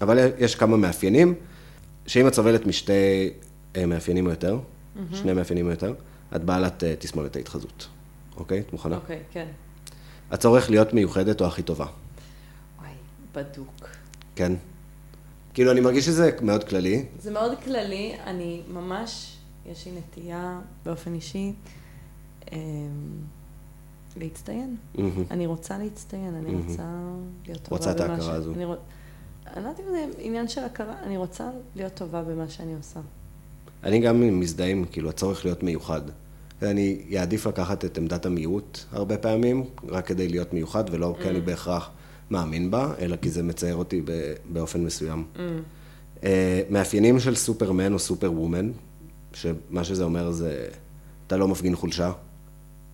אבל 0.00 0.30
יש 0.38 0.54
כמה 0.54 0.76
מאפיינים, 0.76 1.34
שאם 2.10 2.26
את 2.28 2.34
סובלת 2.34 2.66
משתי 2.66 3.30
אה, 3.76 3.86
מאפיינים 3.86 4.26
או 4.26 4.30
יותר, 4.30 4.58
שני 5.14 5.32
מאפיינים 5.32 5.66
או 5.66 5.70
יותר, 5.70 5.94
את 6.36 6.44
בעלת 6.44 6.84
אה, 6.84 6.94
תסמונת 6.98 7.36
ההתחזות. 7.36 7.88
אוקיי? 8.36 8.58
את 8.60 8.72
מוכנה? 8.72 8.96
אוקיי, 8.96 9.18
כן. 9.32 9.46
הצורך 10.30 10.70
להיות 10.70 10.92
מיוחדת 10.94 11.40
או 11.40 11.46
הכי 11.46 11.62
טובה. 11.62 11.86
וואי, 12.80 12.90
בדוק. 13.34 13.88
כן? 14.36 14.52
כאילו, 15.54 15.72
אני 15.72 15.80
מרגיש 15.80 16.06
שזה 16.06 16.30
מאוד 16.42 16.64
כללי. 16.64 17.04
זה 17.18 17.30
מאוד 17.30 17.52
כללי, 17.64 18.14
אני 18.26 18.62
ממש, 18.74 19.36
יש 19.66 19.86
לי 19.86 19.92
נטייה 19.92 20.60
באופן 20.84 21.14
אישי 21.14 21.52
אמ, 22.52 22.58
להצטיין. 24.16 24.76
מהמם. 24.94 25.24
אני 25.30 25.46
רוצה 25.46 25.78
להצטיין, 25.78 26.34
אני 26.34 26.50
מהמם. 26.50 26.68
רוצה 26.68 26.82
להיות 27.46 27.62
טובה 27.62 27.76
רוצה 27.76 27.90
את 27.90 28.00
ההכרה 28.00 28.34
הזו. 28.34 28.54
אני 28.54 28.64
רוצ- 28.64 28.76
אני 29.46 29.64
לא 29.64 29.68
יודעת 29.68 29.80
אם 29.80 29.90
זה 29.90 30.06
עניין 30.18 30.48
של 30.48 30.60
הכרה, 30.60 30.94
אני 31.02 31.16
רוצה 31.16 31.50
להיות 31.76 31.94
טובה 31.94 32.22
במה 32.22 32.48
שאני 32.48 32.74
עושה. 32.74 33.00
אני 33.84 34.00
גם 34.00 34.40
מזדהה 34.40 34.68
עם, 34.68 34.84
כאילו, 34.92 35.10
הצורך 35.10 35.44
להיות 35.44 35.62
מיוחד. 35.62 36.00
אני 36.62 37.02
אעדיף 37.18 37.46
לקחת 37.46 37.84
את 37.84 37.98
עמדת 37.98 38.26
המיעוט 38.26 38.78
הרבה 38.92 39.18
פעמים, 39.18 39.64
רק 39.88 40.06
כדי 40.06 40.28
להיות 40.28 40.52
מיוחד, 40.52 40.84
ולא 40.90 41.16
כי 41.22 41.28
אני 41.28 41.40
בהכרח 41.40 41.90
מאמין 42.30 42.70
בה, 42.70 42.94
אלא 42.98 43.16
כי 43.16 43.30
זה 43.30 43.42
מצייר 43.42 43.76
אותי 43.76 44.02
באופן 44.52 44.84
מסוים. 44.84 45.24
אה, 46.24 46.62
מאפיינים 46.70 47.20
של 47.20 47.34
סופרמן 47.34 47.92
או 47.92 47.98
סופר 47.98 48.32
וומן, 48.32 48.70
שמה 49.32 49.84
שזה 49.84 50.04
אומר 50.04 50.30
זה, 50.30 50.68
אתה 51.26 51.36
לא 51.36 51.48
מפגין 51.48 51.76
חולשה, 51.76 52.12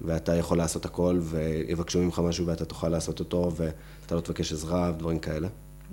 ואתה 0.01 0.37
יכול 0.37 0.59
לעשות 0.59 0.85
הכל, 0.85 1.19
ויבקשו 1.23 1.99
ממך 1.99 2.19
משהו 2.25 2.47
ואתה 2.47 2.65
תוכל 2.65 2.89
לעשות 2.89 3.21
אותו, 3.21 3.53
ואתה 3.57 4.15
לא 4.15 4.21
תבקש 4.21 4.53
עזרה 4.53 4.93
ודברים 4.95 5.19
כאלה. 5.19 5.49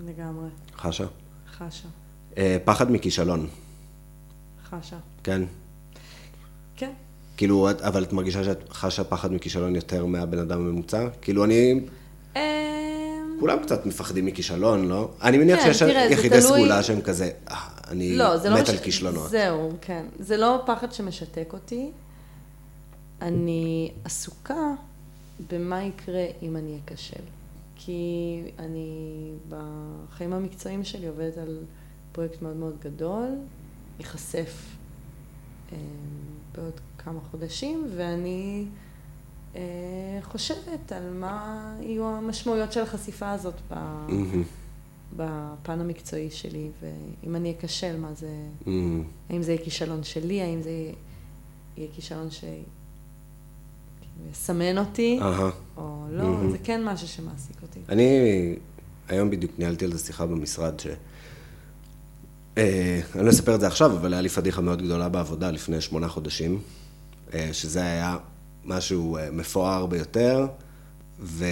לגמרי. 0.08 0.50
חשה? 0.78 1.06
חשה. 1.58 1.88
אה, 2.38 2.58
פחד 2.66 2.92
מכישלון, 2.92 3.48
חשה. 4.70 4.98
כן? 5.24 5.42
כן. 6.76 6.92
כאילו, 7.38 7.70
את- 7.72 7.82
אבל 7.82 8.04
את 8.04 8.14
מרגישה 8.14 8.44
שאת 8.44 8.70
חשה 8.70 9.04
פחד 9.04 9.34
מכישלון 9.34 9.76
יותר 9.76 10.06
מהבן 10.06 10.40
אדם 10.40 10.60
הממוצע? 10.60 11.08
כאילו, 11.22 11.44
אני... 11.46 11.80
אמ, 12.36 12.42
כולם 13.40 13.58
קצת 13.64 13.86
מפחדים 13.86 14.26
מכישלון, 14.26 14.88
לא? 14.88 15.12
אני 15.22 15.38
מניח 15.38 15.60
כן, 15.60 15.66
שיש 15.74 15.84
תראה, 15.84 16.06
יחידי 16.12 16.30
תלוי- 16.30 16.42
סגולה 16.42 16.84
שהם 16.84 17.02
כזה, 17.02 17.32
"אה, 17.50 17.58
אני 17.88 18.16
לא, 18.18 18.36
לא 18.36 18.56
מת 18.56 18.62
מש- 18.64 18.70
על 18.70 18.78
כישלונות. 18.78 19.30
זהו, 19.30 19.72
כן. 19.82 20.06
זה 20.20 20.38
לא 20.38 20.64
פחד 20.66 20.92
שמשתק 20.92 21.50
אותי. 21.54 21.92
אני 23.22 23.92
עסוקה 24.06 24.56
במה 25.52 25.84
יקרה 25.84 26.26
אם 26.42 26.56
אני 26.58 26.78
אכשל. 26.86 27.24
כי 27.86 28.42
אני 28.60 29.32
בחיים 29.50 30.34
המקצועיים 30.34 30.84
שלי 30.84 31.08
עובדת 31.08 31.38
על 31.38 31.64
פרויקט 32.12 32.42
מאוד 32.42 32.56
מאוד 32.56 32.76
גדול, 32.80 33.30
ייחשף 34.00 34.66
אה, 35.72 35.78
בעוד 36.56 36.80
כמה 36.98 37.20
חודשים, 37.32 37.88
ואני 37.96 38.66
אה, 39.56 39.62
חושבת 40.22 40.92
על 40.92 41.14
מה 41.14 41.76
יהיו 41.82 42.06
המשמעויות 42.06 42.72
של 42.72 42.82
החשיפה 42.82 43.32
הזאת 43.32 43.56
ב... 43.70 43.74
מהמם, 43.74 44.44
בפן 45.16 45.82
המקצועי 45.82 46.32
שלי, 46.32 46.70
ואם 46.82 47.36
אני 47.36 47.56
אכשל, 47.60 48.00
מה 48.00 48.14
זה, 48.14 48.36
מהמם. 48.66 49.04
האם 49.30 49.42
זה 49.42 49.52
יהיה 49.52 49.64
כישלון 49.64 50.04
שלי, 50.04 50.42
האם 50.42 50.62
זה 50.62 50.92
יהיה 51.78 51.90
כישלון 51.96 52.32
שיסמן 54.32 54.78
אותי, 54.78 55.20
אהה. 55.22 55.50
או 55.78 56.06
לא, 56.12 56.24
מהמם. 56.24 56.52
זה 56.52 56.58
כן 56.64 56.84
משהו 56.84 57.08
שמעסיק 57.08 57.56
אותי. 57.62 57.80
אני 57.90 58.06
היום 59.10 59.30
בדיוק 59.30 59.52
ניהלתי 59.58 59.86
על 59.86 59.94
זה 59.94 60.06
שיחה 60.06 60.26
במשרד, 60.26 60.80
ש... 60.80 60.88
אה, 62.58 63.00
אני 63.16 63.26
לא 63.26 63.30
אספר 63.30 63.56
את 63.56 63.60
זה 63.60 63.68
עכשיו, 63.68 63.92
אבל 63.92 64.14
היה 64.14 64.22
לי 64.22 64.30
פדיחה 64.30 64.62
מאוד 64.62 64.82
גדולה 64.82 65.10
בעבודה 65.10 65.52
לפני 65.52 65.82
שמונה 65.82 66.08
חודשים, 66.08 66.60
אה, 67.34 67.50
שזה 67.52 67.82
היה 67.82 68.18
משהו 68.66 69.18
אה, 69.18 69.32
מפואר 69.32 69.86
ביותר, 69.86 70.48
ו... 71.20 71.46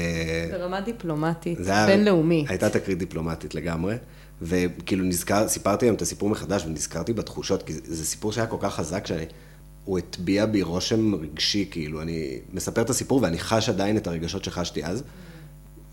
ברמה 0.51 0.81
דיפלומטית, 0.81 1.57
זה 1.61 1.71
היה- 1.71 1.85
בינלאומי. 1.87 2.45
הייתה 2.49 2.69
תקרית 2.69 2.97
דיפלומטית 2.97 3.55
לגמרי, 3.55 3.95
וכאילו 4.41 5.03
נזכר, 5.05 5.47
סיפרתי 5.47 5.85
להם 5.85 5.95
את 5.95 6.01
הסיפור 6.01 6.29
מחדש 6.29 6.65
ונזכרתי 6.65 7.13
בתחושות, 7.13 7.63
כי 7.63 7.73
זה, 7.73 7.79
זה 7.83 8.05
סיפור 8.05 8.31
שהיה 8.31 8.47
כל 8.47 8.57
כך 8.59 8.75
חזק 8.75 9.07
שאני... 9.07 9.25
הוא 9.85 9.97
הטביע 9.97 10.45
בי 10.45 10.61
רושם 10.61 11.15
רגשי, 11.15 11.67
כאילו, 11.71 12.01
אני 12.01 12.39
מספר 12.53 12.81
את 12.81 12.89
הסיפור 12.89 13.21
ואני 13.21 13.39
חש 13.39 13.69
עדיין 13.69 13.97
את 13.97 14.07
הרגשות 14.07 14.43
שחשתי 14.43 14.85
אז, 14.85 15.03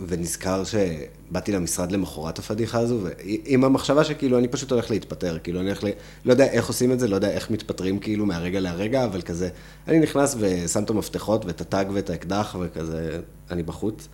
ונזכר 0.07 0.63
שבאתי 0.65 1.53
למשרד 1.53 1.93
למחרת 1.93 2.39
הפדיחה 2.39 2.79
הזו, 2.79 3.01
ועם 3.03 3.65
המחשבה 3.65 4.05
שכאילו 4.05 4.39
אני 4.39 4.49
פשוט 4.49 4.73
הולך 4.73 4.91
להתפטר, 4.91 5.39
כאילו 5.39 5.61
אני 5.61 5.69
הולך 5.69 5.85
ל... 5.85 5.87
לא 6.25 6.33
יודע 6.33 6.45
איך 6.45 6.69
עושים 6.69 6.93
את 6.93 7.01
זה, 7.01 7.09
לא 7.09 7.15
יודע 7.15 7.31
איך 7.31 7.51
מתפטרים 7.51 7.99
כאילו 7.99 8.27
מהרגע 8.27 8.61
להרגע, 8.61 9.05
אבל 9.05 9.23
כזה, 9.23 9.49
אני 9.89 9.99
נכנס 9.99 10.37
ושם 10.39 10.83
את 10.83 10.91
המפתחות 10.91 11.45
ואת 11.45 11.61
הטאג 11.61 11.89
ואת 11.93 12.11
האקדח 12.11 12.57
וכזה, 12.61 13.21
אני 13.51 13.63
בחוץ. 13.63 14.09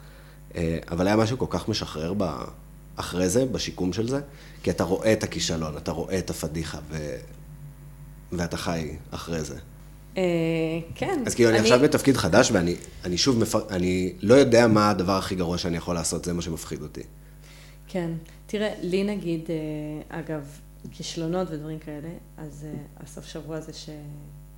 אה, 0.57 0.79
אבל 0.91 1.07
היה 1.07 1.17
משהו 1.17 1.39
כל 1.39 1.47
כך 1.51 1.69
משחרר 1.69 2.15
ב... 2.17 2.25
אחרי 2.97 3.29
זה, 3.29 3.45
בשיקום 3.45 3.93
של 3.93 4.09
זה, 4.09 4.21
כי 4.63 4.71
אתה 4.71 4.85
רואה 4.85 5.13
את 5.13 5.23
הכישלון, 5.23 5.77
אתה 5.77 5.93
רואה 5.93 6.19
את 6.19 6.31
הפדיחה, 6.31 6.79
ו... 6.91 7.17
ואתה 8.33 8.57
חי 8.57 8.97
אחרי 9.11 9.45
זה. 9.45 9.59
אה, 10.17 10.23
כן. 10.95 11.23
אז 11.27 11.35
כאילו, 11.35 11.51
אני 11.51 11.59
עכשיו 11.59 11.81
בתפקיד 11.81 12.17
חדש, 12.17 12.51
ואני 12.51 12.77
אני 13.05 13.19
שוב, 13.19 13.39
מפר... 13.39 13.61
אני 13.71 14.13
לא 14.21 14.35
יודע 14.35 14.67
מה 14.67 14.91
הדבר 14.91 15.13
הכי 15.13 15.35
גרוע 15.35 15.59
שאני 15.59 15.77
יכול 15.77 15.95
לעשות, 15.95 16.25
זה 16.25 16.33
מה 16.33 16.43
שמפחיד 16.43 16.83
אותי. 16.83 17.03
כן. 17.89 18.11
תראה, 18.47 18.75
לי 18.81 19.05
נגיד, 19.05 19.41
אה, 19.51 20.19
אגב, 20.21 20.59
כישלונות 20.91 21.49
ודברים 21.51 21.79
כאלה, 21.79 22.09
אז 22.39 22.67
אה, 22.69 22.79
הסוף 23.03 23.27
שבוע 23.27 23.57
הזה 23.57 23.73
ש... 23.73 23.91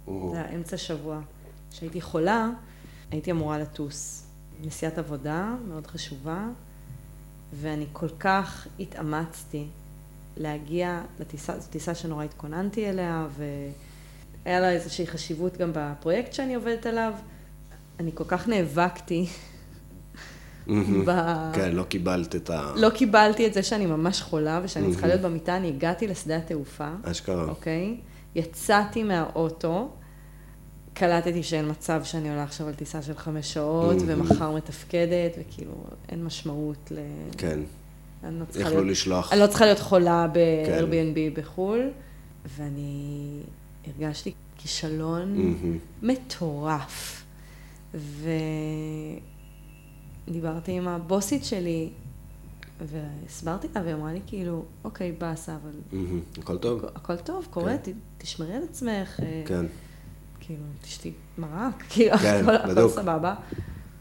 זה 0.07 0.37
היה 0.37 0.55
אמצע 0.55 0.77
שבוע, 0.77 1.21
שהייתי 1.73 2.01
חולה, 2.01 2.49
הייתי 3.11 3.31
אמורה 3.31 3.59
לטוס. 3.59 4.23
נסיעת 4.61 4.99
עבודה 4.99 5.55
מאוד 5.69 5.87
חשובה, 5.87 6.49
ואני 7.61 7.87
כל 7.93 8.09
כך 8.19 8.67
התאמצתי 8.81 9.67
להגיע 10.37 11.03
לטיסה, 11.21 11.59
זו 11.59 11.69
טיסה 11.71 11.95
שנורא 11.95 12.25
התכוננתי 12.25 12.91
אליה, 12.91 13.27
והיה 13.37 14.61
לה 14.61 14.71
איזושהי 14.71 15.07
חשיבות 15.07 15.57
גם 15.57 15.71
בפרויקט 15.75 16.33
שאני 16.33 16.55
עובדת 16.55 16.87
עליו. 16.87 17.13
אני 18.01 18.11
כל 18.15 18.25
כך 18.29 18.49
נאבקתי 18.49 19.27
ב... 21.07 21.11
כן, 21.53 21.73
לא 21.73 21.83
קיבלת 21.83 22.37
את 22.37 22.51
ה... 22.51 22.73
לא 22.77 22.91
קיבלתי 22.91 23.47
את 23.47 23.55
זה 23.55 23.63
שאני 23.63 23.87
ממש 23.87 24.23
חולה 24.23 24.61
ושאני 24.65 24.91
צריכה. 24.91 25.07
להיות 25.07 25.21
במיטה, 25.21 25.57
אני 25.57 25.69
הגעתי 25.69 26.07
לשדה 26.07 26.37
התעופה, 26.37 26.89
אשכרה. 27.03 27.49
אוקיי? 27.49 27.97
יצאתי 28.35 29.03
מהאוטו, 29.03 29.89
קלטתי 30.95 31.43
שאין 31.43 31.71
מצב 31.71 32.05
שאני 32.05 32.31
עולה 32.31 32.43
עכשיו 32.43 32.69
על 32.69 32.75
טיסה 32.75 33.03
של 33.03 33.15
חמש 33.15 33.55
שעות. 33.55 33.97
ומחר 34.07 34.51
מתפקדת, 34.57 35.33
וכאילו 35.39 35.73
אין 36.09 36.25
משמעות 36.25 36.89
ל... 36.91 36.99
כן, 37.39 37.61
אני 38.29 38.41
לא 38.41 38.45
צריכה 38.45 38.61
יכלו 38.69 38.81
להיות, 38.81 38.91
לשלוח. 38.91 39.33
אני 39.33 39.41
לא 39.41 39.47
צריכה 39.47 39.65
להיות 39.65 39.79
חולה 39.81 40.27
כן. 40.35 40.41
ב-Airbnb 40.91 41.41
בחו"ל, 41.41 41.91
ואני 42.59 43.41
הרגשתי 43.87 44.33
כישלון 44.57 45.33
מהמם. 45.37 45.79
מטורף. 46.03 47.25
ודיברתי 50.29 50.73
עם 50.73 50.89
הבוסית 50.89 51.45
שלי, 51.45 51.89
והסברתי 52.87 53.67
לה, 53.75 53.83
והיא 53.85 53.95
אמרה 53.95 54.13
לי 54.13 54.21
כאילו, 54.27 54.65
אוקיי, 54.85 55.13
באסה, 55.13 55.55
אבל 55.63 55.71
מהמם. 55.93 56.21
הכל 56.39 56.59
טוב? 56.59 56.85
הכל 56.95 57.17
טוב, 57.17 57.47
קורה, 57.51 57.77
ת- 57.77 57.89
תשמרי 58.19 58.53
על 58.55 58.63
עצמך, 58.71 59.21
אה, 59.23 59.43
כן. 59.47 59.67
כאילו, 60.41 60.63
תשתי 60.83 61.13
מרק, 61.39 61.83
כאילו, 61.91 62.19
כן, 62.19 62.43
הכל- 62.45 62.71
הכל. 62.71 62.89
סבבה. 62.89 63.35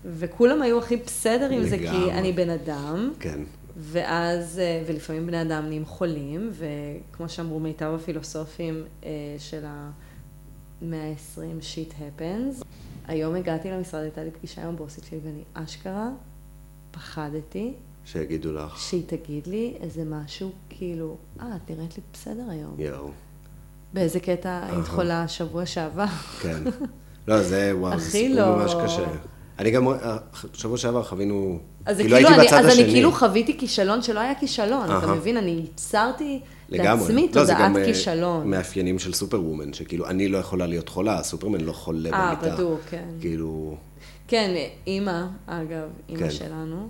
וכולם 0.06 0.62
היו 0.62 0.80
הכי 0.80 0.98
בסדר 0.98 1.50
עם 1.50 1.64
זה, 1.64 1.78
כי 1.78 1.84
לגמרי. 1.84 2.12
אני 2.14 2.32
בן 2.34 2.50
אדם, 2.50 3.12
כן. 3.20 3.40
ואז, 3.78 4.60
אה, 4.60 4.84
ולפעמים 4.88 5.28
בני 5.28 5.42
אדם 5.42 5.66
נהיים 5.66 5.86
חולים, 5.86 6.52
וכמו 6.52 7.30
שאמרו 7.30 7.60
מיטב 7.60 7.94
הפילוסופים 7.96 8.84
אה, 9.04 9.10
של 9.40 9.64
המאה 9.66 11.10
ה-20, 11.10 11.40
shit 11.62 11.92
happens. 11.92 12.66
היום 13.08 13.36
הגעתי 13.36 13.72
למשרד, 13.72 14.02
הייתה 14.02 14.24
לי 14.24 14.32
פגישה 14.32 14.64
עם 14.64 14.70
הבוסית 14.70 15.04
שלי, 15.04 15.20
ואני 15.24 15.44
אשכרה 15.54 16.10
פחדתי 16.92 17.74
שיגידו 18.06 18.54
לך. 18.54 18.80
שהיא 18.80 19.04
תגיד 19.08 19.48
לי 19.48 19.74
איזה 19.82 20.04
משהו, 20.06 20.52
כאילו, 20.70 21.18
אה, 21.42 21.56
את 21.56 21.72
נראית 21.72 21.98
לי 21.98 22.04
בסדר 22.14 22.50
היום. 22.50 22.76
יואו. 22.78 23.10
באיזה 23.94 24.20
קטע 24.20 24.66
היית. 24.66 24.88
חולה 24.88 25.28
שבוע 25.28 25.66
שעבר. 25.66 26.06
כן. 26.42 26.64
לא, 27.28 27.44
זה, 27.44 27.72
וואו, 27.78 28.00
זה 28.00 28.12
סיפור 28.12 28.36
לא. 28.36 28.58
ממש 28.58 28.76
קשה. 28.84 29.06
אני 29.60 29.72
גם, 29.72 29.88
אה, 29.88 30.18
שבוע 30.54 30.78
שעבר 30.78 31.04
חווינו, 31.04 31.60
אז 31.86 31.98
זה 31.98 32.04
כאילו 32.04 32.16
כאילו, 32.16 32.30
אני, 32.30 32.48
אז 32.48 32.54
אני 32.54 32.72
השני. 32.72 32.92
כאילו 32.92 33.12
חוויתי 33.12 33.58
כישלון 33.58 34.02
שלא 34.02 34.20
היה 34.20 34.36
כישלון, 34.36 34.86
אתה 34.86 34.94
אהה. 34.94 35.16
מבין? 35.16 35.38
אני 35.38 35.52
ייצרתי. 35.52 36.40
לעצמי 36.70 37.22
לא, 37.22 37.46
זה 37.46 37.54
תודעת 37.54 37.58
גם, 37.60 37.78
אה, 37.78 37.86
כישלון. 37.86 38.50
מאפיינים 38.50 39.00
של 39.00 39.14
סופר 39.14 39.42
וומן, 39.42 39.74
שכאילו, 39.74 40.08
אני 40.08 40.28
לא 40.28 40.38
יכולה 40.38 40.68
להיות 40.68 40.90
חולה, 40.90 41.24
סופרמן 41.24 41.62
לא 41.62 41.72
חולה 41.72 42.10
אה, 42.14 42.36
במיטה. 42.36 42.56
בדוק, 42.56 42.80
כן. 42.90 43.06
כאילו, 43.22 43.78
כן, 44.28 44.56
אימא, 44.88 45.26
אגב, 45.48 45.88
אימא 46.10 46.20
כן. 46.20 46.32
שלנו, 46.32 46.90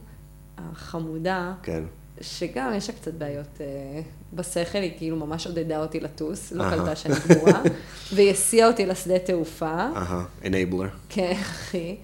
החמודה, 0.58 1.54
כן. 1.64 1.84
שגם 2.22 2.72
יש 2.76 2.90
לה 2.90 2.96
קצת 2.96 3.14
בעיות 3.14 3.62
אה, 3.62 4.02
בשכל, 4.34 4.78
היא 4.78 4.92
כאילו 4.98 5.16
ממש 5.16 5.48
עודדה 5.48 5.82
אותי 5.82 6.00
לטוס, 6.00 6.52
לא. 6.52 6.70
קלטה 6.70 6.96
שאני 6.96 7.16
גמורה, 7.30 7.62
והיא 8.14 8.32
הסיעה 8.32 8.68
אותי 8.68 8.86
לשדה 8.86 9.20
תעופה. 9.20 9.76
אהה, 9.96 10.24
enabler. 10.44 10.88
כן, 11.10 11.34
אחי. 11.42 11.96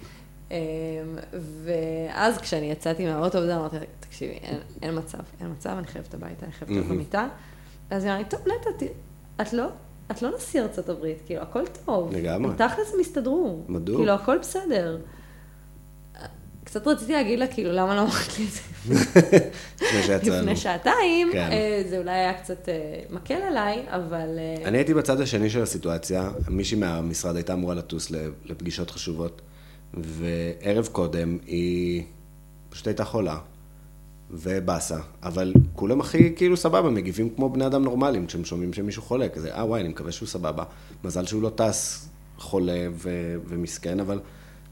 אמ, 0.51 0.55
ואז 1.63 2.37
כשאני 2.37 2.71
יצאתי 2.71 3.05
מהאוטו 3.05 3.37
וזה, 3.37 3.55
אמרתי 3.55 3.75
תקשיבי, 3.99 4.33
אין, 4.33 4.57
אין 4.81 4.97
מצב, 4.97 5.17
אין 5.41 5.51
מצב, 5.51 5.69
אני 5.77 5.87
חייבת 5.87 6.13
הביתה, 6.13 6.45
אני 6.45 6.51
חייבת 6.53 6.71
להיות. 6.71 6.85
במיטה. 6.85 7.27
אז 7.89 8.03
היא 8.03 8.11
אמרה 8.11 8.23
לי, 8.23 8.29
טוב, 8.29 8.39
נטע, 8.41 8.85
ת- 8.85 8.91
את 9.41 9.53
לא, 9.53 9.67
את 10.11 10.21
לא 10.21 10.29
נשיא 10.37 10.61
ארצות 10.61 10.89
הברית, 10.89 11.17
כאילו, 11.25 11.41
הכל 11.41 11.63
טוב. 11.85 12.13
לגמרי. 12.15 12.55
תכלס 12.55 12.93
הם 12.93 12.99
הסתדרו. 12.99 13.63
בדוק. 13.69 13.97
כאילו, 13.97 14.11
הכל 14.13 14.37
בסדר. 14.37 14.97
קצת 16.63 16.87
רציתי 16.87 17.11
להגיד 17.13 17.39
לה, 17.39 17.47
כאילו, 17.47 17.71
למה 17.71 17.95
לא 17.95 18.01
אמרת 18.01 18.39
לי 18.39 18.45
את 18.45 18.51
זה 18.51 18.61
לפני 19.81 20.03
שיצאנו. 20.03 20.37
לפני 20.37 20.55
שעתיים? 20.55 21.29
כן. 21.31 21.49
אה, 21.51 21.83
זה 21.89 21.97
אולי 21.97 22.11
היה 22.11 22.33
קצת 22.33 22.69
אה, 22.69 22.73
מקל 23.09 23.33
עליי, 23.47 23.83
אבל... 23.87 24.27
אה, 24.37 24.67
אני 24.67 24.77
הייתי 24.77 24.93
בצד 24.93 25.21
השני 25.21 25.49
של 25.49 25.61
הסיטואציה, 25.63 26.29
מישהי 26.49 26.77
מהמשרד 26.77 27.35
הייתה 27.35 27.53
אמורה 27.53 27.75
לטוס 27.75 28.11
לפגישות 28.45 28.91
חשובות, 28.91 29.41
וערב 29.93 30.89
קודם 30.91 31.37
היא 31.45 32.03
פשוט 32.69 32.87
הייתה 32.87 33.05
חולה, 33.05 33.39
ובאסה, 34.31 34.99
אבל 35.23 35.53
כולם 35.73 36.01
הכי 36.01 36.33
כאילו 36.35 36.57
סבבה, 36.57 36.89
מגיבים 36.89 37.29
כמו 37.29 37.49
בני 37.49 37.65
אדם 37.65 37.83
נורמליים 37.83 38.25
כשהם 38.25 38.45
שומעים 38.45 38.73
שמישהו 38.73 39.01
חולה, 39.01 39.29
כזה, 39.29 39.55
אה 39.55 39.65
וואי, 39.65 39.81
אני 39.81 39.89
מקווה 39.89 40.11
שהוא 40.11 40.27
סבבה. 40.27 40.63
מזל 41.03 41.25
שהוא 41.25 41.41
לא 41.41 41.49
טס 41.49 42.09
חולה 42.37 42.87
ו- 42.93 43.35
ומסכן, 43.47 43.99
אבל 43.99 44.19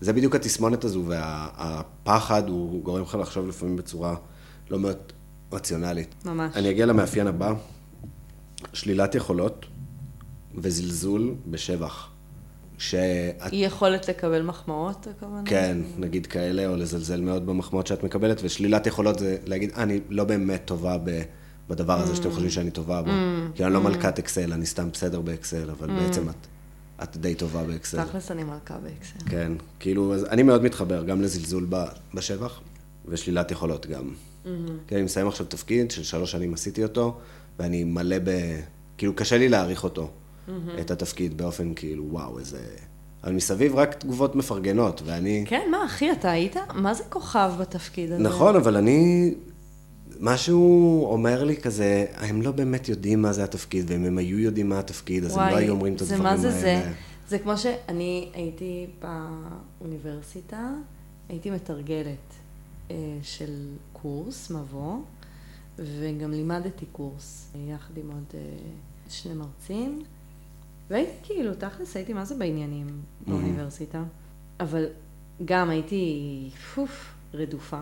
זה 0.01 0.13
בדיוק 0.13 0.35
התסמונת 0.35 0.83
הזו, 0.83 1.03
והפחד 1.05 2.49
הוא 2.49 2.83
גורם 2.83 3.01
לך 3.01 3.15
לחשוב 3.21 3.47
לפעמים 3.47 3.75
בצורה 3.75 4.15
לא 4.69 4.79
מאוד 4.79 4.97
רציונלית. 5.51 6.15
ממש. 6.25 6.55
אני 6.55 6.69
אגיע 6.69 6.85
למאפיין 6.85 7.27
הבא, 7.27 7.53
שלילת 8.73 9.15
יכולות 9.15 9.65
וזלזול 10.55 11.35
בשבח. 11.47 12.09
שאת, 12.79 13.51
אי 13.51 13.57
יכולת 13.57 14.09
לקבל 14.09 14.41
מחמאות, 14.41 15.07
הכוונה? 15.17 15.41
כן, 15.45 15.77
נגיד 15.97 16.25
כאלה, 16.27 16.67
או 16.67 16.75
לזלזל 16.75 17.21
מאוד 17.21 17.45
במחמאות 17.45 17.87
שאת 17.87 18.03
מקבלת, 18.03 18.39
ושלילת 18.43 18.87
יכולות 18.87 19.19
זה 19.19 19.37
להגיד, 19.45 19.71
"אה, 19.77 19.83
אני 19.83 19.99
לא 20.09 20.23
באמת 20.23 20.61
טובה 20.65 20.97
ב, 21.03 21.21
בדבר 21.69 21.99
הזה 21.99 22.15
שאתם 22.15 22.31
חושבים 22.31 22.49
שאני 22.49 22.71
טובה 22.71 23.01
בו. 23.01 23.11
כי 23.55 23.63
אני 23.65 23.73
לא 23.73 23.81
מלכת 23.81 24.19
אקסל, 24.19 24.53
אני 24.53 24.65
סתם 24.65 24.89
בסדר 24.93 25.21
באקסל, 25.21 25.69
אבל 25.69 25.87
בעצם 25.87 26.29
את, 26.29 26.35
את 27.03 27.17
די 27.17 27.35
טובה 27.35 27.63
באקסל. 27.63 28.03
תכלס 28.03 28.31
אני 28.31 28.43
מלכה 28.43 28.77
באקסל. 28.77 29.29
כן, 29.29 29.51
כאילו, 29.79 30.13
אז 30.15 30.25
אני 30.25 30.43
מאוד 30.43 30.63
מתחבר 30.63 31.03
גם 31.03 31.21
לזלזול 31.21 31.65
ב- 31.69 31.83
בשבח, 32.13 32.59
ושלילת 33.05 33.51
יכולות 33.51 33.85
גם. 33.85 34.13
כן, 34.87 34.95
אני 34.95 35.03
מסיים 35.03 35.27
עכשיו 35.27 35.45
תפקיד, 35.45 35.91
של 35.91 36.03
שלוש 36.03 36.31
שנים 36.31 36.53
עשיתי 36.53 36.83
אותו, 36.83 37.17
ואני 37.59 37.83
מלא 37.83 38.15
ב... 38.23 38.29
כאילו, 38.97 39.15
קשה 39.15 39.37
לי 39.37 39.49
להעריך 39.49 39.83
אותו, 39.83 40.11
את 40.79 40.91
התפקיד, 40.91 41.37
באופן 41.37 41.73
כאילו, 41.73 42.05
וואו, 42.09 42.39
איזה... 42.39 42.59
אבל 43.23 43.33
מסביב 43.33 43.75
רק 43.75 43.93
תגובות 43.93 44.35
מפרגנות, 44.35 45.01
ואני... 45.05 45.43
כן, 45.47 45.67
מה, 45.71 45.85
אחי, 45.85 46.11
אתה 46.11 46.31
היית? 46.31 46.55
מה 46.73 46.93
זה 46.93 47.03
כוכב 47.09 47.51
בתפקיד 47.59 48.11
הזה? 48.11 48.23
נכון, 48.23 48.55
אבל 48.55 48.77
אני... 48.77 49.33
משהו 50.19 51.05
אומר 51.11 51.43
לי 51.43 51.57
כזה, 51.57 52.05
הם 52.15 52.41
לא 52.41 52.51
באמת 52.51 52.89
יודעים 52.89 53.21
מה 53.21 53.33
זה 53.33 53.43
התפקיד, 53.43 53.85
ואם 53.87 54.05
הם 54.05 54.17
היו 54.17 54.39
יודעים 54.39 54.69
מה 54.69 54.79
התפקיד, 54.79 55.23
אז 55.23 55.37
הם 55.37 55.49
לא 55.49 55.55
היו 55.55 55.71
אומרים 55.71 55.95
את 55.95 56.01
הדברים 56.01 56.25
האלה. 56.25 56.37
זה 56.37 56.47
מה 56.47 56.53
זה 56.53 56.59
זה? 56.59 56.91
זה 57.29 57.39
כמו 57.39 57.57
שאני 57.57 58.29
הייתי 58.33 58.87
באוניברסיטה, 59.01 60.69
הייתי 61.29 61.51
מתרגלת 61.51 62.33
אה, 62.91 62.95
של 63.21 63.67
קורס, 63.93 64.51
מבוא, 64.51 64.97
וגם 65.79 66.31
לימדתי 66.31 66.85
קורס 66.91 67.51
אה, 67.55 67.73
יחד 67.73 67.97
עם 67.97 68.11
עוד 68.11 68.23
אה, 68.33 68.39
שני 69.09 69.33
מרצים, 69.33 70.03
והייתי 70.89 71.11
כאילו, 71.23 71.53
תכלס 71.55 71.95
הייתי 71.95 72.13
מה 72.13 72.25
זה 72.25 72.35
בעניינים 72.35 72.87
באוניברסיטה, 73.27 74.03
אבל 74.59 74.85
גם 75.45 75.69
הייתי, 75.69 76.49
פוף, 76.75 77.13
רדופה, 77.33 77.79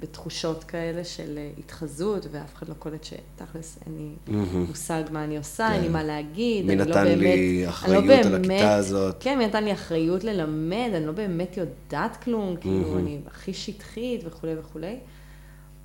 בתחושות 0.00 0.64
כאלה 0.64 1.04
של 1.04 1.38
התחזות, 1.58 2.26
ואף 2.30 2.54
אחד 2.54 2.68
לא 2.68 2.74
קולט 2.74 3.04
שתכלס 3.04 3.78
אין 3.86 3.94
לי 3.98 4.34
מהמם. 4.36 4.64
מושג 4.68 5.02
מה 5.12 5.24
אני 5.24 5.36
עושה, 5.36 5.66
כן. 5.68 5.72
אין 5.74 5.82
לי 5.82 5.88
מה 5.88 6.02
להגיד, 6.02 6.66
מי 6.66 6.72
אני 6.72 6.78
לא 6.78 6.84
נתן 6.84 7.04
באמת... 7.04 7.18
לי 7.18 7.32
אני 7.62 7.68
אחריות 7.68 8.04
לא 8.04 8.12
על 8.14 8.22
באמת- 8.38 8.50
הכיתה 8.50 8.74
הזאת? 8.74 9.16
כן, 9.20 9.38
מי 9.38 9.46
נתן 9.46 9.64
לי 9.64 9.72
אחריות 9.72 10.24
ללמד, 10.24 10.90
אני 10.94 11.06
לא 11.06 11.12
באמת 11.12 11.56
יודעת 11.56 12.16
כלום, 12.24 12.56
כאילו, 12.60 12.74
מהמם. 12.80 12.98
אני 12.98 13.18
הכי 13.26 13.54
שטחית 13.54 14.20
וכולי 14.24 14.52
וכולי. 14.58 14.96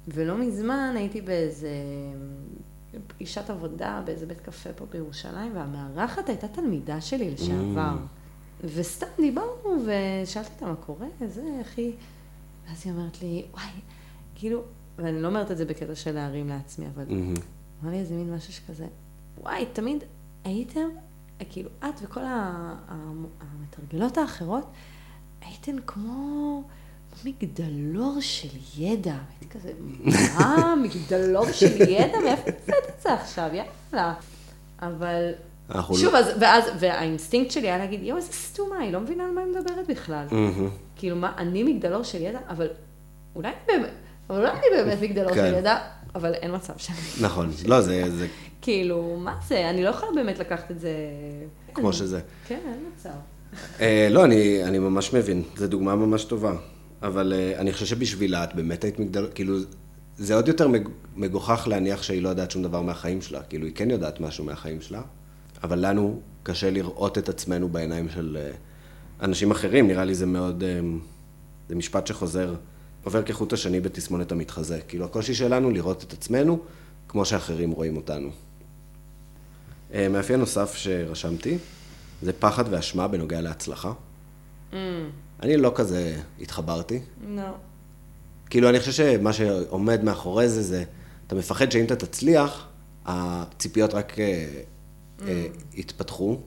ולא 0.07 0.37
מזמן 0.37 0.93
הייתי 0.97 1.21
באיזה 1.21 1.69
פגישת 3.07 3.49
עבודה 3.49 4.01
באיזה 4.05 4.25
בית 4.25 4.41
קפה 4.41 4.73
פה 4.73 4.85
בירושלים, 4.85 5.55
והמארחת 5.55 6.29
הייתה 6.29 6.47
תלמידה 6.47 7.01
שלי 7.01 7.31
לשעבר. 7.31 7.95
וסתם 8.63 9.07
דיברנו, 9.17 9.85
ושאלתי 9.85 10.49
אותה 10.53 10.65
מה 10.65 10.75
קורה, 10.75 11.07
זה, 11.27 11.43
איך 11.59 11.77
היא... 11.77 11.93
ואז 12.67 12.81
היא 12.85 12.93
אומרת 12.93 13.21
לי, 13.21 13.45
וואי, 13.53 13.69
כאילו, 14.35 14.61
ואני 14.97 15.21
לא 15.21 15.27
אומרת 15.27 15.51
את 15.51 15.57
זה 15.57 15.65
בקטע 15.65 15.95
של 15.95 16.11
להרים 16.11 16.47
לעצמי, 16.49 16.85
אבל 16.95 17.05
מהמם. 17.09 17.33
אמר 17.83 17.91
לי 17.91 17.99
איזה 17.99 18.15
מין 18.15 18.33
משהו 18.33 18.53
שכזה, 18.53 18.87
וואי, 19.41 19.65
תמיד 19.73 20.03
הייתם, 20.43 20.89
כאילו, 21.49 21.69
את 21.79 21.99
וכל 22.01 22.21
המתרגלות 23.39 24.17
האחרות, 24.17 24.71
הייתן 25.41 25.75
כמו 25.87 26.63
מגדלור 27.25 28.17
של 28.19 28.47
ידע. 28.77 29.15
הייתי 29.41 29.59
כזה, 29.59 29.71
מה, 30.03 30.73
מגדלור 30.83 31.51
של 31.51 31.81
ידע? 31.81 32.19
מאיפה 32.23 32.41
הוצאת 32.45 32.89
את 32.97 33.01
זה 33.01 33.13
עכשיו? 33.13 33.49
יאללה. 33.53 34.13
אבל, 34.81 35.31
שוב, 35.93 36.13
לא- 36.13 36.17
אז, 36.19 36.25
ואז, 36.39 36.63
והאינסטינקט 36.79 37.51
שלי 37.51 37.67
היה 37.67 37.77
להגיד, 37.77 38.03
יואו, 38.03 38.17
איזה 38.17 38.31
סתומה, 38.33 38.79
היא 38.79 38.93
לא 38.93 38.99
מבינה 38.99 39.23
על 39.25 39.31
מה 39.31 39.41
היא 39.41 39.49
מדברת 39.49 39.87
בכלל. 39.87 40.25
כאילו, 40.95 41.15
מה, 41.15 41.33
אני 41.37 41.63
מגדלור 41.63 42.03
של 42.03 42.21
ידע, 42.21 42.39
אבל 42.49 42.67
אולי 43.35 43.47
אני 43.47 43.55
באמת, 43.67 43.89
אבל 44.29 44.37
אולי 44.39 44.51
אני 44.51 44.65
באמת 44.83 45.01
מגדלור 45.01 45.33
כן. 45.33 45.49
של 45.51 45.57
ידע, 45.57 45.77
אבל 46.15 46.33
אין 46.33 46.55
מצב 46.55 46.73
שאני... 46.77 46.97
נכון, 47.21 47.51
לא, 47.65 47.81
זה 47.81 48.03
זה 48.17 48.27
כאילו, 48.61 49.17
מה 49.19 49.35
זה? 49.47 49.69
אני 49.69 49.83
לא 49.83 49.89
יכולה 49.89 50.11
באמת 50.15 50.39
לקחת 50.39 50.71
את 50.71 50.79
זה... 50.79 50.91
כמו 51.73 51.93
שזה. 51.93 52.19
כן, 52.47 52.59
אין 52.65 52.79
מצב. 52.95 53.09
אה, 53.81 54.07
לא, 54.11 54.25
אני, 54.25 54.63
אני 54.63 54.79
ממש 54.79 55.13
מבין, 55.13 55.43
זו 55.55 55.67
דוגמה 55.67 55.95
ממש 55.95 56.23
טובה. 56.23 56.53
אבל 57.01 57.33
אה, 57.33 57.59
אני 57.59 57.73
חושב 57.73 57.85
שבשבילה 57.85 58.43
את 58.43 58.55
באמת 58.55 58.83
היית 58.83 58.99
מגדל, 58.99 59.27
כאילו, 59.35 59.57
זה 60.17 60.35
עוד 60.35 60.47
יותר 60.47 60.67
מג- 60.67 60.89
מגוחך 61.15 61.67
להניח 61.69 62.03
שהיא 62.03 62.21
לא 62.21 62.29
יודעת 62.29 62.51
שום 62.51 62.63
דבר 62.63 62.81
מהחיים 62.81 63.21
שלה. 63.21 63.43
כאילו, 63.43 63.65
היא 63.65 63.75
כן 63.75 63.89
יודעת 63.91 64.19
משהו 64.19 64.43
מהחיים 64.45 64.81
שלה, 64.81 65.01
אבל 65.63 65.85
לנו 65.85 66.19
קשה 66.43 66.69
לראות 66.69 67.17
את 67.17 67.29
עצמנו 67.29 67.69
בעיניים 67.69 68.09
של 68.09 68.37
אה, 68.41 68.51
אנשים 69.21 69.51
אחרים. 69.51 69.87
נראה 69.87 70.05
לי 70.05 70.15
זה 70.15 70.25
מאוד, 70.25 70.63
אה, 70.63 70.79
זה 71.69 71.75
משפט 71.75 72.07
שחוזר, 72.07 72.55
עובר 73.03 73.23
כחוט 73.23 73.53
השני 73.53 73.79
בתסמונת 73.79 74.31
המתחזה. 74.31 74.79
כאילו, 74.87 75.05
הקושי 75.05 75.33
שלנו 75.33 75.69
לראות 75.71 76.03
את 76.03 76.13
עצמנו 76.13 76.59
כמו 77.07 77.25
שאחרים 77.25 77.71
רואים 77.71 77.97
אותנו. 77.97 78.29
אה, 79.93 80.09
מאפיין 80.09 80.39
נוסף 80.39 80.75
שרשמתי, 80.75 81.57
זה 82.21 82.33
פחד 82.33 82.63
ואשמה 82.69 83.07
בנוגע 83.07 83.41
להצלחה. 83.41 83.91
Mm, 84.71 84.75
אני 85.43 85.57
לא 85.57 85.71
כזה 85.75 86.17
התחברתי. 86.41 86.99
לא. 87.27 87.41
כאילו, 88.49 88.69
אני 88.69 88.79
חושב 88.79 88.91
שמה 88.91 89.33
שעומד 89.33 90.03
מאחורי 90.03 90.49
זה, 90.49 90.61
זה, 90.61 90.83
אתה 91.27 91.35
מפחד 91.35 91.71
שאם 91.71 91.85
אתה 91.85 91.95
תצליח, 91.95 92.67
הציפיות 93.05 93.93
רק 93.93 94.19
אה, 94.19 94.47
אה, 95.27 95.45
יתפתחו. 95.73 96.37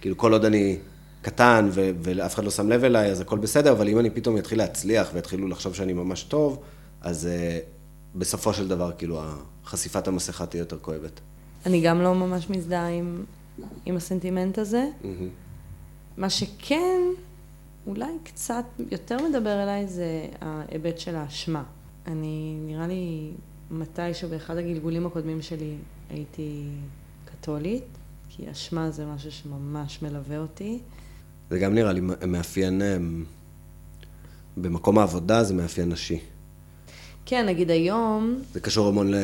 כאילו, 0.00 0.16
כל 0.16 0.32
עוד 0.32 0.44
אני 0.44 0.78
קטן 1.22 1.68
ו- 1.72 1.90
ואף 2.02 2.34
אחד 2.34 2.44
לא 2.44 2.50
שם 2.50 2.68
לב 2.68 2.84
אליי, 2.84 3.10
אז 3.10 3.20
הכל 3.20 3.38
בסדר, 3.38 3.72
אבל 3.72 3.88
אם 3.88 3.98
אני 3.98 4.10
פתאום 4.10 4.38
אתחיל 4.38 4.58
להצליח 4.58 5.10
ויתחילו 5.14 5.48
לחשוב 5.48 5.74
שאני 5.74 5.92
ממש 5.92 6.22
טוב, 6.22 6.58
אז 7.00 7.26
אה, 7.26 7.58
בסופו 8.14 8.54
של 8.54 8.68
דבר, 8.68 8.92
כאילו, 8.98 9.20
חשיפת 9.64 10.08
המסכה 10.08 10.46
תהיה 10.46 10.60
יותר 10.60 10.78
כואבת. 10.78 11.20
אני 11.66 11.80
גם 11.80 12.02
לא 12.02 12.14
ממש 12.14 12.50
מזדהה 12.50 12.88
עם, 12.88 13.24
עם 13.86 13.96
הסנטימנט 13.96 14.58
הזה. 14.58 14.84
מהמם. 15.04 15.28
מה 16.16 16.30
שכן, 16.30 17.00
אולי 17.90 18.12
קצת 18.24 18.64
יותר 18.90 19.16
מדבר 19.28 19.62
אליי, 19.62 19.86
זה 19.86 20.26
ההיבט 20.40 20.98
של 20.98 21.16
האשמה. 21.16 21.62
אני, 22.06 22.56
נראה 22.66 22.86
לי, 22.86 23.30
מתישהו 23.70 24.28
באחד 24.28 24.56
הגלגולים 24.56 25.06
הקודמים 25.06 25.42
שלי 25.42 25.74
הייתי 26.10 26.62
קתולית, 27.24 27.84
כי 28.28 28.50
אשמה 28.50 28.90
זה 28.90 29.06
משהו 29.06 29.32
שממש 29.32 30.02
מלווה 30.02 30.38
אותי. 30.38 30.78
זה 31.50 31.58
גם 31.58 31.74
נראה 31.74 31.92
לי 31.92 32.00
מאפיין, 32.26 32.82
אה, 32.82 32.96
במקום 34.56 34.98
העבודה 34.98 35.44
זה 35.44 35.54
מאפיין 35.54 35.88
נשי. 35.88 36.20
כן, 37.26 37.46
נגיד 37.46 37.70
היום, 37.70 38.38
זה 38.52 38.60
קשור 38.60 38.88
המון 38.88 39.10
ל- 39.10 39.16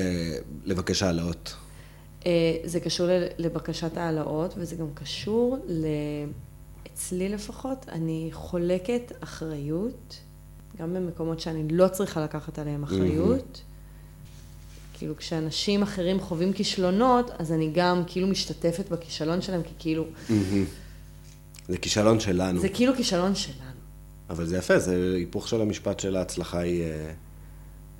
לבקש 0.64 1.02
העלאות. 1.02 1.54
אה, 2.26 2.30
זה 2.64 2.80
קשור 2.80 3.06
לבקשת 3.38 3.96
העלאות, 3.96 4.54
וזה 4.56 4.76
גם 4.76 4.86
קשור 4.94 5.58
ל... 5.68 5.86
אצלי 6.96 7.28
לפחות, 7.28 7.86
אני 7.88 8.28
חולקת 8.32 9.12
אחריות, 9.20 10.20
גם 10.78 10.94
במקומות 10.94 11.40
שאני 11.40 11.68
לא 11.68 11.88
צריכה 11.88 12.24
לקחת 12.24 12.58
עליהם 12.58 12.82
אחריות. 12.82 13.62
כאילו, 14.94 15.16
כשאנשים 15.16 15.82
אחרים 15.82 16.20
חווים 16.20 16.52
כישלונות, 16.52 17.30
אז 17.38 17.52
אני 17.52 17.70
גם 17.74 18.02
כאילו 18.06 18.26
משתתפת 18.26 18.88
בכישלון 18.88 19.42
שלהם, 19.42 19.62
כי 19.62 19.72
כאילו, 19.78 20.04
זה 21.68 21.78
כישלון 21.78 22.20
שלנו. 22.20 22.60
זה 22.60 22.68
כאילו 22.68 22.94
כישלון 22.94 23.34
שלנו. 23.34 23.70
אבל 24.30 24.46
זה 24.46 24.56
יפה, 24.56 24.78
זה 24.78 25.14
היפוך 25.16 25.48
של 25.48 25.60
המשפט 25.60 26.00
של 26.00 26.16
ההצלחה 26.16 26.58
היא 26.58 26.82
אה, 26.82 27.12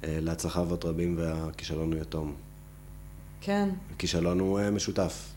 אה, 0.05 0.19
להצלחה 0.21 0.61
אבות 0.61 0.85
רבים 0.85 1.15
והכישלון 1.19 1.93
הוא 1.93 2.01
יתום. 2.01 2.35
כן, 3.41 3.69
הכישלון 3.95 4.41
הוא 4.41 4.61
אה, 4.61 4.71
משותף. 4.71 5.29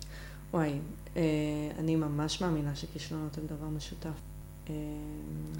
וואי, 0.53 0.73
אני 1.79 1.95
ממש 1.95 2.41
מאמינה 2.41 2.75
שכישלונות 2.75 3.37
הם 3.37 3.43
דבר 3.45 3.67
משותף. 3.77 4.09
אה, 4.69 4.73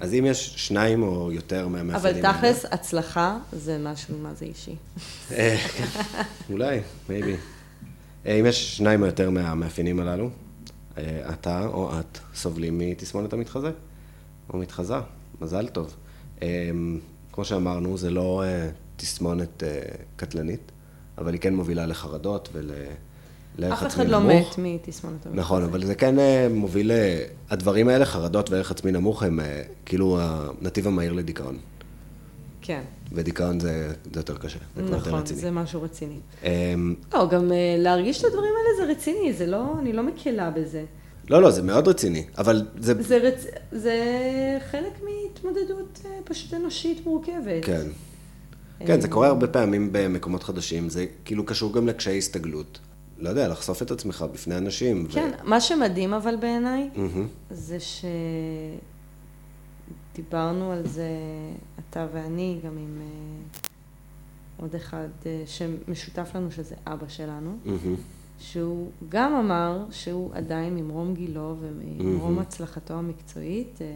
אז 0.00 0.14
אם 0.14 0.24
יש 0.26 0.54
שניים 0.56 1.02
או 1.02 1.32
יותר 1.32 1.60
אבל 1.64 1.68
מהמאפיינים 1.72 2.24
האלה- 2.24 2.38
תכלס, 2.38 2.64
הצלחה 2.70 3.38
זה 3.52 3.78
משהו, 3.84 4.18
מה 4.18 4.34
זה 4.34 4.44
אישי. 4.44 4.74
אה, 5.32 5.56
אולי, 6.50 6.80
מייבי. 7.08 7.36
אם 8.26 8.46
יש 8.48 8.76
שניים 8.76 9.00
או 9.02 9.06
יותר 9.06 9.30
מהמאפיינים 9.30 10.00
הללו, 10.00 10.30
אה, 10.98 11.30
אתה 11.32 11.66
או 11.66 12.00
את 12.00 12.18
סובלים 12.34 12.78
מתסמונת 12.78 13.32
המתחזה, 13.32 13.70
או 14.52 14.58
מתחזה, 14.58 14.94
מזל 15.40 15.68
טוב. 15.68 15.94
אה, 16.42 16.70
כמו 17.32 17.44
שאמרנו, 17.44 17.98
זה 17.98 18.10
לא 18.10 18.42
אה, 18.44 18.68
תסמונת 18.96 19.62
אה, 19.62 19.80
קטלנית, 20.16 20.72
אבל 21.18 21.32
היא 21.32 21.40
כן 21.40 21.54
מובילה 21.54 21.86
לחרדות 21.86 22.48
ולערך 22.52 22.88
אף 23.64 23.82
עצמי 23.82 23.88
אחד 23.88 24.08
לא 24.08 24.18
נמוך. 24.20 24.58
מת 24.58 24.58
מתסמונת 24.58 25.14
המתחזה. 25.26 25.40
נכון, 25.40 25.62
אבל 25.62 25.84
זה 25.84 25.94
כן 25.94 26.18
אה, 26.18 26.46
מוביל, 26.50 26.92
ל- 26.92 27.18
הדברים 27.50 27.88
האלה, 27.88 28.04
חרדות 28.04 28.50
וערך 28.50 28.70
עצמי 28.70 28.92
נמוך, 28.92 29.22
הם 29.22 29.40
אה, 29.40 29.62
כאילו 29.86 30.18
הנתיב 30.20 30.86
המהיר 30.86 31.12
לדיכאון. 31.12 31.58
כן, 32.62 32.80
ודיכאון 33.12 33.60
זה, 33.60 33.92
זה 34.14 34.20
יותר 34.20 34.36
קשה, 34.36 34.58
זה 34.76 34.82
כבר 34.82 34.96
יותר 34.96 35.08
נכון, 35.08 35.20
רציני. 35.20 35.40
זה 35.40 35.50
משהו 35.50 35.82
רציני. 35.82 36.18
אמ, 36.44 36.94
לא, 37.14 37.28
גם 37.28 37.52
אה, 37.52 37.56
להרגיש 37.78 38.20
את 38.20 38.24
הדברים 38.24 38.52
האלה 38.58 38.86
זה 38.86 39.00
רציני, 39.00 39.32
זה 39.32 39.46
לא, 39.46 39.74
אני 39.78 39.92
לא 39.92 40.02
מקלה 40.02 40.50
בזה. 40.50 40.84
לא, 41.30 41.42
לא, 41.42 41.50
זה 41.50 41.62
מאוד 41.62 41.88
רציני, 41.88 42.24
אבל 42.38 42.66
זה... 42.78 43.02
זה, 43.02 43.16
רצ... 43.18 43.46
זה 43.72 43.94
חלק 44.70 44.92
מהתמודדות 45.04 46.00
אה, 46.04 46.10
פשוט 46.24 46.54
אנושית 46.54 47.06
מורכבת. 47.06 47.64
כן. 47.64 47.86
כן, 48.86 49.00
זה 49.00 49.08
קורה 49.08 49.26
הרבה 49.28 49.46
פעמים 49.46 49.88
במקומות 49.92 50.42
חדשים, 50.42 50.88
זה 50.88 51.06
כאילו 51.24 51.44
קשור 51.46 51.72
גם 51.72 51.86
לקשיי 51.88 52.18
הסתגלות. 52.18 52.78
לא 53.20 53.28
יודע, 53.28 53.48
לחשוף 53.48 53.82
את 53.82 53.90
עצמך 53.90 54.24
בפני 54.32 54.56
אנשים. 54.56 55.06
ו- 55.08 55.12
כן, 55.12 55.30
מה 55.44 55.60
שמדהים 55.60 56.14
אבל 56.14 56.36
בעיניי, 56.36 56.90
מהמם. 56.96 57.26
זה 57.50 57.76
שדיברנו 60.14 60.72
על 60.72 60.86
זה, 60.86 61.08
אתה 61.90 62.06
ואני, 62.12 62.58
גם 62.64 62.78
עם 62.78 62.98
אה, 63.00 63.06
עוד 64.56 64.74
אחד 64.74 65.08
אה, 65.26 65.42
שמשותף 65.46 66.30
לנו, 66.34 66.50
שזה 66.50 66.74
אבא 66.86 67.08
שלנו, 67.08 67.56
מהמם. 67.64 67.94
שהוא 68.38 68.90
גם 69.08 69.34
אמר 69.34 69.84
שהוא 69.90 70.30
עדיין 70.34 70.74
ממרום 70.74 71.14
גילו 71.14 71.56
וממרום 71.60 72.32
מהמם. 72.32 72.38
הצלחתו 72.38 72.94
המקצועית, 72.94 73.78
אה, 73.82 73.86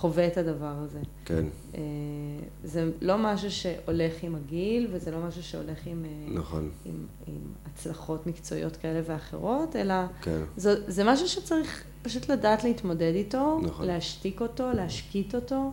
חווה 0.00 0.26
את 0.26 0.36
הדבר 0.36 0.72
הזה. 0.84 0.98
כן, 1.24 1.44
אה, 1.74 1.80
זה 2.64 2.90
לא 3.00 3.14
משהו 3.18 3.50
שהולך 3.50 4.12
עם 4.22 4.34
הגיל, 4.34 4.86
וזה 4.92 5.10
לא 5.10 5.18
משהו 5.28 5.42
שהולך 5.42 5.78
עם, 5.86 6.04
אה, 6.04 6.34
נכון, 6.34 6.70
עם, 6.84 6.92
עם 7.26 7.34
הצלחות 7.66 8.26
מקצועיות 8.26 8.76
כאלה 8.76 9.00
ואחרות, 9.06 9.76
אלא 9.76 9.94
כן. 10.22 10.40
זה, 10.56 10.74
זה 10.86 11.04
משהו 11.04 11.28
שצריך 11.28 11.84
פשוט 12.02 12.30
לדעת 12.30 12.64
להתמודד 12.64 13.12
איתו, 13.14 13.60
נכון. 13.62 13.86
להשתיק 13.86 14.40
אותו, 14.40 14.70
להשקיט 14.74 15.34
אותו. 15.34 15.72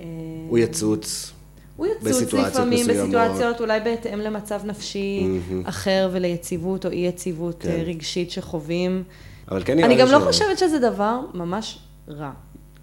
אה, 0.00 0.04
הוא 0.48 0.58
יצוץ. 0.58 1.32
הוא 1.76 1.86
יצוץ 1.86 2.32
לפעמים. 2.34 2.86
בסיטואציות 2.86 3.60
אולי 3.60 3.80
בהתאם 3.80 4.18
למצב 4.18 4.60
נפשי 4.64 5.26
מהמם. 5.26 5.66
אחר 5.66 6.08
וליציבות 6.12 6.86
או 6.86 6.90
אי 6.90 6.96
יציבות 6.96 7.56
כן. 7.62 7.82
רגשית 7.86 8.30
שחווים. 8.30 9.02
אבל 9.50 9.62
כן 9.64 9.74
נראה 9.76 9.86
אני 9.86 9.94
לי 9.96 10.00
גם 10.02 10.08
לא 10.08 10.20
ש- 10.20 10.24
חושבת 10.24 10.58
שזה 10.58 10.78
דבר 10.78 11.20
ממש 11.34 11.78
רע. 12.08 12.32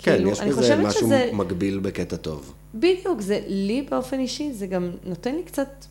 כן, 0.01 0.15
כאילו, 0.15 0.29
יש 0.31 0.41
בזה 0.41 0.75
משהו 0.75 0.99
שזה- 1.01 1.29
מגביל 1.33 1.79
בקטע 1.79 2.15
טוב. 2.15 2.53
בדיוק, 2.75 3.21
זה 3.21 3.39
לי 3.47 3.87
באופן 3.91 4.19
אישי, 4.19 4.53
זה 4.53 4.67
גם 4.67 4.91
נותן 5.03 5.35
לי 5.35 5.43
קצת 5.43 5.85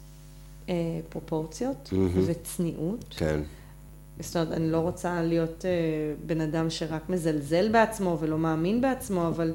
אה, 0.68 0.74
פרופורציות 1.08 1.88
מהמם. 1.92 2.22
וצניעות. 2.26 3.04
כן. 3.16 3.40
זאת 4.20 4.36
אומרת, 4.36 4.52
אני 4.52 4.70
לא 4.72 4.78
רוצה 4.78 5.22
להיות 5.22 5.64
אה, 5.64 5.70
בן 6.26 6.40
אדם 6.40 6.70
שרק 6.70 7.08
מזלזל 7.08 7.68
בעצמו 7.72 8.16
ולא 8.20 8.38
מאמין 8.38 8.80
בעצמו, 8.80 9.28
אבל 9.28 9.52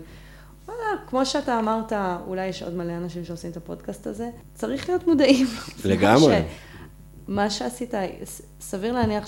וואלה, 0.67 0.81
כמו 1.09 1.25
שאתה 1.25 1.59
אמרת, 1.59 1.93
אולי 2.27 2.47
יש 2.47 2.63
עוד 2.63 2.73
מלא 2.75 2.93
אנשים 2.97 3.25
שעושים 3.25 3.51
את 3.51 3.57
הפודקאסט 3.57 4.07
הזה, 4.07 4.29
צריך 4.55 4.89
להיות 4.89 5.07
מודעים. 5.07 5.47
לגמרי. 5.85 6.35
ש- 6.41 6.53
מה 7.27 7.49
שעשית, 7.49 7.93
סביר 8.61 8.93
להניח 8.93 9.27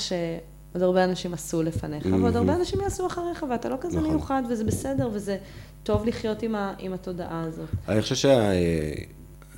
שעוד 0.75 0.83
הרבה 0.83 1.03
אנשים 1.03 1.33
עשו 1.33 1.63
לפניך, 1.63 2.05
ועוד 2.05 2.19
מהמם. 2.19 2.35
הרבה 2.35 2.55
אנשים 2.55 2.81
יעשו 2.81 3.07
אחריך, 3.07 3.45
ואתה 3.49 3.69
לא 3.69 3.75
כזה 3.81 3.97
נכון. 3.97 4.09
מיוחד, 4.09 4.43
וזה 4.49 4.63
בסדר, 4.63 5.09
וזה 5.13 5.37
טוב 5.83 6.05
לחיות 6.05 6.43
עם, 6.43 6.55
ה, 6.55 6.73
עם 6.79 6.93
התודעה 6.93 7.43
הזאת. 7.47 7.69
אני 7.89 8.01
חושב 8.01 8.15
שה... 8.15 8.51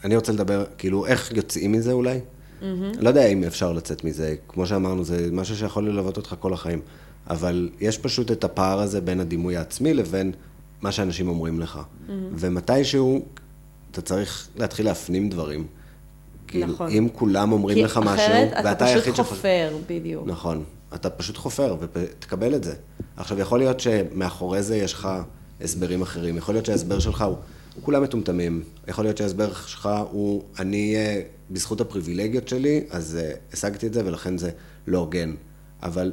אני 0.03 0.15
רוצה 0.15 0.32
לדבר, 0.32 0.65
כאילו, 0.78 1.05
איך 1.05 1.32
יוצאים 1.32 1.72
מזה 1.72 1.91
אולי? 1.91 2.20
לא 2.99 3.09
יודע 3.09 3.26
אם 3.26 3.43
אפשר 3.43 3.74
לצאת 3.74 4.03
מזה, 4.03 4.36
כמו 4.47 4.65
שאמרנו, 4.65 5.03
זה 5.03 5.30
משהו 5.32 5.55
שיכול 5.55 5.89
ללוות 5.89 6.18
אותך 6.18 6.36
כל 6.39 6.53
החיים. 6.53 6.82
אבל 7.30 7.70
יש 7.80 7.97
פשוט 7.97 8.32
את 8.32 8.43
הפער 8.43 8.80
הזה 8.80 9.01
בין 9.01 9.20
הדימוי 9.20 9.57
העצמי 9.57 9.93
לבין 9.93 10.32
מה 10.82 10.91
שאנשים 10.91 11.28
אומרים 11.28 11.59
לך. 11.59 11.80
ומתישהו 12.34 13.26
אתה 13.91 14.01
צריך 14.01 14.47
להתחיל 14.55 14.86
להפנים 14.86 15.30
דברים. 15.30 15.68
כאילו, 16.47 16.68
נכון. 16.68 16.91
אם 16.91 17.07
כולם 17.13 17.51
אומרים 17.51 17.78
כי 17.78 17.84
לך 17.84 17.97
משהו, 17.97 18.13
אחרת 18.13 18.53
אתה 18.53 18.61
ואתה 18.63 18.86
פשוט 18.86 18.95
היחיד 18.95 19.15
שחושב... 19.15 19.36
חופר, 19.36 19.78
בדיוק. 19.89 20.28
נכון. 20.28 20.63
אתה 20.95 21.09
פשוט 21.09 21.38
חופר 21.38 21.75
ותקבל 21.79 22.55
את 22.55 22.63
זה. 22.63 22.75
עכשיו, 23.17 23.39
יכול 23.39 23.59
להיות 23.59 23.79
שמאחורי 23.79 24.63
זה 24.63 24.77
יש 24.77 24.93
לך 24.93 25.07
הסברים 25.61 26.01
אחרים. 26.01 26.38
יכול 26.38 26.55
להיות 26.55 26.65
שההסבר 26.65 26.99
שלך 26.99 27.21
הוא, 27.21 27.38
כולם 27.81 28.03
מטומטמים. 28.03 28.63
יכול 28.88 29.05
להיות 29.05 29.17
שההסבר 29.17 29.53
שלך 29.53 29.89
הוא, 30.11 30.43
אני, 30.59 30.95
אה, 30.95 31.21
בזכות 31.51 31.81
הפריבילגיות 31.81 32.47
שלי, 32.47 32.83
אז 32.89 33.17
אה, 33.21 33.31
השגתי 33.53 33.88
את 33.88 33.93
זה 33.93 34.05
ולכן 34.05 34.38
זה 34.38 34.51
לא 34.88 34.97
הוגן. 34.97 35.33
אבל 35.83 36.11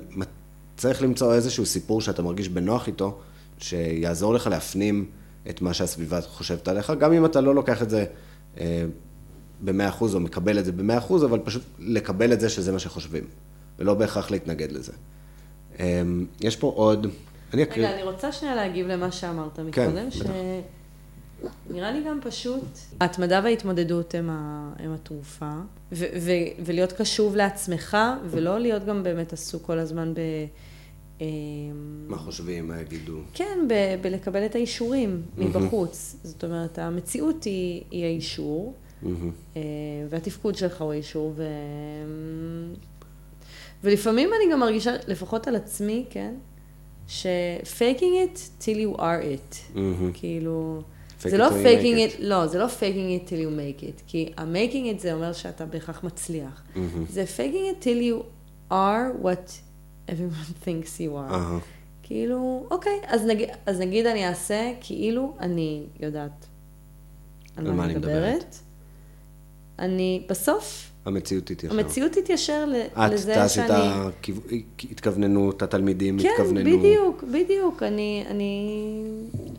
צריך 0.77 1.03
למצוא 1.03 1.35
איזשהו 1.35 1.66
סיפור 1.66 2.01
שאתה 2.01 2.22
מרגיש 2.22 2.49
בנוח 2.49 2.87
איתו, 2.87 3.18
שיעזור 3.59 4.35
לך 4.35 4.47
להפנים 4.47 5.07
את 5.51 5.62
מה 5.62 5.75
שהסביבה 5.75 6.20
חושבת 6.20 6.68
עליך, 6.68 6.93
גם 7.01 7.12
אם 7.12 7.25
אתה 7.25 7.41
לא 7.41 7.55
לוקח 7.55 7.83
את 7.83 7.91
זה 7.91 8.05
אה, 8.61 8.85
במאה 9.64 9.89
אחוז 9.89 10.14
או 10.14 10.20
מקבל 10.20 10.59
את 10.59 10.64
זה 10.64 10.72
במאה 10.72 10.99
אחוז, 10.99 11.25
אבל 11.25 11.39
פשוט 11.39 11.62
לקבל 11.79 12.33
את 12.33 12.41
זה 12.41 12.49
שזה 12.49 12.72
מה 12.72 12.79
שחושבים, 12.79 13.25
ולא 13.79 13.95
בהכרח 13.95 14.31
להתנגד 14.31 14.72
לזה. 14.72 14.93
אה, 15.81 16.03
יש 16.41 16.57
פה 16.57 16.72
עוד, 16.77 17.07
אני 17.55 17.62
אקריא, 17.62 17.87
רגע, 17.87 17.95
אני 17.95 18.03
רוצה 18.03 18.33
שנייה 18.33 18.55
להגיב 18.55 18.87
למה 18.87 19.12
שאמרת 19.12 19.57
כן, 19.57 19.66
מקודם, 19.66 20.09
בטח. 20.09 20.18
שנראה 21.68 21.93
לי 21.93 22.05
גם 22.07 22.20
פשוט, 22.22 22.64
ההתמדה 23.01 23.41
וההתמודדות 23.45 24.14
הם, 24.14 24.31
ה... 24.31 24.72
הם 24.79 24.93
התרופה, 24.93 25.53
ו... 25.93 26.05
ו... 26.20 26.31
ולהיות 26.64 26.93
קשוב 26.93 27.37
לעצמך, 27.37 27.97
ולא 28.31 28.59
להיות 28.59 28.85
גם 28.85 29.03
באמת 29.03 29.33
עסוק 29.33 29.62
כל 29.62 29.79
הזמן 29.79 30.14
ב... 30.14 30.18
אמ, 31.20 31.27
מה 32.09 32.16
חושבים, 32.16 32.68
מה 32.68 32.81
יגידו. 32.81 33.18
כן, 33.35 33.59
ב... 33.68 33.75
בלקבל 34.03 34.47
את 34.47 34.55
האישורים 34.55 35.22
מבחוץ. 35.39 36.16
זאת 36.22 36.45
אומרת, 36.45 36.79
המציאות 36.79 37.45
היא, 37.45 37.83
היא 37.91 38.05
האישור, 38.05 38.75
מהמם. 39.03 39.31
אה, 39.57 39.62
והתפקוד 40.09 40.55
שלך 40.55 40.81
הוא 40.83 40.93
האישור, 40.93 41.33
ו... 41.37 41.45
ולפעמים 43.85 44.30
אני 44.37 44.53
גם 44.53 44.61
מרגישה, 44.61 44.93
לפחות 45.09 45.49
על 45.49 45.57
עצמי, 45.57 46.05
כן, 46.11 46.35
ש-faking 47.09 48.01
it 48.35 48.39
till 48.62 48.76
you 48.95 48.99
are 48.99 49.01
it. 49.22 49.57
מהמם. 49.74 50.11
כאילו, 50.14 50.82
Fake 51.22 51.28
זה 51.28 51.39
לא 51.39 51.49
faking 51.49 52.11
it, 52.11 52.16
לא, 52.18 52.47
זה 52.47 52.59
לא 52.59 52.66
faking 52.66 52.80
it 53.26 53.28
till 53.28 53.32
you 53.32 53.51
make 53.59 53.82
it, 53.82 54.03
כי 54.07 54.32
ה-making 54.39 54.99
it 54.99 55.03
זה 55.03 55.12
אומר 55.14 55.32
שאתה 55.32 55.66
בהכרח 55.66 56.05
מצליח. 56.05 56.62
מהמם. 56.76 57.05
זה 57.09 57.24
faking 57.37 57.80
it 57.80 57.85
till 57.85 58.01
you 58.12 58.22
are 58.72 59.24
what 59.24 59.51
everyone 60.09 60.55
thinks 60.66 60.99
you 61.01 61.12
are. 61.12 61.32
אהה. 61.35 61.59
כאילו, 62.03 62.66
אוקיי, 62.70 63.01
אז 63.07 63.22
נגיד, 63.26 63.49
אז 63.66 63.80
נגיד 63.80 64.07
אני 64.07 64.28
אעשה 64.28 64.72
כאילו 64.80 65.35
אני 65.41 65.82
יודעת 66.01 66.47
על 67.57 67.72
מה 67.72 67.85
אני 67.85 67.95
מדברת. 67.95 68.57
אני, 69.78 70.22
בסוף, 70.28 70.91
המציאות 71.07 71.45
תתיישר. 71.47 71.75
המציאות 71.79 72.13
תתיישר 72.13 72.65
ל- 72.65 72.75
את 73.07 73.13
לזה 73.13 73.35
תעשי 73.35 73.61
את 73.61 73.67
שאני... 73.69 73.79
ההתכווננות, 74.91 75.63
התלמידים 75.63 76.19
כן, 76.19 76.29
התכווננו. 76.33 76.79
בדיוק, 76.79 77.25
בדיוק. 77.33 77.83
אני... 77.83 78.25
אני... 78.31 78.71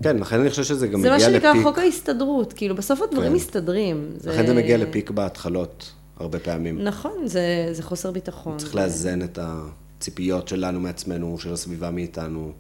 כן, 0.04 0.18
לכן 0.18 0.40
אני 0.40 0.50
חושב 0.50 0.64
שזה 0.64 0.88
גם 0.88 1.02
זה 1.02 1.12
מגיע 1.12 1.28
מה 1.28 1.34
לפיק. 1.34 1.44
שנקרא 1.52 1.64
חוק 1.64 1.78
ההסתדרות. 1.78 2.54
כאילו, 2.54 2.76
בסוף 2.76 3.02
הדברים 3.02 3.30
כן. 3.30 3.36
מסתדרים. 3.36 4.10
לכן 4.26 4.48
זה 4.48 4.54
מגיע 4.54 4.78
לפיק 4.78 5.12
בהתחלות, 5.12 5.92
הרבה 6.18 6.40
פעמים. 6.40 6.82
נכון, 6.84 7.12
זה, 7.28 7.42
זה 7.72 7.84
חוסר 7.84 8.12
ביטחון. 8.12 8.58
צריך 8.58 8.72
זה- 8.74 8.80
לאזן 8.80 9.22
את 9.22 9.40
הציפיות 9.42 10.48
שלנו 10.48 10.80
מעצמנו, 10.80 11.38
של 11.40 11.54
הסביבה 11.54 11.92
מאיתנו, 11.92 12.52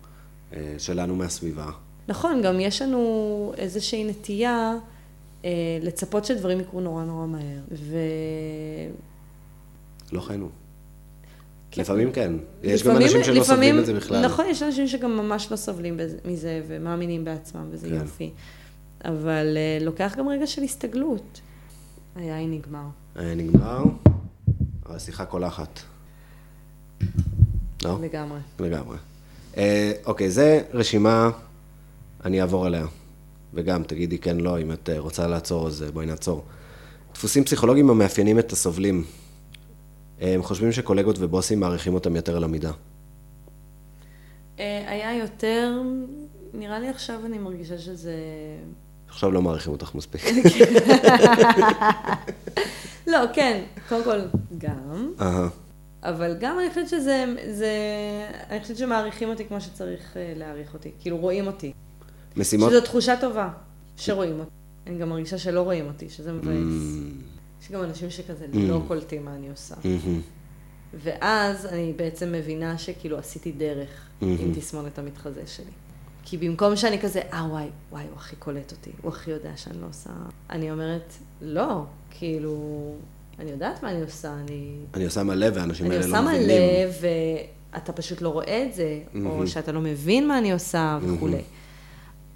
אה, 0.53 0.59
שלנו 0.77 1.15
מהסביבה. 1.15 1.69
נכון, 2.07 2.41
גם 2.41 2.59
יש 2.59 2.81
לנו 2.81 3.53
איזושהי 3.57 4.03
נטייה 4.03 4.73
לצפות 5.81 6.25
שדברים 6.25 6.59
יקרו 6.59 6.81
נורא 6.81 7.03
נורא 7.03 7.25
מהר. 7.25 7.59
ו... 7.71 7.97
לא 10.11 10.21
חיינו. 10.21 10.49
כן. 11.71 11.81
לפעמים 11.81 12.11
כן. 12.11 12.33
יש 12.63 12.83
גם 12.83 12.89
לפעמים- 12.91 13.07
אנשים 13.07 13.23
שלא 13.23 13.43
סובלים 13.43 13.59
לפעמים- 13.61 13.79
את 13.79 13.85
זה 13.85 13.93
בכלל. 13.93 14.25
נכון, 14.25 14.45
יש 14.49 14.63
אנשים 14.63 14.87
שגם 14.87 15.17
ממש 15.17 15.51
לא 15.51 15.55
סובלים 15.57 15.97
בזה- 15.97 16.17
מזה 16.25 16.61
ומאמינים 16.67 17.25
בעצמם, 17.25 17.67
וזה 17.71 17.87
כן. 17.89 17.93
יופי. 17.95 18.31
אבל 19.05 19.57
אה, 19.57 19.85
לוקח 19.85 20.15
גם 20.17 20.27
רגע 20.29 20.47
של 20.47 20.61
הסתגלות. 20.63 21.41
היין 22.15 22.51
נגמר. 22.51 22.85
אה, 23.19 23.35
נגמר, 23.35 23.83
אבל 24.85 24.95
השיחה 24.95 25.25
קולחת. 25.25 25.79
לא? 27.83 27.99
לגמרי. 28.01 28.39
לגמרי. 28.59 28.97
אה, 29.57 29.91
אוקיי, 30.05 30.31
זה 30.31 30.61
רשימה, 30.73 31.29
אני 32.25 32.41
אעבור 32.41 32.65
עליה. 32.65 32.85
וגם 33.55 33.83
תגידי 33.83 34.17
כן, 34.17 34.37
לא, 34.37 34.61
אם 34.61 34.71
את 34.71 34.89
אה, 34.89 34.99
רוצה 34.99 35.27
לעצור, 35.27 35.67
אז 35.67 35.83
אה, 35.83 35.91
בואי 35.91 36.05
נעצור. 36.05 36.43
דפוסים 37.13 37.43
פסיכולוגיים 37.43 37.89
המאפיינים 37.89 38.39
את 38.39 38.51
הסובלים. 38.51 39.03
אה, 40.21 40.33
הם 40.33 40.43
חושבים 40.43 40.71
שקולגות 40.71 41.15
ובוסים 41.19 41.59
מעריכים 41.59 41.93
אותם 41.93 42.15
יותר 42.15 42.37
על 42.37 42.43
המידה. 42.43 42.71
היה 44.57 45.17
יותר, 45.17 45.81
נראה 46.53 46.79
לי 46.79 46.89
עכשיו 46.89 47.19
אני 47.25 47.37
מרגישה 47.37 47.77
שזה... 47.77 48.13
עכשיו 49.07 49.31
לא 49.31 49.41
מעריכים 49.41 49.73
אותך 49.73 49.95
מספיק. 49.95 50.21
לא, 53.07 53.19
כן, 53.33 53.63
קודם 53.89 54.03
כל, 54.03 54.19
גם. 54.57 55.11
אבל 56.03 56.35
גם 56.39 56.59
אני 56.59 56.69
חושבת 56.69 56.89
שזה, 56.89 57.25
זה, 57.51 57.71
אני 58.49 58.59
חושבת 58.61 58.77
שמעריכים 58.77 59.29
אותי 59.29 59.45
כמו 59.45 59.61
שצריך 59.61 60.17
להעריך 60.35 60.73
אותי. 60.73 60.91
כאילו, 60.99 61.17
רואים 61.17 61.47
אותי. 61.47 61.73
משימות... 62.37 62.69
שזו 62.69 62.81
תחושה 62.81 63.15
טובה, 63.21 63.49
שרואים 63.97 64.39
אותי. 64.39 64.49
אני 64.87 64.97
גם 64.97 65.09
מרגישה 65.09 65.37
שלא 65.37 65.61
רואים 65.61 65.87
אותי, 65.87 66.09
שזה 66.09 66.33
מבאס. 66.33 66.47
Mm. 66.49 67.63
יש 67.63 67.71
גם 67.71 67.83
אנשים 67.83 68.09
שכזה 68.09 68.45
Mm. 68.53 68.57
לא 68.57 68.81
קולטים 68.87 69.25
מה 69.25 69.35
אני 69.35 69.49
עושה. 69.49 69.75
מהמם. 69.83 70.21
ואז 71.03 71.65
אני 71.65 71.93
בעצם 71.95 72.31
מבינה 72.31 72.77
שכאילו 72.77 73.17
עשיתי 73.17 73.51
דרך 73.51 73.89
עם 74.21 74.29
מהמם. 74.29 74.53
תסמונת 74.53 74.99
המתחזה 74.99 75.41
שלי. 75.47 75.71
כי 76.23 76.37
במקום 76.37 76.75
שאני 76.75 76.99
כזה, 76.99 77.21
אה 77.33 77.47
וואי, 77.49 77.67
וואי, 77.91 78.03
הוא 78.03 78.15
הכי 78.17 78.35
קולט 78.35 78.71
אותי, 78.71 78.91
הוא 79.01 79.11
הכי 79.11 79.31
יודע 79.31 79.51
שאני 79.55 79.81
לא 79.81 79.87
עושה... 79.89 80.09
אני 80.49 80.71
אומרת, 80.71 81.13
לא, 81.41 81.83
כאילו, 82.11 82.93
אני 83.39 83.51
יודעת 83.51 83.83
מה 83.83 83.91
אני 83.91 84.01
עושה, 84.01 84.33
אני... 84.33 84.75
אני 84.93 85.05
עושה 85.05 85.23
מלא 85.23 85.47
והאנשים 85.53 85.85
אני 85.85 85.95
האלה 85.95 86.05
עושה 86.05 86.21
לא 86.21 86.27
מבינים. 86.27 86.47
מלא, 86.47 86.91
ואתה 87.73 87.93
פשוט 87.93 88.21
לא 88.21 88.29
רואה 88.29 88.65
את 88.69 88.73
זה, 88.73 88.99
או 89.15 89.19
מהמם. 89.19 89.47
שאתה 89.47 89.71
לא 89.71 89.81
מבין 89.81 90.27
מה 90.27 90.37
אני 90.37 90.51
עושה 90.53 90.99
וכולי. 91.01 91.41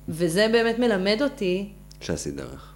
וזה 0.09 0.47
באמת 0.51 0.79
מלמד 0.79 1.21
אותי 1.21 1.69
שעשית 1.99 2.35
דרך. 2.35 2.73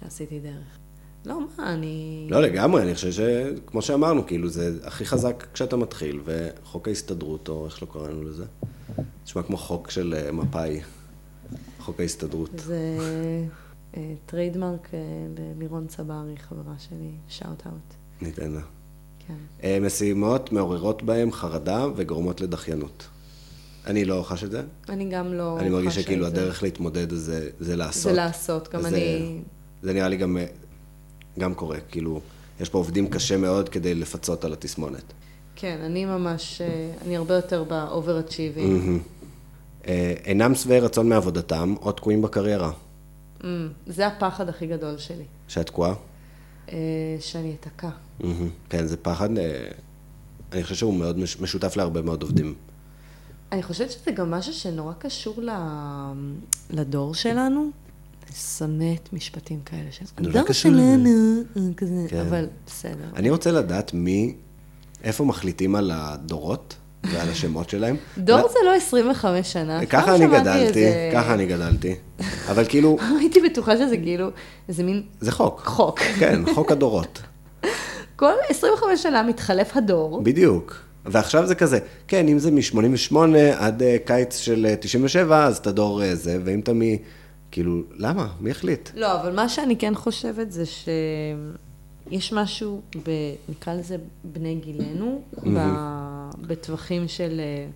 שעשיתי 0.00 0.40
דרך. 0.40 0.78
לא, 1.26 1.40
מה, 1.58 1.74
אני... 1.74 2.26
לא 2.30 2.42
לגמרי, 2.42 2.82
אני 2.82 2.94
חושב 2.94 3.10
שכמו 3.12 3.82
שאמרנו, 3.82 4.26
כאילו 4.26 4.48
זה 4.48 4.78
הכי 4.84 5.04
חזק 5.04 5.46
כשאתה 5.54 5.76
מתחיל, 5.76 6.20
וחוק 6.24 6.88
ההסתדרות, 6.88 7.48
או 7.48 7.66
איך 7.66 7.76
שלא 7.76 7.88
קראנו 7.92 8.22
לזה, 8.22 8.44
נשמע 9.24 9.42
כמו 9.42 9.56
חוק 9.56 9.90
של 9.90 10.14
אה, 10.16 10.32
מפא"י, 10.32 10.80
חוק 11.80 12.00
ההסתדרות. 12.00 12.50
זה 12.56 12.98
אה, 13.96 14.14
trademark 14.26 14.88
אה, 14.94 14.98
במירון 15.34 15.86
צברי, 15.86 16.36
חברה 16.36 16.74
שלי, 16.78 17.10
shout 17.28 17.66
out. 17.66 17.94
ניתן 18.20 18.52
לה. 18.52 18.60
כן. 19.26 19.84
משימות 19.84 20.52
מעוררות 20.52 21.02
בהם 21.02 21.32
חרדה 21.32 21.86
וגורמות 21.96 22.40
לדחיינות. 22.40 23.08
אני 23.86 24.04
לא 24.04 24.22
חש 24.26 24.44
את 24.44 24.50
זה, 24.50 24.62
אני 24.88 25.08
גם 25.10 25.32
לא... 25.34 25.58
אני 25.60 25.68
מרגיש 25.68 25.88
חשה 25.92 26.00
שכאילו 26.02 26.26
את 26.26 26.34
זה. 26.34 26.40
הדרך 26.42 26.62
להתמודד 26.62 27.14
זה, 27.14 27.48
זה 27.60 27.76
לעשות. 27.76 28.02
זה 28.02 28.12
לעשות, 28.12 28.68
גם 28.72 28.82
זה- 28.82 28.88
אני... 28.88 29.38
זה 29.82 29.92
נראה 29.92 30.08
לי 30.08 30.16
גם, 30.16 30.38
גם 31.38 31.54
קורה, 31.54 31.78
כאילו, 31.80 32.20
יש 32.60 32.68
פה 32.68 32.78
עובדים 32.78 33.08
קשה 33.08 33.36
מאוד 33.36 33.68
כדי 33.68 33.94
לפצות 33.94 34.44
על 34.44 34.52
התסמונת. 34.52 35.02
כן, 35.56 35.78
אני 35.84 36.04
ממש... 36.04 36.60
אה, 36.60 36.90
אני 37.06 37.16
הרבה 37.16 37.34
יותר 37.34 37.64
ב-overachieving. 37.68 38.60
מהמם. 38.60 38.98
אה, 39.86 40.14
אינם 40.24 40.54
שבעי 40.54 40.80
רצון 40.80 41.08
מעבודתם 41.08 41.74
או 41.82 41.92
תקועים 41.92 42.22
בקריירה. 42.22 42.72
Mm, 43.40 43.44
זה 43.86 44.06
הפחד 44.06 44.48
הכי 44.48 44.66
גדול 44.66 44.98
שלי, 44.98 45.24
שאת 45.48 45.66
תקועה? 45.66 45.94
אה, 46.72 46.76
שאני 47.20 47.54
אתקע. 47.60 47.88
מהמם. 48.20 48.48
כן, 48.68 48.86
זה 48.86 48.96
פחד, 48.96 49.38
אה, 49.38 49.68
אני 50.52 50.62
חושב 50.62 50.74
שהוא 50.74 50.94
מאוד 50.94 51.18
מש- 51.18 51.40
משותף 51.40 51.76
להרבה 51.76 52.02
מאוד 52.02 52.22
עובדים. 52.22 52.54
אני 53.52 53.62
חושבת 53.62 53.90
שזה 53.90 54.10
גם 54.10 54.30
משהו 54.30 54.52
שנורא 54.52 54.92
קשור. 54.98 55.34
לדור 56.70 57.14
שלנו. 57.14 57.70
אני 58.26 58.36
שונאת 58.36 59.12
משפטים 59.12 59.60
כאלה 59.64 59.88
של... 59.90 60.04
הדור 60.18 60.52
שלנו, 60.52 61.42
אה, 61.56 61.62
כזה, 61.76 62.06
כן. 62.08 62.20
אבל 62.20 62.46
בסדר. 62.66 63.04
אני 63.16 63.30
רוצה 63.30 63.52
לדעת 63.52 63.94
מי, 63.94 64.34
איפה 65.04 65.24
מחליטים 65.24 65.74
על 65.74 65.90
הדורות 65.94 66.76
ועל 67.04 67.28
השמות 67.28 67.70
שלהם. 67.70 67.96
דור 68.18 68.48
זה 68.48 68.58
לא 68.64 68.74
25 68.74 69.52
שנה. 69.52 69.86
ככה 69.86 70.06
פעם 70.06 70.14
אני 70.14 70.24
שמעתי 70.24 70.40
גדלתי, 70.40 70.84
ככה 71.12 71.34
אני 71.34 71.46
גדלתי. 71.46 71.94
אבל 72.50 72.64
כאילו, 72.68 72.98
הייתי 73.20 73.40
בטוחה 73.40 73.76
שזה 73.76 73.96
כאילו 73.96 74.28
איזה 74.68 74.84
מין 74.84 75.02
זה 75.20 75.32
חוק. 75.32 75.60
חוק. 75.64 76.00
כן, 76.18 76.54
חוק 76.54 76.72
הדורות. 76.72 77.22
כל 78.16 78.32
25 78.48 79.02
שנה 79.02 79.22
מתחלף 79.22 79.76
הדור. 79.76 80.22
בדיוק. 80.22 80.87
ועכשיו 81.10 81.46
זה 81.46 81.54
כזה, 81.54 81.78
כן, 82.08 82.28
אם 82.28 82.38
זה 82.38 82.50
מ-88 82.50 83.16
עד 83.58 83.82
אה, 83.82 83.96
קיץ 84.04 84.38
של 84.38 84.66
אה, 84.66 84.76
97, 84.76 85.44
אז 85.44 85.56
אתה 85.56 85.72
דור 85.72 86.02
אה, 86.02 86.14
זה, 86.14 86.38
ואם 86.44 86.60
אתה 86.60 86.72
מ... 86.72 86.80
כאילו, 87.50 87.82
למה? 87.96 88.28
מי 88.40 88.50
החליט? 88.50 88.90
לא, 88.94 89.20
אבל 89.20 89.34
מה 89.34 89.48
שאני 89.48 89.76
כן 89.76 89.94
חושבת 89.94 90.52
זה 90.52 90.64
שיש 90.66 92.32
משהו, 92.32 92.80
ב, 92.96 93.10
נקרא 93.48 93.74
לזה 93.74 93.96
בני 94.24 94.54
גילנו, 94.54 95.22
ב, 95.54 95.58
בטווחים 96.40 97.08
של 97.08 97.40
אה, 97.40 97.66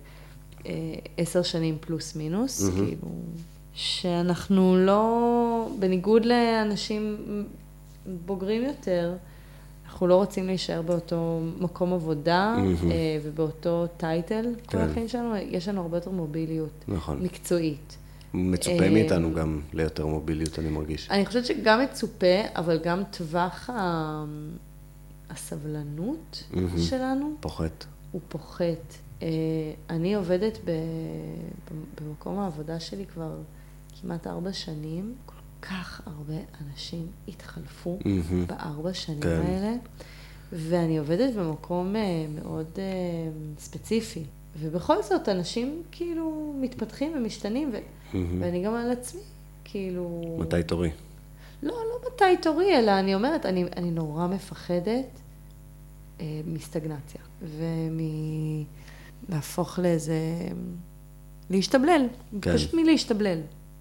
אה, 0.65 0.95
עשר 1.17 1.43
שנים 1.43 1.77
פלוס 1.81 2.15
מינוס, 2.15 2.69
כאילו, 2.69 3.11
שאנחנו 3.73 4.75
לא, 4.77 5.69
בניגוד 5.79 6.25
לאנשים 6.25 7.17
בוגרים 8.25 8.63
יותר, 8.63 9.13
אנחנו 9.93 10.07
לא 10.07 10.15
רוצים 10.15 10.47
להישאר 10.47 10.81
באותו 10.81 11.39
מקום 11.59 11.93
עבודה. 11.93 12.55
אה, 12.91 13.19
ובאותו 13.23 13.87
טייטל 13.97 14.45
כל 14.65 14.77
כן. 14.77 14.89
החיים 14.89 15.07
שלנו, 15.07 15.35
יש 15.35 15.67
לנו 15.67 15.81
הרבה 15.81 15.97
יותר 15.97 16.11
מוביליות 16.11 16.85
נכון. 16.87 17.23
מקצועית. 17.23 17.97
מצופה 18.33 18.83
אה, 18.83 18.89
מאיתנו 18.89 19.33
גם 19.33 19.61
ליותר 19.73 20.05
מוביליות, 20.05 20.59
אני 20.59 20.69
מרגיש. 20.69 21.11
אני 21.11 21.25
חושבת 21.25 21.45
שגם 21.45 21.81
מצופה, 21.81 22.41
אבל 22.55 22.79
גם 22.83 23.03
טווח 23.11 23.69
ה... 23.69 24.25
הסבלנות 25.29 26.43
מהמם. 26.53 26.77
שלנו 26.77 27.33
פוחת. 27.39 27.85
הוא 28.11 28.21
פוחת. 28.29 28.93
אה, 29.21 29.27
אני 29.89 30.15
עובדת 30.15 30.57
ב... 30.65 30.71
במקום 32.01 32.39
העבודה 32.39 32.79
שלי 32.79 33.05
כבר 33.05 33.31
כמעט 34.01 34.27
ארבע 34.27 34.53
שנים. 34.53 35.15
כך 35.69 36.01
הרבה 36.05 36.33
אנשים 36.61 37.07
התחלפו 37.27 37.99
מהמם. 38.05 38.47
בארבע 38.47 38.93
שנים 38.93 39.21
כן. 39.21 39.41
האלה, 39.45 39.73
ואני 40.51 40.97
עובדת 40.97 41.33
במקום 41.33 41.95
אה, 41.95 42.25
מאוד 42.35 42.67
אה, 42.77 42.83
ספציפי. 43.59 44.23
ובכל 44.59 45.03
זאת, 45.03 45.29
אנשים 45.29 45.83
כאילו 45.91 46.53
מתפתחים 46.61 47.11
ומשתנים, 47.15 47.71
ו... 47.73 47.77
מהמם. 48.13 48.41
ואני 48.41 48.63
גם 48.63 48.73
על 48.73 48.91
עצמי, 48.91 49.21
כאילו... 49.63 50.37
מתי 50.39 50.63
תורי? 50.63 50.89
לא, 51.63 51.73
לא 51.73 51.99
מתי 52.07 52.41
תורי, 52.41 52.79
אלא 52.79 52.91
אני 52.99 53.15
אומרת, 53.15 53.45
אני, 53.45 53.65
אני 53.75 53.91
נורא 53.91 54.27
מפחדת 54.27 55.19
אה, 56.19 56.41
מסטגנציה, 56.45 57.21
ומלהפוך 59.29 59.79
לאיזה... 59.79 60.17
להשתבלל. 61.49 62.07
כן. 62.41 62.55
פשוט 62.55 62.73
מלהשתבלל. 62.73 63.39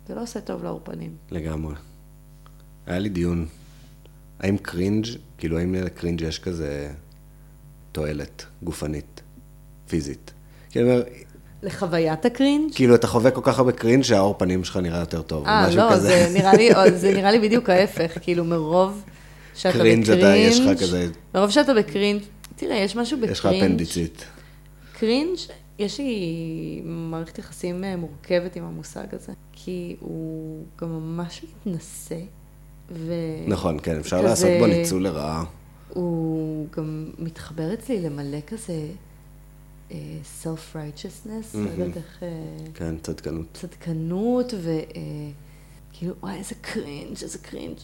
זה 0.09 0.15
לא 0.15 0.23
עושה 0.23 0.41
טוב 0.41 0.65
לעור 0.65 0.88
פנים. 0.88 1.17
לגמרי. 1.31 1.75
היה 2.87 2.99
לי 2.99 3.09
דיון, 3.09 3.47
האם 4.41 4.57
קרינג', 4.59 5.07
כאילו 5.39 5.59
האם 5.59 5.75
לקרינג' 5.75 6.21
יש 6.21 6.39
כזה 6.39 6.91
תועלת 7.93 8.47
גופנית, 8.63 9.21
פיזית? 9.89 10.33
כאילו, 10.71 10.91
לחוויית 11.63 12.25
הקרינג'? 12.25 12.71
כאילו 12.75 12.95
אתה 12.95 13.07
חווה 13.07 13.31
כל 13.31 13.41
כך 13.45 13.59
הרבה 13.59 13.73
קרינג' 13.73 14.03
שהעור 14.03 14.35
פנים 14.39 14.65
שלך 14.65 14.77
נראה 14.77 15.01
יותר 15.01 15.23
טוב, 15.23 15.47
אה, 15.47 15.67
משהו 15.69 15.81
לא, 15.81 15.91
כזה. 15.93 16.09
זה 16.09 16.39
נראה, 16.39 16.55
לי, 16.55 16.71
זה 16.97 17.15
נראה 17.15 17.31
לי 17.31 17.39
בדיוק 17.39 17.71
ההפך, 17.71 18.19
כאילו 18.21 18.45
מרוב 18.45 19.03
שאתה 19.55 19.79
קרינג' 19.79 20.03
בקרינג', 20.03 20.23
אתה, 20.23 20.37
יש 20.37 20.61
לך 20.61 20.81
כזה, 20.81 21.09
מרוב 21.35 21.51
שאתה 21.51 21.75
בקרינג', 21.75 22.23
תראה, 22.57 22.77
יש 22.77 22.97
משהו 22.97 23.17
בקרינג', 23.17 23.33
יש 23.33 23.41
לך 23.41 23.47
אפנדיציט. 23.47 24.25
קרינג', 24.99 25.39
יש 25.83 25.99
לי 26.01 26.83
מערכת 26.85 27.39
יחסים 27.39 27.85
אה, 27.85 27.97
מורכבת 27.97 28.57
עם 28.57 28.65
המושג 28.65 29.07
הזה, 29.13 29.33
כי 29.53 29.97
הוא 30.01 30.65
גם 30.81 30.89
ממש 30.89 31.45
מתנשא, 31.45 32.19
ו... 32.91 33.15
נכון, 33.49 33.79
כן, 33.83 33.99
אפשר 33.99 34.19
כזה- 34.19 34.27
לעשות 34.29 34.49
בו 34.59 34.67
ניצול 34.67 35.03
לרעה. 35.05 35.45
הוא 35.89 36.67
גם 36.77 37.11
מתחבר 37.19 37.75
אצלי 37.75 38.01
למלא 38.01 38.39
כזה 38.47 38.87
אה, 39.91 39.97
self-righteousness, 40.43 41.57
לא 41.59 41.69
יודעת 41.83 41.97
איך... 41.97 42.19
אה, 42.23 42.29
כן, 42.75 42.95
צדקנות. 43.03 43.47
צדקנות, 43.55 44.55
וכאילו, 44.55 46.15
וואי, 46.21 46.39
איזה 46.39 46.55
קרינג', 46.61 47.17
איזה 47.23 47.39
קרינג'. 47.39 47.77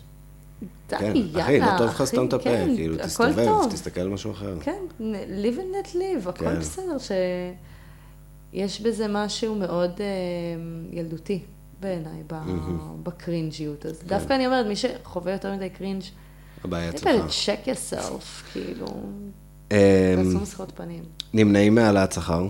די, 0.88 0.96
כן, 0.98 1.12
יאללה, 1.16 1.44
אחי, 1.44 1.60
לא 1.60 1.66
טוב 1.78 1.86
לך 1.86 2.04
סתום 2.04 2.26
את 2.26 2.32
הפה, 2.32 2.44
כן, 2.44 2.72
כאילו, 2.76 2.96
תסתובב. 2.96 3.52
תסתכל 3.70 4.00
על 4.00 4.08
משהו 4.08 4.30
אחר. 4.32 4.58
כן, 4.60 4.82
live 5.42 5.56
and 5.58 5.86
let 5.86 5.94
live, 5.94 6.28
הכל 6.28 6.44
כן. 6.44 6.58
בסדר, 6.58 6.96
שיש 8.52 8.80
בזה 8.80 9.06
משהו 9.08 9.54
מאוד 9.54 9.90
אה, 10.00 10.06
ילדותי 10.92 11.40
בעיניי, 11.80 12.22
ב- 12.26 12.36
בקרינג'יות. 13.02 13.86
אז 13.86 14.02
דווקא 14.06 14.32
אני 14.32 14.46
אומרת, 14.46 14.66
מי 14.66 14.76
שחווה 14.76 15.32
יותר 15.32 15.54
מדי 15.56 15.70
קרינג', 15.70 16.02
הבעיה 16.64 16.90
אצלך. 16.90 17.24
check 17.46 17.66
yourself, 17.68 18.52
כאילו, 18.52 18.86
אמ, 19.70 19.76
תעשו 20.16 20.40
מסכות 20.40 20.72
פנים. 20.74 21.02
נמנעים 21.34 21.74
מהעלאת 21.74 22.12
שכר. 22.12 22.46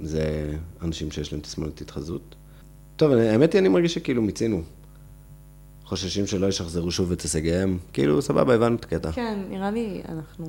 זה 0.00 0.52
אנשים 0.82 1.10
שיש 1.10 1.32
להם 1.32 1.40
תסמונת 1.42 1.80
התחזות. 1.80 2.34
טוב, 2.96 3.12
האמת 3.12 3.52
היא, 3.52 3.58
אני 3.60 3.68
מרגיש 3.68 3.94
שכאילו 3.94 4.22
מיצינו. 4.22 4.62
חוששים 5.90 6.26
שלא 6.26 6.46
ישחזרו 6.46 6.90
שוב 6.90 7.12
את 7.12 7.20
הישגיהם. 7.20 7.78
כאילו, 7.92 8.22
סבבה, 8.22 8.54
הבנו 8.54 8.76
את 8.76 8.84
הקטע. 8.84 9.12
כן, 9.12 9.38
נראה 9.48 9.70
לי, 9.70 10.02
אנחנו... 10.08 10.46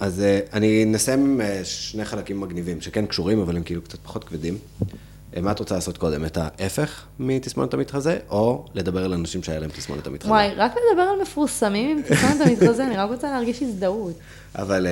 אז 0.00 0.20
אה, 0.20 0.40
אני 0.52 0.84
נסיים 0.84 1.20
עם 1.20 1.40
אה, 1.40 1.60
שני 1.64 2.04
חלקים 2.04 2.40
מגניבים, 2.40 2.80
שכן 2.80 3.06
קשורים, 3.06 3.40
אבל 3.40 3.56
הם 3.56 3.62
כאילו 3.62 3.82
קצת 3.82 3.98
פחות 3.98 4.24
כבדים. 4.24 4.58
אה, 5.36 5.40
מה 5.40 5.52
את 5.52 5.58
רוצה 5.58 5.74
לעשות 5.74 5.98
קודם? 5.98 6.24
את 6.24 6.38
ההפך 6.40 7.04
מתסמונת 7.18 7.74
המתחזה, 7.74 8.18
או 8.30 8.66
לדבר 8.74 9.04
על 9.04 9.12
אנשים 9.12 9.42
שהיה 9.42 9.58
להם 9.58 9.70
תסמונת 9.70 10.06
המתחזה? 10.06 10.30
וואי, 10.30 10.54
רק 10.56 10.72
לדבר 10.72 11.02
על 11.02 11.22
מפורסמים 11.22 11.96
עם 11.96 12.02
תסמונת 12.02 12.40
המתחזה, 12.46 12.86
אני 12.86 12.96
רק 12.96 13.10
רוצה 13.10 13.30
להרגיש 13.30 13.62
הזדהות. 13.62 14.14
אבל 14.62 14.86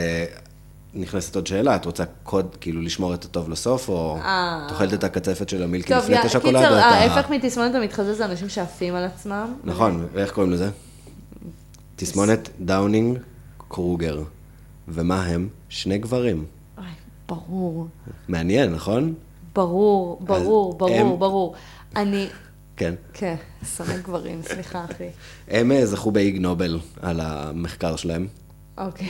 נכנסת 0.95 1.37
עוד 1.37 1.47
שאלה, 1.47 1.77
את 1.77 1.85
רוצה 1.85 2.05
קודם, 2.23 2.57
כאילו 2.61 2.83
לשמור 2.83 3.15
את 3.15 3.25
הטוב 3.25 3.51
לסוף, 3.51 3.89
או 3.89 4.17
אה. 4.17 4.63
את 4.67 4.71
אוכלת 4.71 4.95
את 4.95 5.05
הקצפת 5.05 5.49
של 5.49 5.63
המילקי 5.63 5.95
טוב, 5.95 6.03
לפני 6.03 6.21
את 6.21 6.25
השוקולד, 6.25 6.57
קיצר, 6.57 6.75
או 6.75 6.79
את 6.79 6.83
ה... 6.83 6.87
ההפך 6.87 7.31
מתסמונת 7.31 7.75
המתחזה 7.75 8.15
זה 8.15 8.25
אנשים 8.25 8.49
שעפים 8.49 8.95
על 8.95 9.05
עצמם. 9.05 9.55
נכון, 9.65 10.07
ואיך 10.13 10.33
קוראים 10.33 10.53
לזה? 10.53 10.71
תסמונת 11.97 12.49
דאנינג 12.61 13.19
קרוגר. 13.69 14.23
ומה 14.89 15.25
הם? 15.25 15.49
שני 15.69 15.99
גברים. 15.99 16.45
ברור, 17.29 17.87
מעניין, 18.29 18.73
נכון? 18.73 19.15
ברור, 19.55 20.21
ברור, 20.21 20.75
ברור, 20.79 21.19
ברור. 21.19 21.55
אני, 21.97 22.29
כן. 22.77 22.95
כן, 23.13 23.35
שונא 23.77 23.97
גברים, 23.97 24.43
סליחה, 24.43 24.85
אחי. 24.85 25.09
הם 25.49 25.73
אה, 25.73 25.87
זכו 25.87 26.11
באיג 26.11 26.39
נובל 26.39 26.81
על 27.03 27.21
המחקר 27.21 27.97
שלהם. 27.97 28.27
אוקיי. 28.79 29.09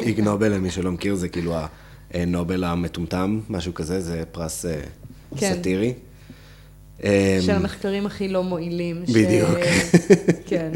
איג 0.00 0.20
נובל, 0.20 0.52
למי 0.52 0.70
שלא 0.70 0.92
מכיר, 0.92 1.14
זה 1.14 1.28
כאילו 1.28 1.54
הנובל 2.14 2.64
המטומטם, 2.64 3.40
משהו 3.48 3.74
כזה, 3.74 4.00
זה 4.00 4.22
פרס 4.32 4.66
אה, 4.66 4.80
כן. 5.36 5.54
סאטירי. 5.54 5.94
של 6.98 7.06
אמ, 7.50 7.56
המחקרים 7.56 8.06
הכי 8.06 8.28
לא 8.28 8.44
מועילים. 8.44 9.02
בדיוק. 9.02 9.58
כן. 10.50 10.70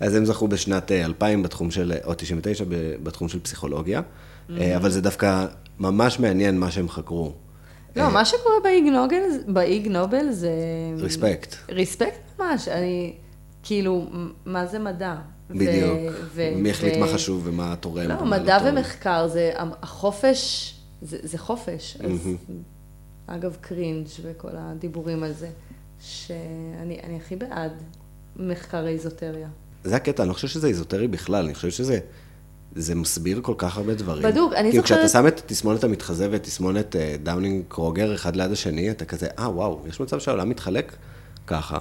אז 0.00 0.14
הם 0.14 0.24
זכו 0.24 0.48
בשנת 0.48 0.92
אה, 0.92 1.04
2000 1.04 1.42
בתחום 1.42 1.70
של, 1.70 1.92
או 2.04 2.14
99 2.14 2.64
ב- 2.64 2.94
בתחום 3.02 3.28
של 3.28 3.40
פסיכולוגיה, 3.40 4.02
אה, 4.58 4.76
אבל 4.76 4.90
זה 4.90 5.00
דווקא 5.00 5.46
ממש 5.78 6.20
מעניין 6.20 6.58
מה 6.58 6.70
שהם 6.70 6.88
חקרו. 6.88 7.32
לא, 7.96 8.10
מה 8.10 8.24
שקורה 8.24 8.54
באיג 8.62 8.84
נובל, 8.84 9.16
באיג 9.48 9.88
נובל 9.88 10.30
זה... 10.30 10.50
respect. 10.98 11.54
respect 11.68 12.20
ממש, 12.38 12.68
אני, 12.68 13.12
כאילו, 13.62 14.06
מה 14.46 14.66
זה 14.66 14.78
מדע? 14.78 15.14
בדיוק. 15.50 16.14
מי 16.56 16.70
החליט 16.70 16.96
מה 16.96 17.06
חשוב 17.06 17.42
ומה 17.44 17.74
תורם. 17.80 18.08
לא, 18.08 18.14
ומה 18.14 18.38
מדע. 18.38 18.58
ומחקר, 18.64 19.28
זה 19.28 19.52
החופש, 19.56 20.74
זה, 21.02 21.18
זה 21.22 21.38
חופש. 21.38 21.96
אז, 22.04 22.28
אגב, 23.26 23.56
קרינג' 23.60 24.06
וכל 24.22 24.48
הדיבורים 24.52 25.22
על 25.22 25.32
זה, 25.32 25.48
שאני 26.00 27.00
אני 27.02 27.16
הכי 27.16 27.36
בעד 27.36 27.72
מחקר 28.36 28.86
איזוטריה. 28.86 29.48
זה 29.84 29.96
הקטע, 29.96 30.22
אני 30.22 30.28
לא 30.28 30.34
חושב 30.34 30.48
שזה 30.48 30.66
איזוטרי 30.66 31.08
בכלל, 31.08 31.44
אני 31.44 31.54
חושב 31.54 31.70
שזה 31.70 31.98
זה 32.76 32.94
מסביר 32.94 33.40
כל 33.42 33.54
כך 33.58 33.76
הרבה 33.76 33.94
דברים. 33.94 34.22
בדוק, 34.22 34.52
אני 34.52 34.70
כאילו, 34.70 34.84
כשאתה 34.84 35.06
זוכרת- 35.06 35.22
שם 35.22 35.28
את 35.28 35.42
תסמונת 35.46 35.84
המתחזה 35.84 36.28
ואת 36.30 36.42
תסמונת 36.42 36.96
אה, 36.96 37.16
דאנינג 37.22 37.64
קרוגר 37.68 38.14
אחד 38.14 38.36
ליד 38.36 38.52
השני, 38.52 38.90
אתה 38.90 39.04
כזה, 39.04 39.26
אה, 39.38 39.50
וואו, 39.50 39.80
יש 39.88 40.00
מצב 40.00 40.18
שהעולם 40.20 40.48
מתחלק 40.48 40.96
ככה. 41.46 41.78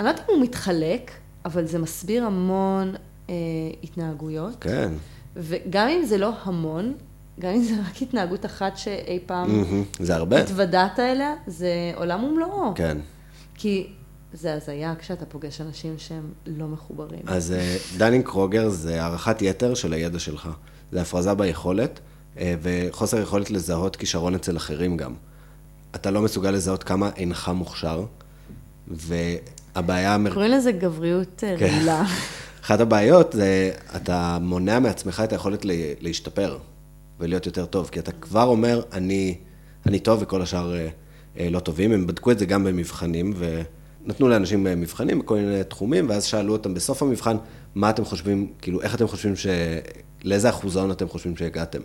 אני 0.00 0.04
לא 0.06 0.10
יודעת 0.10 0.28
אם 0.28 0.34
הוא 0.34 0.42
מתחלק, 0.42 1.10
אבל 1.48 1.66
זה 1.66 1.78
מסביר 1.78 2.24
המון 2.24 2.94
אה, 3.28 3.34
התנהגויות. 3.82 4.56
כן. 4.60 4.92
וגם 5.36 5.88
אם 5.88 6.04
זה 6.04 6.18
לא 6.18 6.32
המון, 6.42 6.94
גם 7.40 7.50
אם 7.50 7.62
זה 7.62 7.74
רק 7.88 8.02
התנהגות 8.02 8.46
אחת 8.46 8.76
שאי 8.76 9.18
פעם 9.26 9.56
מהמם, 9.56 9.84
זה 10.00 10.16
הרבה. 10.16 10.40
התוודעת 10.40 10.98
אליה, 10.98 11.34
זה 11.46 11.92
עולם 11.94 12.24
ומלואו. 12.24 12.72
כן. 12.74 12.98
כי 13.54 13.86
זה 14.32 14.54
הזיה 14.54 14.94
כשאתה 14.98 15.26
פוגש 15.26 15.60
אנשים 15.60 15.94
שהם 15.98 16.32
לא 16.46 16.66
מחוברים. 16.66 17.20
אז 17.26 17.52
אה, 17.52 17.76
דאנינג 17.96 18.24
קרוגר 18.24 18.68
זה 18.68 19.02
הערכת 19.02 19.42
יתר 19.42 19.74
של 19.74 19.92
הידע 19.92 20.18
שלך. 20.18 20.48
זה 20.92 21.00
הפרזה 21.00 21.34
ביכולת, 21.34 22.00
אה, 22.38 22.54
וחוסר 22.62 23.20
יכולת 23.20 23.50
לזהות 23.50 23.96
כישרון 23.96 24.34
אצל 24.34 24.56
אחרים 24.56 24.96
גם. 24.96 25.14
אתה 25.94 26.10
לא 26.10 26.22
מסוגל 26.22 26.50
לזהות 26.50 26.84
כמה 26.84 27.10
אינך 27.16 27.48
מוכשר, 27.48 28.04
והבעיה 28.88 29.38
המרכזית... 29.86 30.34
קוראים 30.34 30.52
לזה 30.52 30.72
גבריות 30.72 31.44
אה, 31.46 31.56
כן. 31.58 31.66
רעילה. 31.66 32.04
אחת 32.64 32.80
הבעיות 32.80 33.32
זה, 33.32 33.70
אתה 33.96 34.38
מונע 34.40 34.78
מעצמך 34.78 35.22
את 35.24 35.32
היכולת 35.32 35.64
לה- 35.64 35.74
להשתפר 36.00 36.58
ולהיות 37.20 37.46
יותר 37.46 37.66
טוב, 37.66 37.88
כי 37.92 37.98
אתה 37.98 38.12
כבר 38.12 38.44
אומר, 38.44 38.82
אני, 38.92 39.38
אני 39.86 39.98
טוב 39.98 40.22
וכל 40.22 40.42
השאר 40.42 40.74
אה, 40.74 40.88
אה, 41.38 41.50
לא 41.50 41.60
טובים. 41.60 41.92
הם 41.92 42.06
בדקו 42.06 42.30
את 42.30 42.38
זה 42.38 42.46
גם 42.46 42.64
במבחנים, 42.64 43.34
ונתנו 44.04 44.28
לאנשים 44.28 44.64
מבחנים 44.64 45.18
בכל 45.18 45.34
מיני 45.34 45.64
תחומים, 45.64 46.08
ואז 46.08 46.24
שאלו 46.24 46.52
אותם 46.52 46.74
בסוף 46.74 47.02
המבחן, 47.02 47.36
מה 47.74 47.90
אתם 47.90 48.04
חושבים, 48.04 48.52
כאילו, 48.62 48.82
איך 48.82 48.94
אתם 48.94 49.08
חושבים 49.08 49.36
ש... 49.36 49.46
לאיזה 50.24 50.48
אחוזון 50.48 50.90
אתם 50.90 51.08
חושבים 51.08 51.36
שהגעתם. 51.36 51.80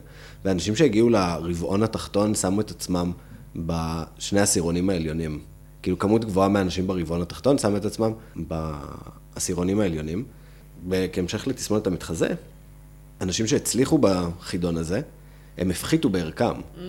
ואנשים 0.45 0.75
שהגיעו 0.75 1.09
לרבעון 1.09 1.83
התחתון 1.83 2.35
שמו 2.35 2.61
את 2.61 2.71
עצמם 2.71 3.11
בשני 3.55 4.39
העשירונים 4.39 4.89
העליונים. 4.89 5.39
כאילו, 5.83 5.99
כמות 5.99 6.25
גבוהה 6.25 6.49
מהאנשים 6.49 6.87
ברבעון 6.87 7.21
התחתון 7.21 7.57
שמו 7.57 7.77
את 7.77 7.85
עצמם 7.85 8.11
בעשירונים 8.35 9.79
העליונים. 9.79 10.23
וכהמשך 10.89 11.47
לתסמונת 11.47 11.87
המתחזה, 11.87 12.27
אנשים 13.21 13.47
שהצליחו 13.47 13.97
בחידון 14.01 14.77
הזה, 14.77 15.01
הם 15.57 15.71
הפחיתו 15.71 16.09
בערכם. 16.09 16.45
Mm. 16.45 16.79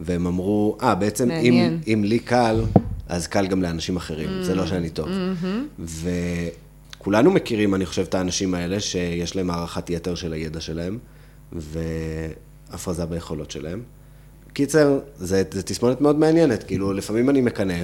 והם 0.00 0.26
אמרו, 0.26 0.78
אה, 0.82 0.94
בעצם 0.94 1.30
אם, 1.30 1.36
מעניין. 1.36 1.80
אם 1.86 2.02
לי 2.04 2.18
קל, 2.18 2.64
אז 3.08 3.26
קל 3.26 3.46
גם 3.46 3.62
לאנשים 3.62 3.96
אחרים, 3.96 4.28
mm. 4.28 4.44
זה 4.44 4.54
לא 4.54 4.66
שאני 4.66 4.90
טוב. 4.90 5.08
Mm-hmm. 5.08 5.82
וכולנו 7.00 7.30
מכירים, 7.30 7.74
אני 7.74 7.86
חושב, 7.86 8.02
את 8.02 8.14
האנשים 8.14 8.54
האלה, 8.54 8.80
שיש 8.80 9.36
להם 9.36 9.50
הערכת 9.50 9.90
יתר 9.90 10.14
של 10.14 10.32
הידע 10.32 10.60
שלהם, 10.60 10.98
והפרזה 11.52 13.06
ביכולות 13.06 13.50
שלהם. 13.50 13.82
קיצר, 14.52 14.98
זה, 15.16 15.42
זה 15.50 15.62
תסמונת 15.62 16.00
מאוד 16.00 16.18
מעניינת, 16.18 16.62
כאילו, 16.62 16.92
לפעמים 16.92 17.30
אני 17.30 17.40
מקנא 17.40 17.74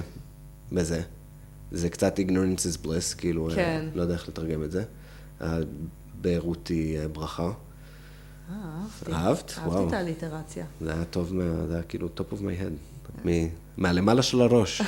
בזה. 0.72 1.00
זה 1.72 1.88
קצת 1.90 2.18
ignorance 2.18 2.60
is 2.60 2.86
bliss, 2.86 3.16
כאילו, 3.18 3.48
כן. 3.54 3.84
לא 3.94 4.02
יודע 4.02 4.14
איך 4.14 4.28
לתרגם 4.28 4.62
את 4.64 4.72
זה. 4.72 4.84
הבערות 5.40 6.68
היא 6.68 6.98
אה, 6.98 7.08
ברכה. 7.08 7.42
אה, 7.42 7.50
אהבתי. 9.10 9.12
אהבת? 9.12 9.52
וואו. 9.64 9.76
אהבתי 9.78 9.88
את 9.88 9.92
האליטרציה. 9.92 10.64
זה 10.80 10.92
היה 10.92 11.04
טוב, 11.04 11.34
מה- 11.34 11.66
זה 11.68 11.74
היה 11.74 11.82
כאילו 11.82 12.08
top 12.16 12.32
of 12.32 12.40
my 12.40 12.60
head, 12.62 12.72
מ- 13.28 13.48
מהלמעלה 13.76 14.22
של 14.22 14.40
הראש. 14.40 14.82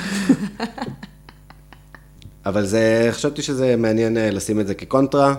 אבל 2.46 2.66
זה, 2.66 3.08
חשבתי 3.12 3.42
שזה 3.42 3.76
מעניין 3.76 4.16
אה, 4.16 4.30
לשים 4.30 4.60
את 4.60 4.66
זה 4.66 4.74
כקונטרה, 4.74 5.34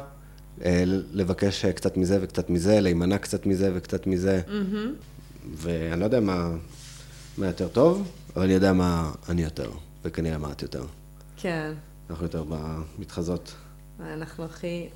אה, 0.65 0.83
לבקש 0.87 1.65
אה, 1.65 1.73
קצת 1.73 1.97
מזה 1.97 2.19
וקצת 2.21 2.49
מזה, 2.49 2.79
להימנע 2.79 3.17
קצת 3.17 3.45
מזה 3.45 3.71
וקצת 3.75 4.07
מזה. 4.07 4.41
ואני 5.55 5.99
לא 5.99 6.05
יודע 6.05 6.19
מה, 6.19 6.49
מה 7.37 7.47
יותר 7.47 7.67
טוב, 7.67 8.07
אבל 8.35 8.43
אני 8.43 8.53
יודע 8.53 8.73
מה 8.73 9.11
אני 9.29 9.43
יותר, 9.43 9.69
וכנראה 10.07 10.51
את 10.51 10.61
יותר. 10.61 10.83
כן. 11.37 11.71
אנחנו 12.09 12.25
יותר 12.25 12.43
במתחזות, 12.49 13.53
אנחנו 13.99 14.45
הכי, 14.45 14.87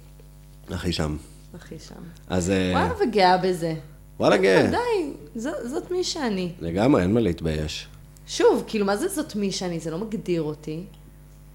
הכי 0.69 0.91
שם. 0.91 1.17
הכי 1.53 1.79
שם. 1.79 1.95
אז 2.27 2.49
אה, 2.49 2.71
וואלה, 2.73 2.93
וגאה 3.09 3.37
בזה. 3.37 3.75
וואלה 4.19 4.37
גאה. 4.37 4.71
די, 4.71 5.13
זאת 5.65 5.91
מי 5.91 6.03
שאני. 6.03 6.51
לגמרי, 6.59 7.01
אין 7.01 7.13
מה 7.13 7.19
להתבייש. 7.19 7.87
שוב, 8.27 8.63
כאילו, 8.67 8.85
מה 8.85 8.97
זה 8.97 9.07
זאת 9.07 9.35
מי 9.35 9.51
שאני? 9.51 9.79
זה 9.79 9.91
לא 9.91 9.97
מגדיר 9.97 10.41
אותי, 10.41 10.83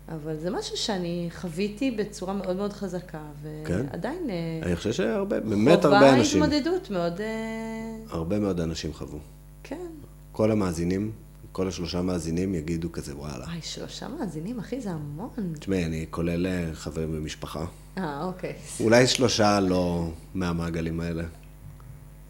אבל 0.09 0.37
זה 0.37 0.51
משהו 0.51 0.77
שאני 0.77 1.29
חוויתי 1.37 1.91
בצורה 1.91 2.35
מאוד 2.35 2.57
מאוד 2.57 2.73
חזקה, 2.73 3.23
כן. 3.65 3.87
ועדיין 3.93 4.31
אה, 4.31 4.67
אני 4.67 4.77
חושב 4.77 4.93
שהרבה, 4.93 5.41
באמת 5.41 5.85
הרבה 5.85 6.15
אנשים, 6.15 6.43
חובה 6.43 6.57
התמודדות 6.57 6.91
מאוד... 6.91 7.21
אה, 7.21 7.97
הרבה 8.09 8.39
מאוד 8.39 8.61
אנשים 8.61 8.93
חוו. 8.93 9.19
כן. 9.63 9.87
כל 10.33 10.51
המאזינים, 10.51 11.13
כל 11.57 11.69
השלושה 11.69 12.03
מאזינים 12.03 12.55
יגידו 12.55 12.93
כזה, 12.93 13.17
וואלה. 13.17 13.45
וואי, 13.45 13.63
שלושה 13.63 14.09
מאזינים, 14.09 14.59
אחי, 14.59 14.81
זה 14.81 14.91
המון. 14.91 15.53
תשמעי, 15.59 15.85
אני 15.85 16.07
כולל 16.11 16.47
אה, 16.47 16.71
חברים 16.75 17.13
במשפחה. 17.13 17.65
אה, 17.99 18.25
אוקיי. 18.25 18.53
אולי 18.81 19.07
שלושה 19.07 19.61
לא 19.61 20.11
מהמעגלים 20.35 21.01
האלה. 21.01 21.23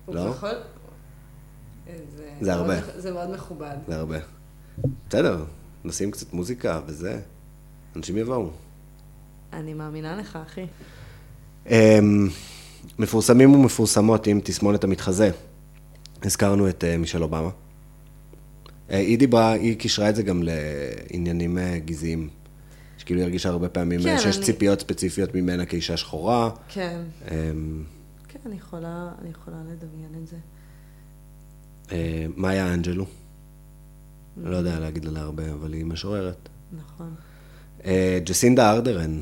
לא? 0.08 0.20
יכול- 0.20 0.50
זה 2.40 2.52
הרבה. 2.54 2.80
מאוד- 2.80 2.90
זה 2.96 3.12
מאוד 3.12 3.30
מכובד. 3.34 3.76
זה 3.88 3.96
הרבה. 3.96 4.18
בסדר, 5.08 5.44
נשים 5.84 6.10
קצת 6.10 6.32
מוזיקה 6.32 6.80
וזה, 6.86 7.20
אנשים 7.96 8.16
יבואו. 8.16 8.50
אני 9.52 9.74
מאמינה 9.74 10.16
לך, 10.16 10.38
אחי. 10.46 10.66
אמ, 11.66 12.28
מפורסמים 12.98 13.54
ומפורסמות 13.54 14.26
עם 14.26 14.40
תסמונת 14.44 14.84
המתחזה. 14.84 15.30
הזכרנו 16.22 16.68
את 16.68 16.84
אה, 16.84 16.96
מישל 16.98 17.22
אובמה. 17.22 17.50
אה, 18.90 18.98
היא 18.98 19.18
דיברה, 19.18 19.52
היא 19.52 19.76
קישרה 19.78 20.08
את 20.10 20.16
זה 20.16 20.22
גם 20.22 20.42
לעניינים 20.44 21.58
אה, 21.58 21.78
גזעיים. 21.84 22.28
שכאילו 22.98 23.20
היא 23.20 23.24
הרגישה 23.24 23.48
הרבה 23.48 23.68
פעמים 23.68 24.02
כן, 24.02 24.08
אה, 24.08 24.18
שיש 24.18 24.36
אני- 24.36 24.44
ציפיות 24.44 24.80
ספציפיות 24.80 25.34
ממנה 25.34 25.66
כאישה 25.66 25.96
שחורה. 25.96 26.50
כן. 26.68 27.00
אמ, 27.30 27.84
כן, 28.28 28.38
אני 28.46 28.56
יכולה, 28.56 29.10
אני 29.22 29.30
יכולה 29.30 29.56
לדמיין 29.72 30.22
את 30.22 30.28
זה. 30.28 30.36
אה, 31.92 32.26
מאיה 32.36 32.74
אנג'לו. 32.74 33.06
אני 34.42 34.50
לא 34.50 34.56
יודע 34.56 34.78
להגיד 34.80 35.06
עליה 35.06 35.22
הרבה, 35.22 35.52
אבל 35.52 35.72
היא 35.72 35.84
משוררת. 35.84 36.48
נכון. 36.72 37.14
אה, 37.84 38.18
ג'סינדה 38.24 38.70
ארדרן, 38.72 39.20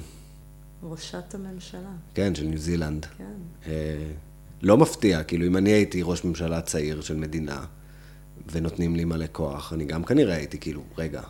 ראשת 0.83 1.35
הממשלה, 1.35 1.91
כן, 2.15 2.35
של 2.35 2.45
ניו 2.47 2.59
זילנד. 2.59 3.07
כן. 3.19 3.25
אה, 3.67 4.07
לא 4.62 4.77
מפתיע, 4.77 5.23
כאילו 5.23 5.47
אם 5.47 5.57
אני 5.57 5.71
הייתי 5.71 6.01
ראש 6.03 6.25
ממשלה 6.25 6.61
צעיר 6.61 7.01
של 7.01 7.17
מדינה, 7.17 7.65
ונותנים 8.53 8.97
לי 8.97 9.05
מלא 9.05 9.27
כוח, 9.33 9.73
אני 9.73 9.85
גם 9.85 10.05
כנראה 10.05 10.35
הייתי 10.37 10.59
כאילו, 10.59 10.83
רגע, 10.99 11.21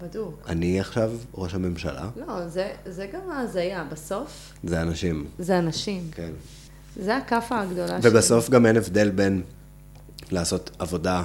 בדוק. 0.00 0.42
אני 0.48 0.80
עכשיו 0.80 1.10
ראש 1.34 1.54
הממשלה? 1.54 2.08
לא, 2.16 2.48
זה, 2.48 2.72
זה 2.86 3.06
גם 3.12 3.30
ההזיה. 3.30 3.84
בסוף, 3.92 4.52
זה 4.64 4.82
אנשים, 4.82 5.26
זה 5.38 5.58
אנשים. 5.58 6.02
כן. 6.12 6.30
זה 6.96 7.16
הכאפה 7.16 7.60
הגדולה 7.60 8.02
שלי. 8.02 8.10
ובסוף 8.10 8.50
גם 8.50 8.66
אין 8.66 8.76
הבדל 8.76 9.10
בין 9.10 9.42
לעשות 10.32 10.70
עבודה 10.78 11.22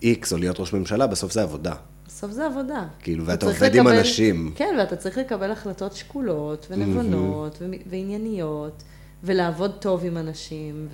X 0.00 0.32
או 0.32 0.36
להיות 0.36 0.60
ראש 0.60 0.72
ממשלה, 0.72 1.06
בסוף 1.06 1.32
זה 1.32 1.42
עבודה. 1.42 1.74
בסוף 2.06 2.30
זה 2.30 2.46
עבודה. 2.46 2.84
כאילו, 3.00 3.24
אתה 3.24 3.30
ואתה 3.32 3.46
עובד 3.46 3.74
עם 3.74 3.86
לקבל- 3.86 3.98
אנשים. 3.98 4.52
כן, 4.56 4.74
ואתה 4.78 4.96
צריך 4.96 5.18
לקבל 5.18 5.50
החלטות 5.50 5.92
שקולות 5.92 6.66
ונבונות 6.70 7.58
ו- 7.60 7.64
וענייניות, 7.90 8.82
ולעבוד 9.24 9.70
טוב 9.80 10.04
עם 10.04 10.16
אנשים, 10.16 10.88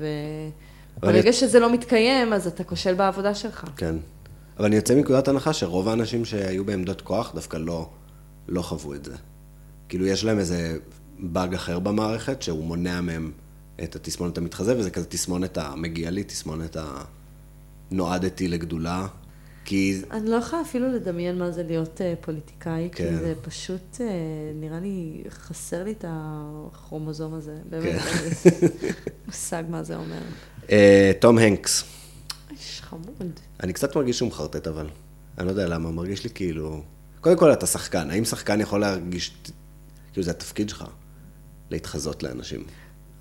אבל 1.03 1.11
וברגע 1.11 1.33
שזה 1.33 1.61
לא 1.61 1.73
מתקיים, 1.73 2.33
אז 2.33 2.47
אתה 2.47 2.65
כושל 2.65 2.95
בעבודה 2.95 3.35
שלך. 3.35 3.65
כן. 3.77 3.97
אבל 4.57 4.67
אני 4.67 4.77
יוצא 4.77 4.95
מנקודת 4.95 5.29
הנחה 5.29 5.53
שרוב 5.53 5.89
האנשים 5.89 6.25
שהיו 6.25 6.65
בעמדות 6.65 7.01
כוח 7.01 7.35
דווקא 7.35 7.57
לא, 7.57 7.89
לא 8.49 8.63
חוו 8.63 8.95
את 8.95 9.05
זה. 9.05 9.15
כאילו, 9.89 10.07
יש 10.07 10.25
להם 10.25 10.39
איזה 10.39 10.77
באג 11.19 11.55
אחר 11.55 11.79
במערכת, 11.79 12.43
שהוא 12.43 12.65
מונע 12.65 13.01
מהם 13.01 13.33
את 13.83 13.97
התסמונת 13.97 14.39
המתחזה, 14.39 14.79
וזה 14.79 14.91
כזה 14.91 15.07
תסמונת 15.07 15.59
המגיע 15.59 16.11
לי, 16.11 16.25
תסמונת 16.25 16.77
הנועדתי 17.91 18.49
לגדולה. 18.49 19.07
כי 19.65 20.03
אני 20.11 20.31
לא 20.31 20.37
יכולה 20.37 20.63
אפילו 20.63 20.89
לדמיין 20.89 21.39
מה 21.39 21.51
זה 21.51 21.63
להיות 21.63 22.01
uh, 22.01 22.25
פוליטיקאי, 22.25 22.89
כן. 22.93 23.09
כי 23.09 23.17
זה 23.17 23.35
פשוט, 23.43 23.95
uh, 23.95 24.01
נראה 24.55 24.81
לי, 24.81 25.23
חסר 25.29 25.85
לי 25.85 25.93
את 25.93 26.05
הכרומוזום 26.09 27.35
הזה. 27.35 27.57
באמת, 27.71 27.85
כן. 27.85 28.51
אין 28.51 28.55
לי 28.83 28.89
מושג 29.27 29.65
מה 29.69 29.83
זה 29.83 29.97
אומר. 29.97 30.23
אה, 30.71 31.13
תום 31.21 31.39
הנקס, 31.39 31.85
איש 32.51 32.81
חמוד. 32.83 33.41
אני 33.63 33.73
קצת 33.73 33.97
מרגיש 33.97 34.17
שהוא 34.19 34.29
מחרטט, 34.29 34.67
אבל. 34.67 34.89
אני 35.39 35.47
לא 35.47 35.51
יודע 35.51 35.69
למה, 35.69 35.91
מרגיש 35.91 36.25
לי 36.25 36.31
כאילו... 36.31 36.83
קודם 37.21 37.39
כל, 37.39 37.53
אתה 37.53 37.67
שחקן. 37.67 38.11
האם 38.11 38.25
שחקן 38.25 38.61
יכול 38.61 38.81
להרגיש... 38.81 39.37
כאילו, 40.13 40.25
זה 40.25 40.31
התפקיד 40.31 40.69
שלך, 40.69 40.85
להתחזות 41.71 42.23
לאנשים. 42.23 42.65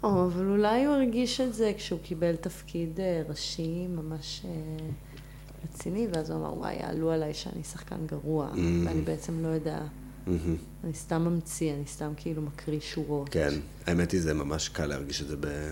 או, 0.03 0.25
אבל 0.25 0.45
אולי 0.45 0.85
הוא 0.85 0.95
הרגיש 0.95 1.41
את 1.41 1.53
זה 1.53 1.71
כשהוא 1.77 1.99
קיבל 2.03 2.35
תפקיד 2.35 2.99
אה, 2.99 3.21
ראשי 3.29 3.87
ממש 3.87 4.41
אה, 4.45 4.51
רציני, 5.63 6.07
ואז 6.13 6.29
הוא 6.29 6.39
אמר, 6.39 6.57
וואי, 6.57 6.75
יעלו 6.75 7.11
עליי 7.11 7.33
שאני 7.33 7.63
שחקן 7.63 8.05
גרוע, 8.05 8.49
Mm. 8.53 8.57
ואני 8.85 9.01
בעצם 9.01 9.43
לא 9.43 9.47
יודע, 9.47 9.79
מהמם. 10.27 10.55
אני 10.83 10.93
סתם 10.93 11.21
ממציא, 11.21 11.73
אני 11.73 11.85
סתם 11.85 12.11
כאילו 12.17 12.41
מקריא 12.41 12.79
שורות. 12.79 13.29
כן, 13.29 13.53
האמת 13.85 14.11
היא, 14.11 14.21
זה 14.21 14.33
ממש 14.33 14.69
קל 14.69 14.85
להרגיש 14.85 15.21
את 15.21 15.27
זה 15.27 15.35
ב... 15.39 15.71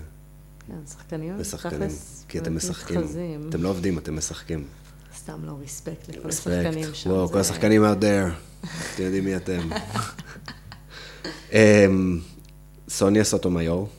כן, 0.67 0.73
שחקנים. 0.91 1.33
תכלס 1.43 2.25
כי 2.29 2.39
אתם 2.39 2.55
משחקים. 2.55 2.99
מתחזים. 3.01 3.49
אתם 3.49 3.63
לא 3.63 3.69
עובדים, 3.69 3.97
אתם 3.97 4.15
משחקים. 4.17 4.63
סתם 5.17 5.45
לא 5.45 5.51
ריספקט 5.59 6.09
לכל. 6.09 6.29
השחקנים 6.29 6.93
שם. 6.93 7.09
וואו, 7.09 7.29
כל 7.29 7.39
השחקנים 7.39 7.85
out 7.85 8.01
there. 8.01 8.65
אתם 8.93 9.03
יודעים 9.03 9.25
מי 9.25 9.35
אתם. 9.35 9.59
אמ, 11.53 12.19
סוניה 12.89 13.23
סוטומיור, 13.23 13.89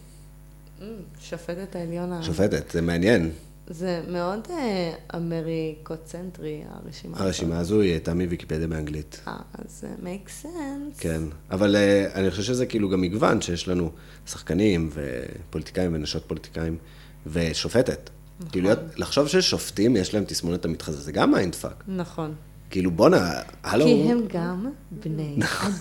Mm, 0.80 0.82
שופטת 1.20 1.76
העליון. 1.76 2.22
שופטת, 2.22 2.70
זה 2.70 2.80
מעניין. 2.82 3.30
זה 3.70 4.02
מאוד 4.08 4.40
אה, 4.50 4.92
אמריקוצנטרי, 5.16 6.62
הרשימה 6.70 7.16
הזאת. 7.16 7.26
הרשימה 7.26 7.58
הזו 7.58 7.80
היא 7.80 7.90
הייתה 7.90 8.14
מוויקיפדיה 8.14 8.68
באנגלית. 8.68 9.20
אה, 9.28 9.36
אז 9.54 9.80
זה 9.80 9.88
make 10.02 10.44
sense. 10.44 11.00
כן, 11.00 11.22
אבל 11.50 11.76
uh, 11.76 12.14
אני 12.14 12.30
חושב 12.30 12.42
שזה 12.42 12.66
כאילו 12.66 12.88
גם 12.88 13.00
מגוון, 13.00 13.40
שיש 13.40 13.68
לנו 13.68 13.90
שחקנים 14.26 14.90
ופוליטיקאים 14.92 15.94
ונשות 15.94 16.24
פוליטיקאים 16.24 16.76
ושופטת. 17.26 18.10
נכון. 18.40 18.50
כאילו, 18.52 18.70
לחשוב 18.96 19.28
ששופטים 19.28 19.96
יש 19.96 20.14
להם 20.14 20.24
תסמונת 20.24 20.64
המתחזה, 20.64 21.00
זה 21.00 21.12
גם 21.12 21.30
mind 21.30 21.54
fuck. 21.54 21.84
נכון. 21.88 22.34
כאילו, 22.70 22.90
בואנה, 22.90 23.32
הלו. 23.62 23.84
כי 23.84 24.12
הם 24.12 24.20
גם 24.32 24.66
בני 24.90 25.36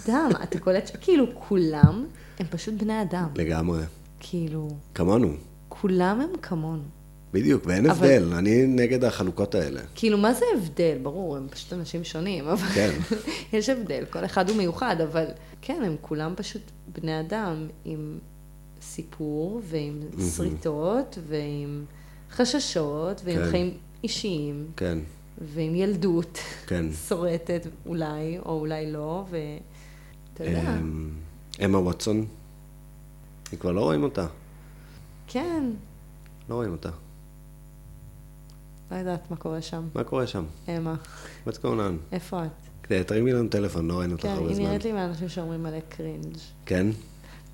אדם. 0.06 0.30
אתה 0.44 0.60
קולט 0.60 0.88
שכאילו 0.88 1.26
כולם 1.34 2.06
הם 2.40 2.46
פשוט 2.50 2.74
בני 2.74 3.02
אדם. 3.02 3.28
לגמרי. 3.36 3.82
כאילו, 4.20 4.70
כמונו. 4.96 5.34
כולם 5.70 6.22
הם 6.22 6.30
כמונו. 6.42 6.97
בדיוק, 7.34 7.64
ואין 7.66 7.90
אבל- 7.90 8.06
הבדל. 8.12 8.34
אני 8.34 8.68
נגד 8.68 9.04
החלוקות 9.04 9.56
האלה. 9.56 9.82
כאילו, 9.96 10.18
מה 10.18 10.34
זה 10.34 10.46
הבדל? 10.58 10.98
ברור, 11.04 11.38
הם 11.38 11.48
פשוט 11.50 11.74
אנשים 11.74 12.04
שונים, 12.04 12.48
אבל 12.48 12.68
כן. 12.68 12.92
יש 13.58 13.70
הבדל, 13.70 14.04
כל 14.10 14.26
אחד 14.26 14.50
הוא 14.50 14.58
מיוחד, 14.58 14.96
אבל 15.02 15.26
כן, 15.62 15.82
הם 15.86 15.96
כולם 16.02 16.34
פשוט 16.38 16.62
בני 17.02 17.20
אדם 17.20 17.68
עם 17.86 18.18
סיפור 18.82 19.62
ועם 19.64 20.00
שריטות 20.36 21.18
ועם 21.28 21.86
חששות 22.32 23.22
ועם 23.26 23.38
כן. 23.38 23.50
חיים 23.52 23.74
אישיים 24.04 24.68
כן, 24.78 24.98
ועם 25.54 25.76
ילדות 25.76 26.38
כן. 26.68 26.86
שורטת 27.10 27.68
אולי, 27.86 28.40
או 28.46 28.60
אולי 28.60 28.92
לא, 28.92 29.26
ואתה 29.30 30.44
יודע, 30.44 30.62
אמ, 30.80 31.10
אמה 31.66 31.78
ווטסון, 31.78 32.26
כבר 33.60 33.72
לא 33.72 33.82
רואים 33.82 34.04
אותה. 34.04 34.28
כן, 35.28 35.64
לא 36.50 36.56
רואים 36.56 36.72
אותה. 36.72 36.90
לא 38.92 38.96
יודעת 38.96 39.32
מה 39.32 39.38
קורה 39.38 39.62
שם. 39.62 39.88
מה 39.96 40.04
קורה 40.04 40.28
שם? 40.28 40.44
אמה, 40.68 40.96
what's 41.48 41.58
going 41.58 41.64
on? 41.64 42.12
איפה 42.12 42.46
את? 42.46 42.50
כדי, 42.84 43.04
תרימי 43.04 43.34
לנו 43.34 43.50
טלפון, 43.50 43.88
לא 43.88 44.00
ראינו 44.00 44.14
אותך 44.14 44.24
כן, 44.24 44.30
הרבה 44.30 44.48
היא 44.48 44.56
זמן. 44.56 44.66
נראית 44.66 44.84
לי 44.86 44.92
מהאנשים 44.92 45.30
שאומרים 45.30 45.64
מלא 45.64 45.80
קרינג'. 45.90 46.38
כן? 46.66 46.88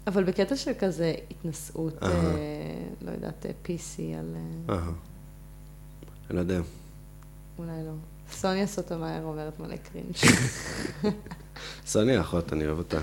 אבל 0.07 0.23
בקטע 0.23 0.55
של 0.55 0.71
כזה 0.79 1.13
התנשאות. 1.31 2.03
אה, 2.03 2.09
לא 3.01 3.11
יודעת, 3.11 3.45
אה, 3.45 3.51
PC 3.65 4.01
על... 4.19 4.35
אה, 4.69 4.75
אהה. 4.75 4.91
אני 6.29 6.35
לא 6.35 6.39
יודע. 6.39 6.59
אולי 7.57 7.83
לא. 7.85 7.91
סוניה 8.31 8.67
סוטומאייר 8.67 9.23
אומרת 9.23 9.59
מלא 9.59 9.75
קרינג'. 9.75 10.15
סוניה 11.87 12.21
אחות, 12.21 12.53
אני 12.53 12.67
אוהב 12.67 12.77
אותה. 12.77 12.99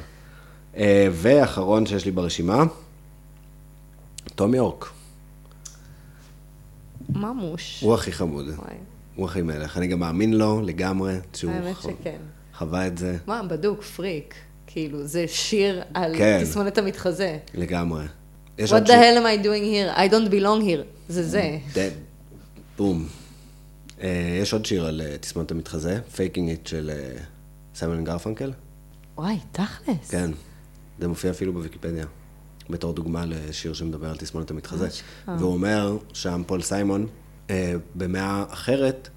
ואחרון 1.12 1.86
שיש 1.86 2.04
לי 2.04 2.10
ברשימה, 2.10 2.64
תום 4.34 4.54
יורק. 4.54 4.90
ממוש. 7.14 7.80
הוא 7.80 7.94
הכי 7.94 8.12
חמוד. 8.12 8.46
וואי, 8.48 8.74
הוא 9.14 9.26
הכי 9.26 9.42
מלך. 9.42 9.76
אני 9.78 9.86
גם 9.86 9.98
מאמין 9.98 10.32
לו 10.34 10.60
לגמרי, 10.60 11.14
שהוא 11.34 11.52
האמת 11.52 11.76
ח- 11.76 11.82
שכן. 11.82 12.18
חווה 12.54 12.86
את 12.86 12.98
זה 12.98 13.16
מה, 13.26 13.42
בדוק, 13.42 13.82
פריק. 13.82 14.34
כאילו, 14.66 15.06
זה 15.06 15.24
שיר 15.28 15.82
על 15.94 16.14
כן. 16.18 16.40
תסמונת 16.42 16.78
המתחזה. 16.78 17.38
לגמרי. 17.54 18.04
What 18.58 18.62
the 18.62 18.66
שיר- 18.66 18.84
hell 18.86 19.18
am 19.18 19.42
I 19.42 19.44
doing 19.44 19.64
here? 19.64 19.98
I 19.98 20.12
don't 20.12 20.30
belong 20.32 20.62
here. 20.64 20.84
זה 21.08 21.22
זה. 21.28 21.90
בום. 22.76 23.06
אה, 24.02 24.38
יש 24.42 24.52
עוד 24.52 24.66
שיר 24.66 24.86
על 24.86 25.00
אה, 25.04 25.18
תסמונת 25.18 25.50
המתחזה, 25.50 26.00
Faking 26.16 26.18
It 26.64 26.68
של 26.68 26.90
אה, 26.94 27.16
סיימון 27.74 28.04
גרפנקל. 28.04 28.52
וואי, 29.16 29.38
תכלס. 29.52 30.10
כן, 30.10 30.30
זה 30.98 31.08
מופיע 31.08 31.30
אפילו 31.30 31.52
בוויקיפדיה, 31.52 32.04
בתור 32.70 32.92
דוגמה 32.92 33.24
לשיר 33.26 33.72
שמדבר 33.72 34.10
על 34.10 34.16
תסמונת 34.16 34.50
המתחזה. 34.50 34.88
אשכרה. 34.88 35.36
והוא 35.38 35.52
אומר 35.52 35.96
שם, 36.12 36.42
פול 36.46 36.62
סיימון, 36.62 37.06
אה, 37.50 37.74
במאה 37.94 38.44
אחרת 38.48 39.08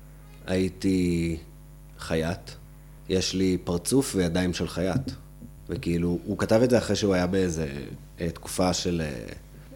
הייתי 0.47 1.37
חייט, 1.99 2.51
יש 3.09 3.33
לי 3.33 3.57
פרצוף 3.63 4.15
וידיים 4.15 4.53
של 4.53 4.67
חייט. 4.67 5.11
וכאילו, 5.69 6.19
הוא 6.25 6.37
כתב 6.37 6.61
את 6.63 6.69
זה 6.69 6.77
אחרי 6.77 6.95
שהוא 6.95 7.13
היה 7.13 7.27
באיזה 7.27 7.67
אה, 8.21 8.29
תקופה 8.29 8.73
של 8.73 9.01
אה, 9.05 9.25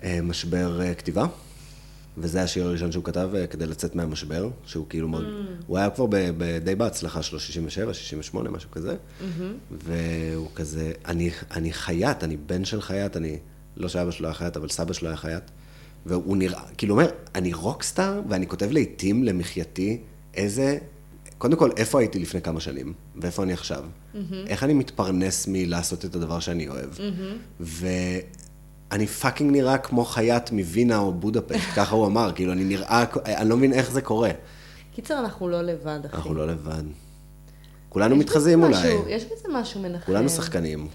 אה, 0.03 0.21
משבר 0.21 0.81
אה, 0.81 0.93
כתיבה. 0.93 1.25
וזה 2.17 2.43
השיר 2.43 2.65
הראשון 2.67 2.91
שהוא 2.91 3.03
כתב 3.03 3.29
אה, 3.35 3.47
כדי 3.47 3.65
לצאת 3.65 3.95
מהמשבר, 3.95 4.49
שהוא 4.65 4.85
כאילו 4.89 5.07
מאוד... 5.07 5.25
הוא 5.67 5.77
היה 5.77 5.89
כבר 5.89 6.05
ב- 6.05 6.15
ב- 6.37 6.57
די 6.63 6.75
בהצלחה 6.75 7.21
שלו, 7.21 7.39
67, 7.39 7.93
68, 7.93 8.49
משהו 8.49 8.71
כזה. 8.71 8.95
והוא 9.71 10.47
כזה, 10.55 10.91
אני, 11.05 11.29
אני 11.51 11.73
חייט, 11.73 12.23
אני 12.23 12.37
בן 12.37 12.65
של 12.65 12.81
חייט, 12.81 13.17
אני... 13.17 13.37
לא 13.77 13.89
שאבא 13.89 14.11
שלו 14.11 14.27
היה 14.27 14.33
חייט, 14.33 14.57
אבל 14.57 14.69
סבא 14.69 14.93
שלו 14.93 15.07
היה 15.07 15.17
חייט. 15.17 15.43
והוא 16.05 16.37
נראה, 16.37 16.61
כאילו 16.77 16.93
אומר, 16.95 17.09
אני 17.35 17.53
rockstar, 17.53 18.21
ואני 18.29 18.47
כותב 18.47 18.71
לעיתים 18.71 19.23
למחייתי 19.23 19.99
איזה... 20.33 20.77
קודם 21.37 21.57
כל, 21.57 21.69
איפה 21.77 21.99
הייתי 21.99 22.19
לפני 22.19 22.41
כמה 22.41 22.59
שנים, 22.59 22.93
ואיפה 23.15 23.43
אני 23.43 23.53
עכשיו? 23.53 23.83
איך 24.47 24.63
אני 24.63 24.73
מתפרנס 24.73 25.45
מלעשות 25.47 26.05
את 26.05 26.15
הדבר 26.15 26.39
שאני 26.39 26.67
אוהב? 26.67 26.89
ואני 27.59 29.07
fucking 29.07 29.51
נראה 29.51 29.77
כמו 29.77 30.05
חייט 30.05 30.51
מווינה 30.51 30.97
או 30.97 31.13
בודפשט, 31.13 31.69
ככה 31.77 31.95
הוא 31.95 32.05
אמר, 32.05 32.31
כאילו, 32.35 32.51
אני 32.51 32.63
נראה, 32.63 33.03
אני 33.25 33.49
לא 33.49 33.57
מבין 33.57 33.73
איך 33.73 33.91
זה 33.91 34.01
קורה. 34.01 34.29
קיצר, 34.95 35.19
אנחנו 35.19 35.49
לא 35.49 35.61
לבד, 35.61 35.99
אחי. 36.05 36.15
אנחנו 36.15 36.33
לא 36.33 36.47
לבד. 36.47 36.83
כולנו 37.89 38.15
מתחזים 38.15 38.63
אולי. 38.63 38.73
משהו- 38.79 39.05
יש 39.09 39.23
בזה 39.25 39.47
משהו 39.53 39.81
מנחם. 39.81 40.05
כולנו 40.05 40.29
שחקנים, 40.29 40.87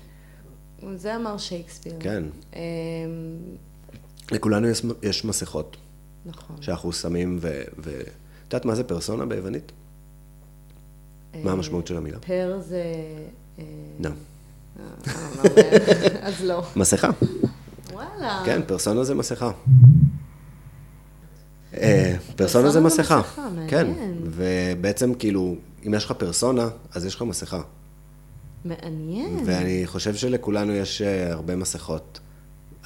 זה 0.97 1.17
אמר 1.17 1.39
שייקספיר. 1.39 1.95
כן. 2.01 2.25
אמ, 2.53 2.61
לכולנו 4.31 4.69
יש, 4.69 4.83
יש 5.03 5.25
מסכות 5.25 5.77
נכון. 6.27 6.57
שאנחנו 6.61 6.93
שמים 6.93 7.39
ו... 7.41 7.63
את 8.49 8.55
יודעת 8.55 8.65
מה 8.65 8.75
זה 8.75 8.85
פרסונה 8.85 9.27
ביוונית? 9.27 9.73
מה 11.35 11.41
אה, 11.47 11.53
המשמעות 11.53 11.87
של 11.87 11.97
המילה? 11.97 12.19
פר 12.19 12.61
זה... 12.61 12.83
לא. 14.01 14.11
אז 16.23 16.45
לא. 16.45 16.63
מסכה. 16.77 17.11
וואלה. 17.93 18.43
כן, 18.47 18.61
פרסונה 18.67 19.05
זה 19.05 19.15
מסכה. 19.15 19.51
פרסונה 22.37 22.71
זה 22.71 22.81
מסכה. 22.81 23.23
כן, 23.69 23.91
ובעצם 24.25 25.15
כאילו, 25.15 25.57
אם 25.87 25.95
יש 25.95 26.05
לך 26.05 26.13
פרסונה, 26.13 26.69
אז 26.95 27.07
יש 27.07 27.15
לך 27.15 27.23
מסכה. 27.23 27.61
מעניין. 28.65 29.39
ואני 29.47 29.83
חושב 29.87 30.15
שלכולנו 30.15 30.73
יש 30.73 31.03
אה, 31.03 31.33
הרבה 31.33 31.57
מסכות. 31.57 32.21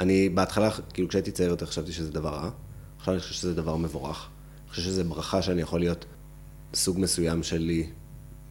אני 0.00 0.28
בהתחלה, 0.28 0.70
כאילו 0.94 1.08
כשהייתי 1.08 1.30
צעיר 1.30 1.48
יותר 1.50 1.66
חשבתי 1.66 1.92
שזה 1.92 2.12
דבר 2.12 2.28
רע, 2.30 2.50
עכשיו 2.98 3.14
אני 3.14 3.20
חושב 3.20 3.34
שזה 3.34 3.54
דבר 3.54 3.76
מבורך. 3.76 4.28
אני 4.64 4.70
חושב 4.70 4.82
שזה 4.82 5.04
ברכה 5.04 5.42
שאני 5.42 5.62
יכול 5.62 5.80
להיות 5.80 6.04
סוג 6.74 7.00
מסוים 7.00 7.42
שלי 7.42 7.86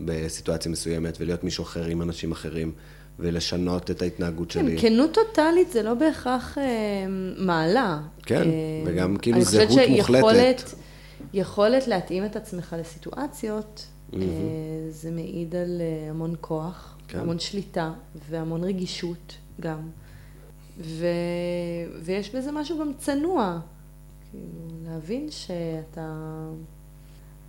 בסיטואציה 0.02 0.72
מסוימת, 0.72 1.18
ולהיות 1.22 1.44
מישהו 1.44 1.64
אחר 1.64 1.86
עם 1.86 2.02
אנשים 2.02 2.32
אחרים, 2.32 2.72
ולשנות 3.20 3.92
את 3.92 4.02
ההתנהגות 4.02 4.52
שלי. 4.52 4.78
כן, 4.78 4.90
כנות 4.90 5.14
טוטאלית 5.14 5.72
זה 5.72 5.84
לא 5.84 5.94
בהכרח 5.94 6.58
אה, 6.58 6.64
מעלה. 7.38 8.00
כן, 8.24 8.42
אה, 8.42 8.48
וגם 8.86 9.18
כאילו 9.18 9.38
אני 9.38 9.46
זהות 9.46 9.68
חושבת 9.68 9.90
מוחלטת. 9.90 10.16
שיכולת- 10.60 10.76
יכולת 11.34 11.88
להתאים 11.88 12.26
את 12.26 12.36
עצמך 12.36 12.76
לסיטואציות, 12.80 13.86
אה, 14.14 14.20
זה 14.90 15.12
מעיד 15.12 15.56
על 15.56 15.82
אה, 15.82 16.10
המון 16.10 16.36
כוח, 16.42 16.95
כן. 17.08 17.20
המון 17.20 17.40
שליטה 17.40 17.94
והמון 18.30 18.64
רגישות 18.64 19.38
גם. 19.60 19.90
ו... 20.78 21.06
ויש 22.04 22.36
בזה 22.36 22.52
משהו 22.52 22.80
גם 22.80 22.92
צנוע. 22.98 23.60
כאילו, 24.32 24.68
להבין 24.84 25.32
שאתה 25.32 26.14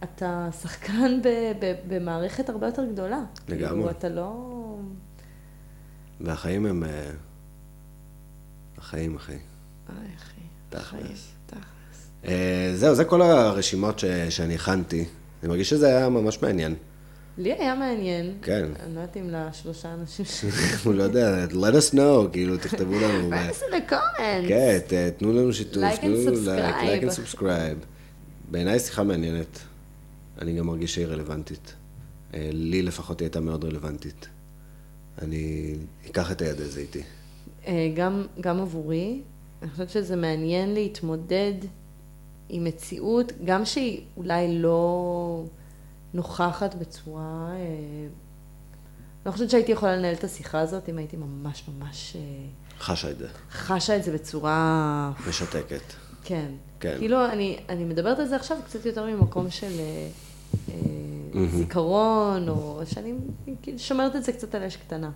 אתה 0.03 0.49
שחקן 0.63 1.23
ב... 1.23 1.29
ב... 1.61 1.75
במערכת 1.89 2.49
הרבה 2.49 2.67
יותר 2.67 2.85
גדולה. 2.93 3.25
לגמרי. 3.49 3.69
כאילו, 3.69 3.91
אתה 3.91 4.09
לא... 4.09 4.53
והחיים 6.21 6.67
הם... 6.67 6.85
אה, 6.85 7.11
החיים, 8.79 9.17
אחי. 9.17 9.33
איי, 9.33 10.09
אחי. 10.17 10.41
תכלס. 10.69 11.33
תכלס. 11.47 12.11
אה, 12.25 12.73
זהו, 12.75 12.95
זה 12.95 13.05
כל 13.05 13.23
הרשימות 13.23 13.99
ש... 13.99 14.05
שאני 14.31 14.55
הכנתי. 14.55 15.05
אני 15.43 15.49
מרגיש 15.49 15.71
שזה 15.71 15.87
היה 15.87 16.09
ממש 16.09 16.43
מעניין. 16.43 16.75
לי 17.39 17.53
היה 17.53 17.75
מעניין. 17.75 18.35
כן. 18.43 18.65
אני 18.81 18.95
לא 18.95 19.01
יודעת 19.01 19.17
אם 19.17 19.31
לשלושה 19.31 19.95
אנשים 19.95 20.25
ש... 20.25 20.45
הוא 20.85 20.95
לא 20.95 21.03
יודע, 21.03 21.47
let 21.51 21.75
us 21.75 21.95
know, 21.95 22.31
כאילו, 22.33 22.57
תכתבו 22.57 22.93
לנו. 23.01 23.31
Us 23.51 23.71
in 23.71 23.75
the 23.75 23.93
comments. 23.93 24.49
כן, 24.49 24.79
תנו 25.17 25.33
לנו 25.33 25.53
שיתוף, 25.53 25.83
Like 25.85 25.97
and 25.97 26.01
תנו 26.01 26.33
subscribe. 26.35 26.83
לייק 26.85 27.03
and 27.03 27.37
subscribe. 27.37 27.87
בעיניי 28.51 28.79
שיחה 28.79 29.03
מעניינת. 29.03 29.59
אני 30.43 30.59
גם 30.59 30.67
מרגיש 30.67 30.95
שהיא 30.95 31.07
רלוונטית. 31.07 31.75
אה, 32.35 32.49
לי 32.53 32.83
לפחות 32.83 33.21
היא 33.21 33.27
הייתה 33.27 33.41
מאוד 33.41 33.65
רלוונטית. 33.65 34.29
אני 35.23 35.75
אקח 36.11 36.33
את 36.33 36.43
היד 36.43 36.61
הזה 36.61 36.81
איתי. 36.81 37.03
אה, 37.67 37.91
גם, 37.97 38.27
גם 38.41 38.61
עבורי, 38.61 39.21
אני 39.63 39.71
חושבת 39.71 39.91
שזה 39.91 40.17
מעניין 40.17 40.75
להתמודד 40.75 41.55
עם 42.49 42.65
מציאות, 42.65 43.33
גם 43.45 43.65
שהיא 43.65 44.01
אולי 44.17 44.59
לא 44.59 45.45
נוכחת 46.17 46.75
בצורה... 46.75 47.49
אה, 47.53 47.57
אני 47.57 49.31
לא 49.31 49.33
חושבת 49.33 49.51
שהייתי 49.51 49.73
יכולה 49.73 49.97
לנהל 49.97 50.15
את 50.15 50.25
השיחה 50.25 50.61
הזאת 50.61 50.89
אם 50.89 50.99
הייתי 50.99 51.17
ממש 51.17 51.65
ממש 51.69 52.17
אה, 52.17 52.21
חשה 52.81 53.11
את 53.11 53.19
זה. 53.19 53.29
חשה 53.51 53.97
את 53.97 54.05
זה 54.05 54.13
בצורה... 54.13 55.13
משתקת. 55.29 55.93
כן. 56.25 56.51
כן. 56.81 56.97
כאילו, 56.99 57.27
אני, 57.27 57.59
אני 57.69 57.85
מדברת 57.85 58.19
על 58.19 58.27
זה 58.27 58.37
עכשיו 58.37 58.57
קצת 58.65 58.87
יותר 58.87 59.07
ממקום 59.07 59.51
של 59.51 59.73
אה, 59.79 60.09
אה. 60.69 61.47
זיכרון, 61.51 62.49
או 62.49 62.81
שאני 62.87 63.13
כאילו 63.63 63.79
שומרת 63.79 64.17
את 64.17 64.25
זה 64.25 64.33
קצת 64.33 64.55
על 64.55 64.63
אש 64.63 64.77
קטנה. 64.77 65.11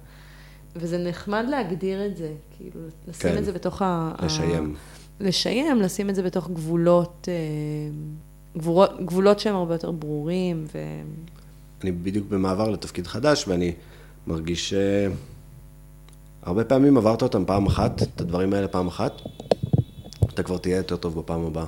וזה 0.77 0.99
נחמד 0.99 1.45
להגדיר 1.49 2.07
את 2.07 2.17
זה, 2.17 2.33
כאילו, 2.57 2.81
לשים 3.09 3.31
כן. 3.31 3.39
את 3.39 3.45
זה 3.45 3.53
בתוך 3.53 3.83
ה... 3.83 4.13
ה- 4.19 4.27
לשיים. 4.27 4.75
לשיים, 5.21 5.81
לשים 5.81 6.11
את 6.11 6.15
זה 6.15 6.23
בתוך 6.23 6.51
גבולות, 6.51 7.29
אה, 7.29 7.35
גבולות, 8.57 8.91
גבולות 9.05 9.41
שהם 9.41 9.55
הרבה 9.55 9.75
יותר 9.75 9.91
ברורים, 9.91 10.65
ו... 10.75 10.79
אני 11.83 11.93
בדיוק 11.93 12.27
במעבר 12.29 12.71
לתפקיד 12.71 13.07
חדש, 13.07 13.49
ואני 13.49 13.73
מרגיש 14.27 14.71
ש... 14.71 14.75
הרבה 16.43 16.65
פעמים 16.65 16.97
עברת 16.97 17.23
אותם 17.23 17.45
פעם 17.47 17.67
אחת, 17.67 18.03
את 18.03 18.21
הדברים 18.21 18.53
האלה 18.53 18.69
פעם 18.69 18.87
אחת, 18.87 19.13
אתה 20.35 20.43
כבר 20.43 20.59
תהיה 20.59 20.77
יותר 20.77 20.97
טוב 20.97 21.19
בפעם 21.19 21.47
הבאה. 21.47 21.67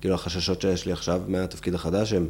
כאילו 0.00 0.14
החששות 0.14 0.60
שיש 0.60 0.86
לי 0.86 0.92
עכשיו 0.92 1.22
מהתפקיד 1.28 1.74
החדש, 1.74 2.12
הם, 2.12 2.28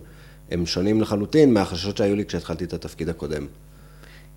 הם 0.51 0.67
שונים 0.67 1.01
לחלוטין 1.01 1.55
מהחששות 1.55 1.97
שהיו 1.97 2.17
לי 2.17 2.25
כשהתחלתי 2.25 2.65
את 2.65 2.73
התפקיד 2.73 3.09
הקודם. 3.09 3.47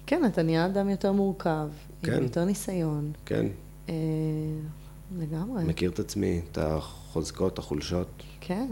כן, 0.06 0.26
אתה 0.26 0.44
נהיה 0.44 0.66
אדם 0.66 0.90
יותר 0.90 1.12
מורכב, 1.12 1.68
כן. 2.04 2.14
עם 2.14 2.24
יותר 2.24 2.46
ניסיון. 2.46 3.12
כן, 3.26 3.46
אה, 3.90 3.94
לגמרי. 5.20 5.64
מכיר 5.64 5.92
את 5.92 6.00
עצמי, 6.00 6.42
את 6.52 6.58
החוזקות, 6.58 7.60
החולשות. 7.60 8.24
כן, 8.42 8.68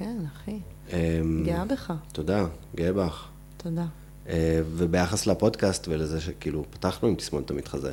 כן, 0.00 0.16
אחי. 0.34 0.58
אמ, 0.92 1.42
גאה 1.46 1.64
בך. 1.64 1.92
תודה, 2.12 2.46
גאה 2.76 2.92
בך. 2.92 3.28
תודה. 3.56 3.84
אה, 4.28 4.60
וביחס 4.76 5.26
לפודקאסט 5.26 5.88
ולזה 5.88 6.20
שכאילו 6.20 6.64
פתחנו 6.70 7.08
עם 7.08 7.14
תסמונת 7.14 7.50
המתחזה, 7.50 7.92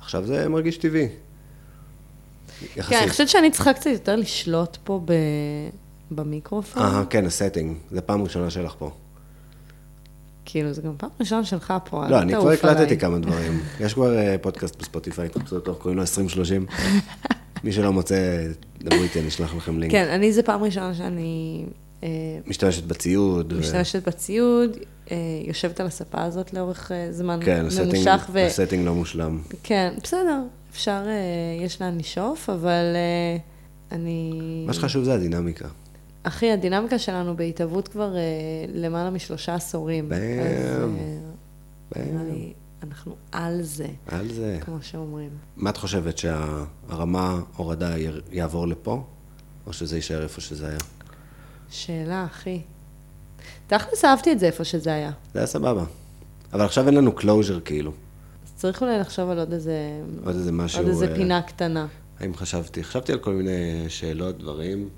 עכשיו 0.00 0.26
זה 0.26 0.48
מרגיש 0.48 0.76
טבעי. 0.76 1.08
יחסית. 2.76 2.84
כן, 2.84 3.02
אני 3.02 3.10
חושבת 3.10 3.28
שאני 3.28 3.50
צריכה 3.50 3.72
קצת 3.72 3.86
יותר 3.86 4.16
לשלוט 4.16 4.76
פה 4.84 5.00
ב... 5.04 5.12
במיקרופון. 6.10 6.82
אה, 6.82 7.04
כן, 7.10 7.26
ה 7.26 7.32
setting, 7.32 7.76
זה 7.90 8.00
פעם 8.00 8.22
ראשונה 8.22 8.50
שלך 8.50 8.74
פה. 8.78 8.90
כאילו, 10.44 10.72
זה 10.72 10.82
גם 10.82 10.94
פעם 10.96 11.10
ראשונה 11.20 11.44
שלך 11.44 11.74
פה, 11.90 12.08
לא, 12.08 12.22
אני 12.22 12.32
כבר 12.32 12.50
הקלטתי. 12.50 12.98
כמה 12.98 13.18
דברים. 13.18 13.60
יש 13.80 13.94
כבר 13.94 14.18
אה, 14.18 14.36
פודקאסט 14.42 14.76
בספוטיפיי, 14.76 15.28
תחפשו 15.28 15.56
אותו, 15.56 15.74
קוראים 15.74 15.96
לו 15.96 16.02
2030. 16.02 16.66
מי 17.64 17.72
שלא 17.72 17.92
מוצא, 17.92 18.46
דברו 18.78 19.02
איתי, 19.02 19.20
אני 19.20 19.28
אשלח 19.28 19.54
לכם 19.54 19.78
לינק. 19.78 19.92
כן, 19.92 20.08
אני, 20.08 20.32
זה 20.32 20.42
פעם 20.42 20.62
ראשונה 20.62 20.94
שאני 20.94 21.64
אה, 22.02 22.08
משתמשת 22.46 22.84
בציוד. 22.84 23.52
ו- 23.52 23.58
משתמשת 23.58 24.08
בציוד, 24.08 24.76
אה, 25.10 25.16
יושבת 25.44 25.80
על 25.80 25.86
הספה 25.86 26.22
הזאת 26.22 26.52
לאורך 26.54 26.92
אה, 26.92 27.12
זמן 27.12 27.40
כן, 27.44 27.66
ממושך, 27.84 28.30
ו... 28.32 28.46
ה 28.46 28.51
setting 28.51 28.86
לא 28.86 28.94
מושלם. 28.94 29.40
כן, 29.62 29.94
בסדר, 30.02 30.42
אפשר, 30.70 31.02
יש 31.60 31.82
לאן 31.82 31.98
לשאוף, 31.98 32.50
אבל 32.50 32.84
אני... 33.92 34.32
מה 34.66 34.72
שחשוב 34.72 35.04
זה 35.04 35.14
הדינמיקה. 35.14 35.68
אחי, 36.22 36.50
הדינמיקה 36.52 36.98
שלנו 36.98 37.36
בהתהוות 37.36 37.88
כבר 37.88 38.14
למעלה 38.74 39.10
משלושה 39.10 39.54
עשורים. 39.54 40.08
באם. 40.08 40.96
אז, 41.94 42.02
אנחנו 42.88 43.16
על 43.32 43.62
זה, 43.62 43.86
על 44.06 44.32
זה. 44.32 44.58
כמו 44.60 44.78
שאומרים. 44.82 45.30
מה 45.56 45.70
את 45.70 45.76
חושבת, 45.76 46.18
שהרמה 46.18 47.40
הורדה 47.56 47.94
יעבור 48.32 48.68
לפה, 48.68 49.04
או 49.66 49.72
שזה 49.72 49.96
יישאר 49.96 50.22
איפה 50.22 50.40
שזה 50.40 50.68
היה? 50.68 50.78
שאלה, 51.70 52.24
אחי. 52.24 52.62
תכלס 53.66 54.04
אהבתי 54.04 54.32
את 54.32 54.38
זה 54.38 54.46
איפה 54.46 54.64
שזה 54.64 54.92
היה. 54.92 55.10
זה 55.32 55.38
היה 55.38 55.46
סבבה. 55.46 55.84
אבל 56.52 56.64
עכשיו 56.64 56.86
אין 56.86 56.94
לנו 56.94 57.12
closure 57.18 57.60
כאילו. 57.64 57.92
אז 58.44 58.52
צריך 58.56 58.82
אולי 58.82 58.98
לחשוב 58.98 59.30
על 59.30 59.38
עוד 59.38 59.52
איזה... 59.52 60.00
עוד 60.24 60.34
איזה 60.34 60.52
משהו... 60.52 60.80
עוד 60.80 60.88
איזה 60.88 61.08
אה, 61.10 61.14
פינה 61.14 61.42
קטנה. 61.42 61.86
האם 62.20 62.34
חשבתי? 62.34 62.84
חשבתי 62.84 63.12
על 63.12 63.18
כל 63.18 63.32
מיני 63.32 63.84
שאלות, 63.88 64.38
דברים. 64.38 64.88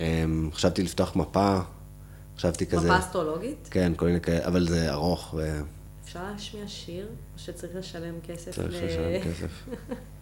אמ, 0.00 0.50
חשבתי 0.52 0.82
לפתוח 0.82 1.16
מפה, 1.16 1.58
חשבתי 2.36 2.66
כזה... 2.66 2.86
מפה 2.86 2.98
אסטרולוגית? 2.98 3.68
כן, 3.70 3.92
כל 3.96 4.06
מיני 4.06 4.20
כאלה, 4.20 4.46
אבל 4.46 4.68
זה 4.68 4.92
ארוך 4.92 5.34
ו... 5.36 5.60
אפשר 6.12 6.32
להשמיע 6.32 6.68
שיר, 6.68 7.06
או 7.06 7.38
שצריך 7.38 7.72
לשלם 7.76 8.14
כסף 8.26 8.50
צריך 8.50 8.74
ל... 8.82 8.86
לשלם 8.86 9.22
כסף. 9.24 9.64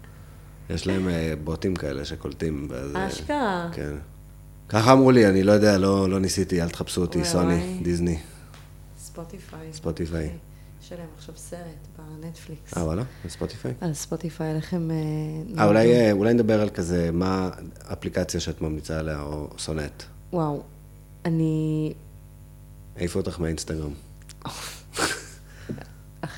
יש 0.75 0.87
להם 0.87 1.09
אה, 1.09 1.35
בוטים 1.45 1.77
כאלה 1.77 2.05
שקולטים. 2.05 2.67
ואז, 2.71 2.97
אה, 2.97 3.09
אשכרה. 3.09 3.71
כן. 3.73 3.97
ככה 4.69 4.93
אמרו 4.93 5.11
לי, 5.11 5.27
אני 5.29 5.43
לא 5.43 5.53
יודע, 5.53 5.79
לא, 5.79 6.11
לא 6.11 6.21
ניסיתי, 6.21 6.63
אל 6.63 6.69
תחפשו 6.69 7.01
אותי, 7.01 7.25
סוני. 7.25 7.81
דיסני, 7.83 8.19
ספוטיפיי. 8.99 9.73
ספוטיפיי. 9.73 10.31
יש 10.83 10.93
עליהם 10.93 11.09
עכשיו 11.17 11.37
סרט 11.37 11.89
בנטפליקס. 11.99 12.77
אה, 12.77 12.85
וואלה? 12.85 13.03
בספוטיפיי? 13.25 13.75
על 13.81 13.95
ספוטיפיי, 13.95 14.57
איך 14.57 14.75
הם... 14.75 14.91
אה, 15.59 15.67
אולי, 15.67 15.93
אה, 15.93 16.13
אולי 16.13 16.35
נדבר 16.35 16.61
על 16.61 16.71
כזה, 16.71 17.11
מה 17.13 17.51
האפליקציה 17.85 18.41
שאת 18.41 18.61
ממליצה 18.61 18.99
עליה, 18.99 19.23
או 19.23 19.49
שונאת. 19.57 20.03
וואו, 20.33 20.63
אני... 21.25 21.95
העיפו 22.97 23.19
אותך 23.19 23.41
מהאינסטגרם. 23.41 23.93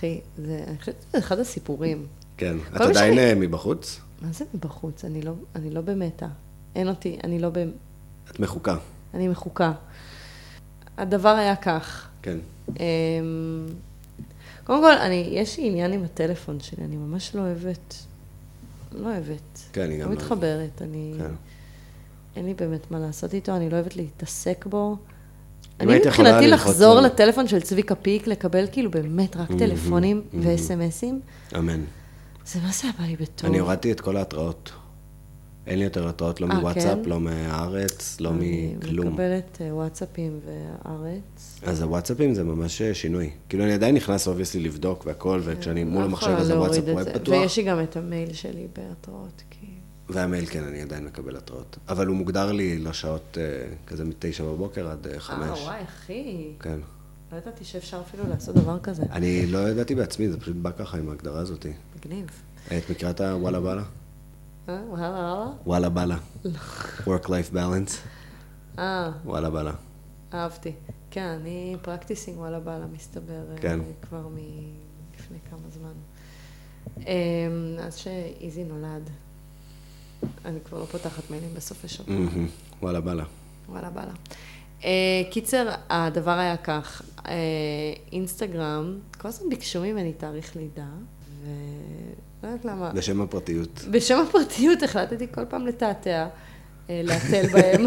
אחי, 0.03 0.21
זה... 0.39 0.65
אני 0.69 0.79
חושבת 0.79 0.95
שזה 1.09 1.19
אחד 1.19 1.39
הסיפורים. 1.39 2.07
כן. 2.37 2.57
את 2.77 2.81
עדיין 2.81 2.95
שאני- 2.95 3.19
אה, 3.19 3.35
מבחוץ? 3.35 4.01
מה 4.23 4.33
זה 4.33 4.45
מבחוץ? 4.55 5.05
אני 5.05 5.23
לא, 5.23 5.33
אני 5.57 5.71
לא 5.71 5.81
במטה. 5.81 6.29
אין 6.77 6.89
אותי, 6.89 7.19
אני 7.25 7.39
לא 7.39 7.49
ב... 7.51 7.59
את 8.31 8.41
מחוקה. 8.41 8.77
אני 9.15 9.29
מחוקה. 9.29 9.73
הדבר 10.99 11.29
היה 11.29 11.57
כך. 11.57 12.09
כן. 12.23 12.39
אמ, 12.69 12.75
קודם 14.65 14.83
כל, 14.83 14.93
אני, 14.93 15.29
יש 15.33 15.59
לי 15.59 15.67
עניין 15.67 15.93
עם 15.93 16.05
הטלפון 16.05 16.61
שלי, 16.61 16.85
אני 16.85 16.97
ממש 16.97 17.35
לא 17.35 17.41
אוהבת, 17.41 17.95
לא 18.93 19.07
אוהבת. 19.09 19.59
כן, 19.73 19.83
אני 19.83 19.97
גם 19.99 20.09
לא 20.09 20.15
לא. 20.15 20.21
מתחברת, 20.21 20.83
אני... 20.83 21.15
כן. 21.19 21.35
אין 22.37 22.47
לי 22.47 22.55
באמת 22.55 22.91
מה 22.91 22.99
לעשות 22.99 23.35
איתו, 23.35 23.57
אני 23.57 23.71
לא 23.71 23.77
אוהבת 23.77 23.97
להתעסק 23.97 24.67
בו. 24.67 24.97
אני 25.81 25.99
מבחינתי 25.99 26.47
לחזור 26.47 27.01
לטלפון 27.01 27.49
של 27.49 27.61
צביקה 27.61 27.95
פיק, 27.95 28.27
לקבל 28.27 28.65
כאילו 28.73 28.91
באמת 28.91 29.37
רק 29.37 29.49
טלפונים. 29.59 30.23
וסמסים, 30.41 31.21
אמן. 31.59 31.81
זה 32.47 32.61
מה 32.61 32.69
זה 32.73 32.81
היה 32.83 32.93
בא 32.99 33.05
לי 33.05 33.17
בטוב. 33.17 33.51
אני 33.51 33.59
הורדתי 33.59 33.93
את 33.93 34.01
כל 34.01 34.17
ההתראות. 34.17 34.73
אין 35.67 35.79
לי 35.79 35.85
יותר 35.85 36.09
התראות, 36.09 36.41
לא 36.41 36.47
אה, 36.47 36.55
מוואטסאפ, 36.55 36.99
כן? 37.05 37.11
לא 37.11 37.21
מהארץ, 37.21 38.17
לא 38.21 38.31
אני 38.31 38.75
מכלום. 38.79 39.07
מקבלת 39.07 39.59
אה, 39.61 39.75
וואטסאפים 39.75 40.41
והארץ. 40.47 41.61
אז 41.63 41.83
הוואטסאפים 41.83 42.35
זה 42.35 42.45
ממש 42.45 42.83
אה, 42.83 42.95
שינוי. 42.95 43.31
כאילו, 43.49 43.65
אני 43.65 43.73
עדיין 43.73 43.95
נכנס 43.95 44.29
obviously 44.29 44.61
לבדוק 44.61 45.07
והכל, 45.07 45.41
וכשאני 45.45 45.85
מול 45.85 46.01
לא 46.01 46.05
המחשב 46.05 46.27
יכולה 46.27 46.41
אז 46.41 46.51
להוריד 46.51 46.73
הוואטסאפ 46.73 46.89
את 46.89 46.95
web 46.95 47.03
זה. 47.03 47.21
פתוח. 47.21 47.35
ויש 47.35 47.57
לי 47.57 47.63
גם 47.63 47.83
את 47.83 47.97
המייל 47.97 48.33
שלי 48.33 48.67
בהתראות, 48.77 49.43
כי... 49.51 49.67
והמייל, 50.13 50.47
כן, 50.47 50.65
אני 50.65 50.83
עדיין 50.83 51.05
מקבל 51.05 51.37
התראות. 51.37 51.79
אבל 51.89 52.07
הוא 52.07 52.17
מוגדר 52.17 52.53
לי 52.53 52.79
לשעות 52.79 53.39
אה, 53.41 53.75
כזה 53.87 54.05
מתשע 54.05 54.45
בבוקר 54.45 54.89
עד 54.89 55.07
אה, 55.07 55.15
אה, 55.15 55.21
חמש. 55.21 55.59
וואי, 55.61 55.83
אחי. 55.83 56.53
כן. 56.61 56.79
לא 57.33 57.37
ידעתי 57.37 57.65
שאפשר 57.65 58.01
אפילו 58.01 58.25
לעשות 58.29 58.55
דבר 58.55 58.79
כזה. 58.79 59.03
אני 59.13 59.47
לא 59.47 59.69
ידעתי 59.69 59.95
בעצמי, 59.95 60.29
זה 60.29 60.41
פשוט 60.41 60.57
בא 60.57 60.71
ככה 60.79 60.99
עם 60.99 61.09
ההגדרה 61.09 61.41
הזאת. 61.41 61.67
מגניב. 61.97 62.27
את 62.67 62.91
מכירה 62.91 63.11
את 63.11 63.21
הוואלה? 63.21 63.59
אה, 64.69 64.81
וואלה, 64.89 65.11
וואלה. 65.11 65.51
וואלה 65.67 65.89
בלה. 65.89 66.17
Work-life 67.07 67.55
balance. 67.55 67.93
אה, 68.79 69.11
וואלה 69.25 69.51
בלה. 69.51 69.73
אהבתי. 70.35 70.73
כן, 71.11 71.27
אני 71.41 71.77
פרקטיסינג 71.83 72.39
וואלה 72.39 72.61
באללה, 72.61 72.87
מסתבר, 72.87 73.51
אה, 73.53 73.59
כן. 73.61 73.81
כבר 74.03 74.29
מלפני 74.29 75.39
כמה 75.51 75.71
זמן. 75.71 75.93
אמ, 76.99 77.77
אז 77.81 77.97
שאיזי 77.97 78.65
נולד, 78.65 79.11
אני 80.45 80.59
כבר 80.65 80.79
לא 80.81 80.85
פותחת 80.85 81.31
מיילים 81.31 81.55
בסופי 81.55 81.89
שבוע. 81.89 82.17
מהמם. 82.17 82.47
וואלה 82.83 83.01
בלה. 83.01 83.25
וואלה 83.69 83.91
באללה. 83.91 84.13
אה, 84.85 85.23
קיצר, 85.31 85.69
הדבר 85.91 86.39
היה 86.39 86.57
כך, 86.57 87.03
אה, 87.27 87.33
אינסטגרם, 88.13 88.99
כל 89.19 89.29
הזמן 89.29 89.49
ביקשו 89.49 89.81
ממני 89.81 90.13
תאריך 90.13 90.57
לידה, 90.57 90.87
ולא 91.43 92.51
יודעת 92.51 92.65
למה. 92.65 92.91
לשם 92.95 93.21
הפרטיות. 93.21 93.85
בשם 93.91 94.25
הפרטיות 94.29 94.83
החלטתי 94.83 95.27
כל 95.35 95.45
פעם 95.45 95.67
לתעתע, 95.67 96.29
אה, 96.91 97.01
להתל 97.05 97.47
בהם, 97.53 97.87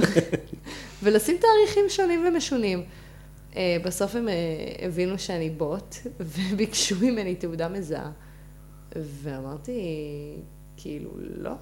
ולשים 1.04 1.38
תאריכים 1.38 1.84
שונים 1.90 2.26
ומשונים. 2.28 2.84
בסוף 3.84 4.16
הם 4.16 4.28
הבינו 4.86 5.20
שאני 5.20 5.50
בוט, 5.50 5.96
וביקשו 6.52 6.96
ממני 7.02 7.36
תעודה 7.36 7.70
מזהה. 7.70 8.12
ואמרתי, 8.96 9.82
כאילו, 10.78 11.10
לא, 11.18 11.56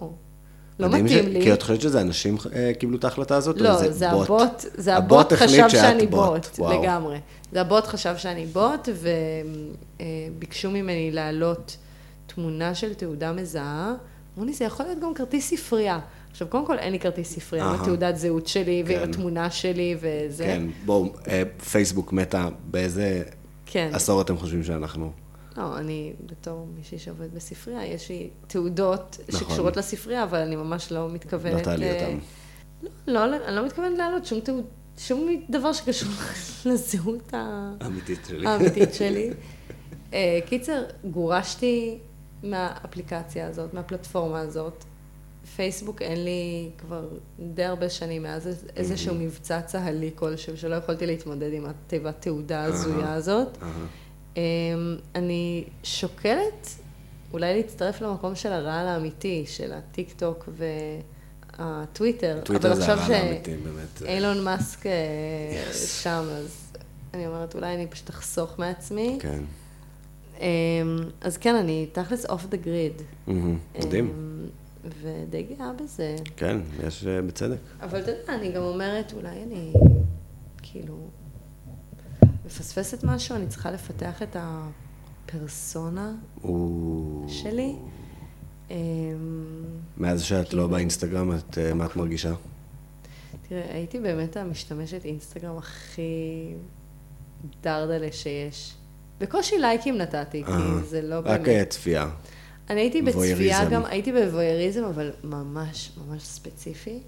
לא 0.80 0.88
מתאים 0.88 1.08
ש- 1.08 1.12
לי. 1.12 1.42
כי 1.44 1.54
את 1.54 1.62
חושבת 1.62 1.82
שזה 1.82 2.02
אנשים 2.02 2.38
אה, 2.54 2.72
קיבלו 2.80 2.98
את 2.98 3.04
ההחלטה 3.04 3.36
הזאת? 3.36 3.62
לא, 3.62 3.90
זה 3.92 4.10
הבוט, 4.12 4.66
זה 4.78 4.96
הבוט 4.96 5.34
החליט 5.34 5.50
חשב 5.66 5.70
שאני 5.70 6.08
בוט. 6.08 6.30
בוט, 6.30 6.60
וואו. 6.60 6.82
לגמרי. 6.84 7.18
זה 7.52 7.62
הבוט 7.62 7.86
חשב 7.88 8.18
שאני 8.18 8.46
בוט, 8.46 8.90
וביקשו 10.00 10.72
ממני 10.72 11.12
להעלות 11.12 11.78
תמונה 12.28 12.76
של 12.76 12.94
תעודה 12.94 13.32
מזהה, 13.32 13.94
אמרו 14.36 14.46
לי, 14.46 14.54
זה 14.54 14.66
יכול 14.66 14.86
להיות 14.86 15.00
גם 15.00 15.14
כרטיס 15.14 15.50
ספרייה. 15.50 16.00
עכשיו, 16.32 16.48
קודם 16.48 16.66
כל, 16.66 16.80
אין 16.80 16.92
לי 16.92 17.00
כרטיס 17.00 17.34
ספרייה, 17.34 17.66
עם 17.66 17.72
אהה. 17.72 17.82
התעודת 17.82 18.18
זהות 18.18 18.48
שלי, 18.48 18.84
ועם 18.86 19.00
כן. 19.00 19.10
התמונה 19.10 19.50
שלי, 19.52 19.96
וזה. 20.02 20.44
כן, 20.44 20.64
בואו, 20.86 21.14
אה, 21.28 21.44
פייסבוק 21.72 22.14
מתה, 22.14 22.48
באיזה 22.72 23.22
כן. 23.66 23.90
עשור 23.94 24.22
אתם 24.22 24.38
חושבים 24.38 24.64
שאנחנו? 24.64 25.12
לא, 25.58 25.78
אני 25.78 26.14
בתור 26.26 26.68
מישהי 26.76 27.00
שעובדת 27.00 27.30
בספרייה, 27.32 27.86
יש 27.86 28.10
לי 28.10 28.30
תעודות 28.48 29.18
נכון. 29.30 29.40
שקשורות 29.50 29.78
לספרייה, 29.78 30.24
אבל 30.24 30.40
אני 30.40 30.56
ממש 30.56 30.92
לא 30.92 31.10
מתכוונת... 31.10 31.54
לא 31.60 31.64
תעלי 31.64 31.90
אה, 31.90 32.06
אותם. 32.08 32.20
לא, 33.08 33.26
לא, 33.28 33.36
אני 33.48 33.56
לא 33.56 33.66
מתכוונת 33.66 33.98
להעלות 33.98 34.26
שום 34.26 34.40
תעוד, 34.40 34.66
שום 34.98 35.28
דבר 35.50 35.74
שקשור 35.74 36.10
לזהות 36.72 37.34
האמיתית 37.34 38.20
שלי. 38.28 38.48
האמיתית 38.48 38.94
שלי. 39.00 39.30
אה, 40.14 40.40
קיצר, 40.46 40.84
גורשתי 41.12 41.98
מהאפליקציה 42.44 43.48
הזאת, 43.48 43.74
מהפלטפורמה 43.74 44.40
הזאת. 44.40 44.84
פייסבוק 45.56 46.02
אין 46.02 46.24
לי 46.24 46.70
כבר 46.78 47.08
די 47.40 47.64
הרבה 47.64 47.90
שנים 47.90 48.24
מאז 48.24 48.48
איז- 48.48 48.68
איזשהו 48.76 49.16
מבצע 49.16 49.62
צה"לי 49.62 50.12
כלשהו, 50.16 50.58
שלא 50.58 50.76
יכולתי 50.76 51.06
להתמודד 51.06 51.54
עם 51.54 51.66
התיבת 51.66 52.16
תעודה 52.22 52.62
ההזויה 52.62 53.14
הזאת. 53.14 53.58
אמ, 54.38 54.42
אני 55.16 55.64
שוקלת 55.84 56.68
אולי 57.34 57.56
להצטרף 57.56 58.02
למקום 58.02 58.36
של 58.36 58.52
הרעל 58.52 58.88
האמיתי, 58.88 59.44
של 59.48 59.74
הטיק 59.74 60.14
טוק 60.18 60.50
והטוויטר. 61.60 62.40
טוויטר 62.44 62.72
אבל 62.72 62.82
זה 62.82 62.92
הרעל 62.92 63.12
האמיתי, 63.12 63.56
באמת. 63.58 64.02
מאסק 64.40 64.86
אה. 64.86 65.74
שם, 65.74 66.24
אז 66.30 66.74
אני 67.14 67.28
אומרת, 67.28 67.56
אולי 67.56 67.76
אני 67.76 67.88
פשוט 67.88 68.10
אחסוך 68.10 68.60
מעצמי. 68.60 69.18
כן. 69.22 69.40
אמ, 70.40 70.46
אז 71.22 71.38
כן, 71.38 71.56
אני 71.56 71.88
תכלס 71.92 72.26
off 72.26 72.46
the 72.46 72.58
grid. 72.58 73.02
מדהים. 73.28 74.06
אמ, 74.06 74.48
ודי 75.02 75.44
גאה 75.44 75.72
בזה. 75.84 76.16
כן, 76.38 76.58
יש 76.88 77.06
אה, 77.08 77.22
בצדק. 77.22 77.58
אבל 77.82 78.00
אתה 78.00 78.12
יודע, 78.12 78.36
אני 78.36 78.52
גם 78.52 78.62
אומרת, 78.62 79.14
אולי 79.14 79.44
אני 79.44 79.74
כאילו 80.62 80.98
מפספסת 82.46 83.04
משהו, 83.04 83.36
אני 83.36 83.48
צריכה 83.48 83.72
לפתח 83.72 84.22
את 84.22 84.36
הפרסונה 84.40 86.12
הוא... 86.42 87.30
שלי. 87.30 87.76
אמ, 88.72 88.76
מאז 89.98 90.22
שאת 90.22 90.54
לא 90.54 90.68
באינסטגרם, 90.68 91.36
את, 91.36 91.58
אה, 91.58 91.74
מה 91.74 91.86
את 91.86 91.96
מרגישה? 91.96 92.34
תראה, 93.50 93.74
הייתי 93.74 94.00
באמת 94.00 94.38
המשתמשת 94.38 95.06
אינסטגרם 95.06 95.58
הכי 95.58 96.54
דרדלה 97.64 98.12
שיש. 98.12 98.74
בקושי 99.20 99.58
לייקים 99.58 99.98
נתתי, 99.98 100.44
כי 100.44 100.52
זה 100.90 101.02
לא 101.02 101.22
באמת. 101.22 101.40
רק 101.42 101.48
אה, 101.48 101.66
צפייה. 101.66 102.10
אני 102.70 102.82
הייתי 102.82 103.02
בצפייה. 103.02 103.70
גם, 103.70 103.86
הייתי 103.86 104.12
בוויוריזם, 104.12 104.84
אבל 104.84 105.12
ממש 105.24 105.92
ממש 105.98 106.24
ספציפי. 106.24 107.00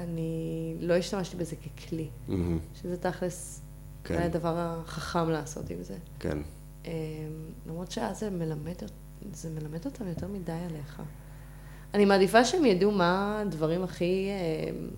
אני 0.00 0.74
לא 0.80 0.94
השתמשתי 0.94 1.36
בזה 1.36 1.56
ככלי, 1.56 2.08
מהמם, 2.28 2.58
שזה 2.74 2.96
תכלס 2.96 3.60
כן. 4.04 4.14
היה 4.14 4.26
הדבר 4.26 4.54
החכם 4.56 5.30
לעשות 5.30 5.70
עם 5.70 5.82
זה. 5.82 5.96
כן. 6.18 6.38
אמ, 6.84 6.90
למרות 7.66 7.90
שאז 7.90 8.20
זה 8.20 8.30
מלמד, 8.30 8.74
זה 9.32 9.50
מלמד 9.50 9.86
אותם 9.86 10.08
יותר 10.08 10.28
מדי 10.28 10.52
עליך. 10.52 11.02
אני 11.94 12.04
מעדיפה 12.04 12.44
שהם 12.44 12.64
ידעו 12.64 12.90
מה 12.90 13.40
הדברים 13.40 13.82
הכי 13.82 14.28
אמ, 14.30 14.88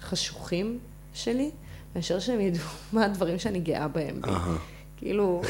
חשוכים 0.00 0.78
שלי, 1.14 1.50
מאשר 1.96 2.18
שהם 2.18 2.40
ידעו 2.40 2.64
מה 2.92 3.04
הדברים 3.04 3.38
שאני 3.38 3.60
גאה 3.60 3.88
בהם. 3.88 4.20
אהה. 4.24 4.56
כאילו, 4.96 5.42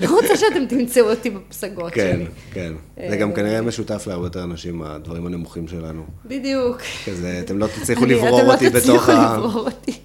לא 0.00 0.20
רוצה 0.20 0.36
שאתם 0.36 0.66
תמצאו 0.68 1.10
אותי 1.10 1.30
בפסגות 1.30 1.92
כן, 1.92 2.12
שלי. 2.16 2.26
כן. 2.52 2.72
אה, 2.98 3.06
זה 3.10 3.16
גם 3.16 3.32
כנראה 3.32 3.62
משותף 3.62 4.04
להרבה 4.06 4.26
יותר 4.26 4.44
אנשים, 4.44 4.82
הדברים 4.82 5.26
הנמוכים 5.26 5.68
שלנו. 5.68 6.02
בדיוק. 6.24 6.78
כזה, 7.06 7.40
אתם 7.44 7.58
לא 7.58 7.66
תצליחו 7.66 8.04
אני- 8.04 8.14
לברור 8.14 8.38
אתם 8.40 8.46
לא 8.48 8.52
אותי 8.52 8.68
בתוך 8.70 8.80
תצליחו 8.82 9.12
ה... 9.12 9.36
לברור 9.38 9.66
אותי. 9.68 9.98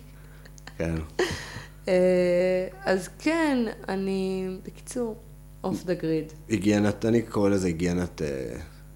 כן. 0.77 0.95
אה, 1.87 1.93
אז 2.85 3.09
כן, 3.19 3.57
אני, 3.89 4.47
בקיצור, 4.65 5.15
אוף 5.63 5.83
דה 5.85 5.93
גריד. 5.93 6.25
היגיינת, 6.49 7.05
אני 7.05 7.21
קורא 7.21 7.49
לזה 7.49 7.67
היגיינת 7.67 8.21
אה, 8.21 8.27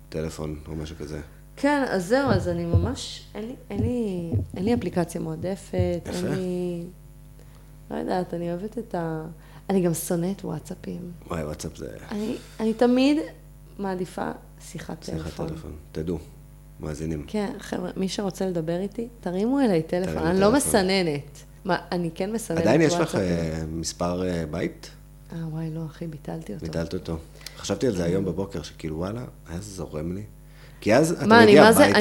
טלפון 0.09 0.55
או 0.67 0.75
משהו 0.75 0.95
כזה. 0.99 1.19
כן, 1.57 1.83
אז 1.89 2.05
זהו, 2.07 2.29
אז 2.29 2.47
אני 2.47 2.65
ממש, 2.65 3.25
אין 3.35 3.45
לי, 3.47 3.55
אין 3.69 3.79
לי, 3.81 4.31
אין 4.57 4.65
לי 4.65 4.73
אפליקציה 4.73 5.21
מועדפת, 5.21 5.73
יפה. 6.05 6.27
אין 6.27 6.35
לי, 6.35 6.83
לא 7.91 7.95
יודעת, 7.95 8.33
אני 8.33 8.49
אוהבת 8.49 8.77
את 8.77 8.95
ה... 8.95 9.25
אני 9.69 9.81
גם 9.81 9.93
שונאת 9.93 10.45
וואטסאפים. 10.45 11.11
וואי, 11.27 11.43
וואטסאפ 11.43 11.77
זה 11.77 11.87
אני, 12.11 12.35
אני 12.59 12.73
תמיד 12.73 13.17
מעדיפה 13.79 14.31
שיחת 14.61 15.03
שיחת 15.03 15.23
טלפון. 15.23 15.47
טלפון. 15.47 15.71
תדעו, 15.91 16.17
מאזינים. 16.79 17.23
כן, 17.27 17.51
חבר'ה, 17.59 17.89
מי 17.97 18.09
שרוצה 18.09 18.45
לדבר 18.45 18.79
איתי, 18.79 19.07
תרימו 19.21 19.59
אליי 19.59 19.83
טלפון, 19.83 20.17
אני 20.17 20.39
לא 20.39 20.45
טלפון. 20.45 20.55
מסננת. 20.55 21.43
מה, 21.65 21.77
אני 21.91 22.09
כן 22.15 22.31
מסננת 22.31 22.61
עדיין 22.61 22.81
יש 22.81 22.93
לך. 22.93 23.15
אה, 23.15 23.63
מספר 23.71 24.27
אה, 24.27 24.43
בית? 24.51 24.89
אה, 25.33 25.37
וואי, 25.47 25.69
לא, 25.73 25.81
אחי, 25.85 26.07
ביטלתי 26.07 26.53
אותו. 26.53 26.65
ביטלת 26.65 26.93
אותו. 26.93 27.17
חשבתי 27.57 27.87
על 27.87 27.95
זה 27.95 28.03
היום 28.03 28.25
בבוקר, 28.25 28.61
שכאילו, 28.61 28.97
וואלה, 28.97 29.21
היה 29.49 29.61
זה 29.61 29.71
זורם 29.75 30.11
לי. 30.15 30.23
כי 30.81 30.95
אז 30.95 31.11
אתה 31.11 31.25
מגיע 31.25 31.63
הביתה, 31.65 31.99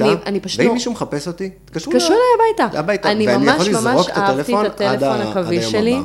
ואם 0.59 0.67
לא- 0.67 0.75
מישהו 0.75 0.93
מחפש 0.93 1.29
אותי, 1.29 1.51
תתקשרו 1.65 1.93
התקשרו 1.93 2.09
אליי 2.15 2.53
הביתה. 2.61 2.79
הביתה, 2.79 3.13
אני 3.13 3.27
ואני 3.29 3.45
ממש 3.47 3.55
יכול 3.55 3.67
לזרוק 3.69 3.85
ממש 3.95 4.07
את 4.07 4.11
אהבתי 4.19 4.33
הטלפון 4.41 4.67
את 4.67 4.81
עד 4.81 5.03
היום 5.03 5.71
שלי. 5.71 5.95
הבא. 5.97 6.05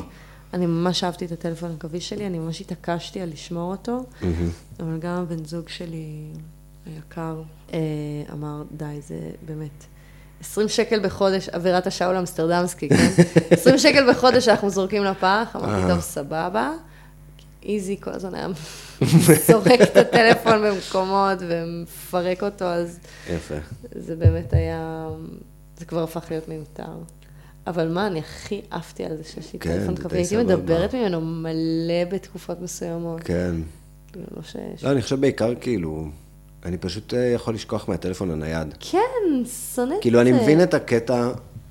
אני 0.54 0.66
ממש 0.66 1.04
אהבתי 1.04 1.24
את 1.24 1.32
הטלפון 1.32 1.74
הקווי 1.78 2.00
שלי, 2.00 2.26
אני 2.26 2.38
ממש 2.38 2.60
התעקשתי 2.60 3.20
על 3.20 3.28
לשמור 3.28 3.70
אותו, 3.70 4.04
אבל 4.80 4.98
גם 4.98 5.16
הבן 5.16 5.44
זוג 5.44 5.68
שלי 5.68 6.32
היקר 6.86 7.42
אה, 7.72 7.78
אמר, 8.32 8.62
די, 8.72 9.00
זה 9.00 9.18
באמת. 9.46 9.84
20 10.40 10.68
שקל 10.68 11.00
בחודש, 11.00 11.48
אווירת 11.48 11.86
השאול 11.86 12.16
אמסטרדמסקי, 12.16 12.88
כן? 12.88 13.10
20 13.50 13.78
שקל 13.78 14.12
בחודש 14.12 14.48
אנחנו 14.48 14.70
זורקים 14.70 15.04
לפח, 15.04 15.56
אמרתי, 15.56 15.88
טוב, 15.88 16.00
סבבה. 16.00 16.72
איזי 17.62 17.96
כל 18.00 18.10
הזמן 18.10 18.34
היה 18.34 18.48
זורק 19.46 19.80
את 19.82 19.96
הטלפון 19.96 20.62
במקומות 20.64 21.38
ומפרק 21.40 22.42
אותו, 22.42 22.64
אז 22.64 22.98
יפה. 23.30 23.54
זה 23.94 24.16
באמת 24.16 24.52
היה, 24.52 25.08
זה 25.76 25.84
כבר 25.84 26.02
הפך 26.02 26.24
להיות 26.30 26.48
מיותר. 26.48 26.92
אבל 27.66 27.88
מה, 27.88 28.06
אני 28.06 28.18
הכי 28.18 28.60
עפתי 28.70 29.04
על 29.04 29.16
זה 29.16 29.24
שיש 29.24 29.52
לי 29.52 29.58
כן, 29.58 29.76
טלפון 29.78 29.96
זה 29.96 30.02
קווי, 30.02 30.18
הייתי. 30.18 30.36
מדברת 30.36 30.94
ממנו 30.94 31.20
מלא 31.20 32.04
בתקופות 32.10 32.60
מסוימות. 32.60 33.20
כן. 33.20 33.54
כאילו, 34.12 34.26
לא 34.36 34.42
ש... 34.42 34.56
לא, 34.82 34.90
אני 34.92 35.02
חושב 35.02 35.20
בעיקר 35.20 35.54
כאילו, 35.54 36.08
אני 36.64 36.78
פשוט 36.78 37.14
אה, 37.14 37.18
יכול 37.18 37.54
לשכוח 37.54 37.88
מהטלפון 37.88 38.30
הנייד. 38.30 38.74
כן, 38.80 38.98
שונאת 39.74 39.96
את 39.98 40.02
כאילו, 40.02 40.20
אני 40.20 40.32
זה. 40.32 40.42
מבין 40.42 40.62
את 40.62 40.74
הקטע 40.74 41.30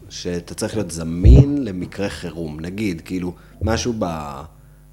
שאתה 0.10 0.54
צריך 0.56 0.76
להיות 0.76 0.92
זמין 0.92 1.66
למקרה 1.66 2.10
חירום. 2.10 2.60
נגיד, 2.60 3.02
כאילו, 3.02 3.34
משהו 3.62 3.94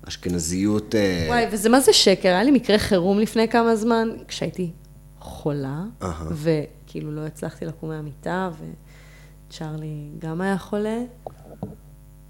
באשכנזיות... 0.04 0.94
אה, 0.94 1.24
וואי, 1.28 1.46
וזה 1.52 1.68
מה 1.68 1.80
זה 1.80 1.92
שקר? 1.92 2.28
היה 2.28 2.42
לי 2.42 2.50
מקרה 2.50 2.78
חירום 2.78 3.18
לפני 3.18 3.48
כמה 3.48 3.76
זמן, 3.76 4.08
כשהייתי 4.28 4.70
חולה. 5.20 5.82
וכאילו 6.30 7.12
לא 7.12 7.20
הצלחתי 7.20 7.64
לקום 7.64 7.88
מהמיטה, 7.88 8.50
וצ'ארלי 9.48 10.10
גם 10.18 10.40
היה 10.40 10.58
חולה. 10.58 10.98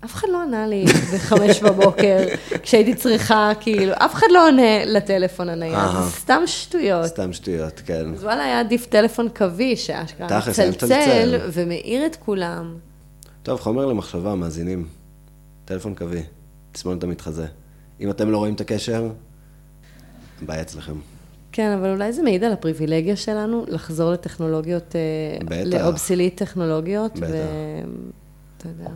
אף 0.05 0.15
אחד 0.15 0.29
לא 0.33 0.43
ענה 0.43 0.67
לי 0.67 0.85
בחמש 1.15 1.63
בבוקר, 1.63 2.19
כשהייתי 2.63 2.95
צריכה, 2.95 3.53
כאילו, 3.61 3.93
אף 3.93 4.15
אחד 4.15 4.27
לא 4.31 4.49
עונה 4.49 4.85
לטלפון 4.85 5.49
הנייד, 5.49 5.79
סתם 6.09 6.43
שטויות. 6.47 7.07
סתם 7.07 7.33
שטויות, 7.33 7.83
כן. 7.87 8.15
אז 8.15 8.25
וואלה, 8.25 8.45
היה 8.45 8.61
עדיף 8.61 8.87
טלפון 8.87 9.29
קווי, 9.29 9.77
שאשכרה 9.77 10.41
מצלצל. 10.69 11.41
ומאיר 11.53 12.07
את 12.07 12.17
כולם. 12.17 12.77
טוב, 13.43 13.61
חומר 13.61 13.87
למחשבה, 13.87 14.35
מאזינים. 14.35 14.89
טלפון 15.65 15.95
קווי, 15.95 16.23
תסמונת 16.73 17.03
המתחזה. 17.03 17.47
אם 18.01 18.11
אתם 18.11 18.31
לא 18.31 18.39
רואים 18.39 18.55
את 18.55 18.61
הקשר, 18.61 19.11
בעיה 20.43 20.63
אצלכם. 20.63 20.95
כן, 21.57 21.71
אבל 21.71 21.91
אולי 21.91 22.13
זה 22.13 22.23
מעיד 22.23 22.45
על 22.45 22.53
הפריבילגיה 22.53 23.17
שלנו 23.17 23.65
לחזור 23.69 24.13
לטכנולוגיות, 24.13 24.97
אה, 24.97 25.01
בטח. 25.47 25.65
לאובסילית 25.65 26.35
טכנולוגיות, 26.39 27.13
בטח. 27.13 27.27
ואתה 27.27 28.69
יודע, 28.69 28.91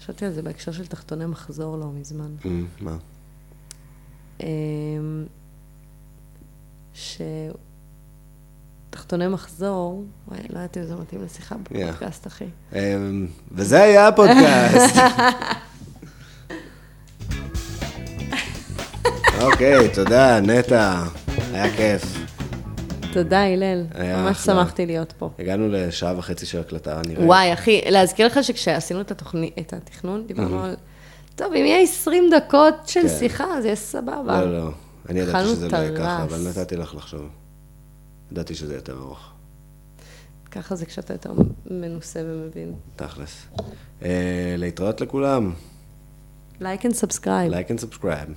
חשבתי 0.00 0.26
על 0.26 0.32
זה 0.32 0.42
בהקשר 0.42 0.72
של 0.72 0.86
תחתוני 0.86 1.26
מחזור 1.26 1.76
לא 1.76 1.86
מזמן. 1.86 2.34
Mm, 2.42 2.46
מה? 2.80 2.96
אמ, 4.40 4.46
שתחתוני 8.90 9.28
מחזור, 9.28 10.04
וואי, 10.28 10.40
לא 10.40 10.58
יודעת 10.58 10.76
אם 10.76 10.84
זה 10.84 10.96
מתאים 10.96 11.22
לשיחה 11.22 11.56
בפודקאסט, 11.56 12.26
אחי. 12.26 12.46
אמ, 12.72 13.26
וזה 13.52 13.82
היה 13.82 14.08
הפודקאסט. 14.08 14.96
אוקיי, 19.42 19.88
תודה, 19.94 20.40
נטע. 20.40 21.04
היה 21.52 21.76
כיף. 21.76 22.02
תודה, 23.12 23.44
הלל. 23.44 23.82
ממש 23.82 24.36
אחלה. 24.36 24.54
שמחתי 24.54 24.86
להיות 24.86 25.12
פה. 25.18 25.30
הגענו 25.38 25.68
לשעה 25.68 26.18
וחצי 26.18 26.46
של 26.46 26.60
הקלטה, 26.60 27.00
נראה. 27.08 27.24
וואי, 27.24 27.52
אחי, 27.52 27.80
להזכיר 27.90 28.26
לך 28.26 28.44
שכשעשינו 28.44 29.00
את, 29.00 29.10
התוכני, 29.10 29.50
את 29.58 29.72
התכנון, 29.72 30.26
דיברנו 30.26 30.64
על... 30.64 30.76
טוב, 31.36 31.52
אם 31.52 31.64
יהיה 31.64 31.82
20 31.82 32.30
דקות 32.36 32.74
של 32.86 33.02
כן. 33.02 33.08
שיחה, 33.08 33.44
אז 33.44 33.64
יהיה 33.64 33.76
סבבה. 33.76 34.44
לא, 34.44 34.52
לא. 34.58 34.70
אני 35.08 35.20
ידעתי 35.20 35.48
שזה 35.48 35.68
לא 35.68 35.76
יהיה 35.76 35.96
ככה. 35.96 36.22
אבל 36.22 36.48
נתתי 36.48 36.76
לך 36.76 36.94
לחשוב. 36.94 37.28
ידעתי 38.32 38.54
שזה 38.54 38.74
יותר 38.74 38.96
ארוך, 38.98 39.32
ככה 40.50 40.76
זה 40.76 40.86
כשאתה 40.86 41.14
יותר 41.14 41.32
מנוסה 41.70 42.20
ומבין. 42.24 42.72
תכלס. 42.96 43.46
אה, 44.02 44.54
להתראות 44.58 45.00
לכולם, 45.00 45.52
like 46.60 46.86
and 46.86 46.94
subscribe. 46.94 47.50
like 47.50 47.70
and 47.70 47.80
subscribe. 47.80 48.28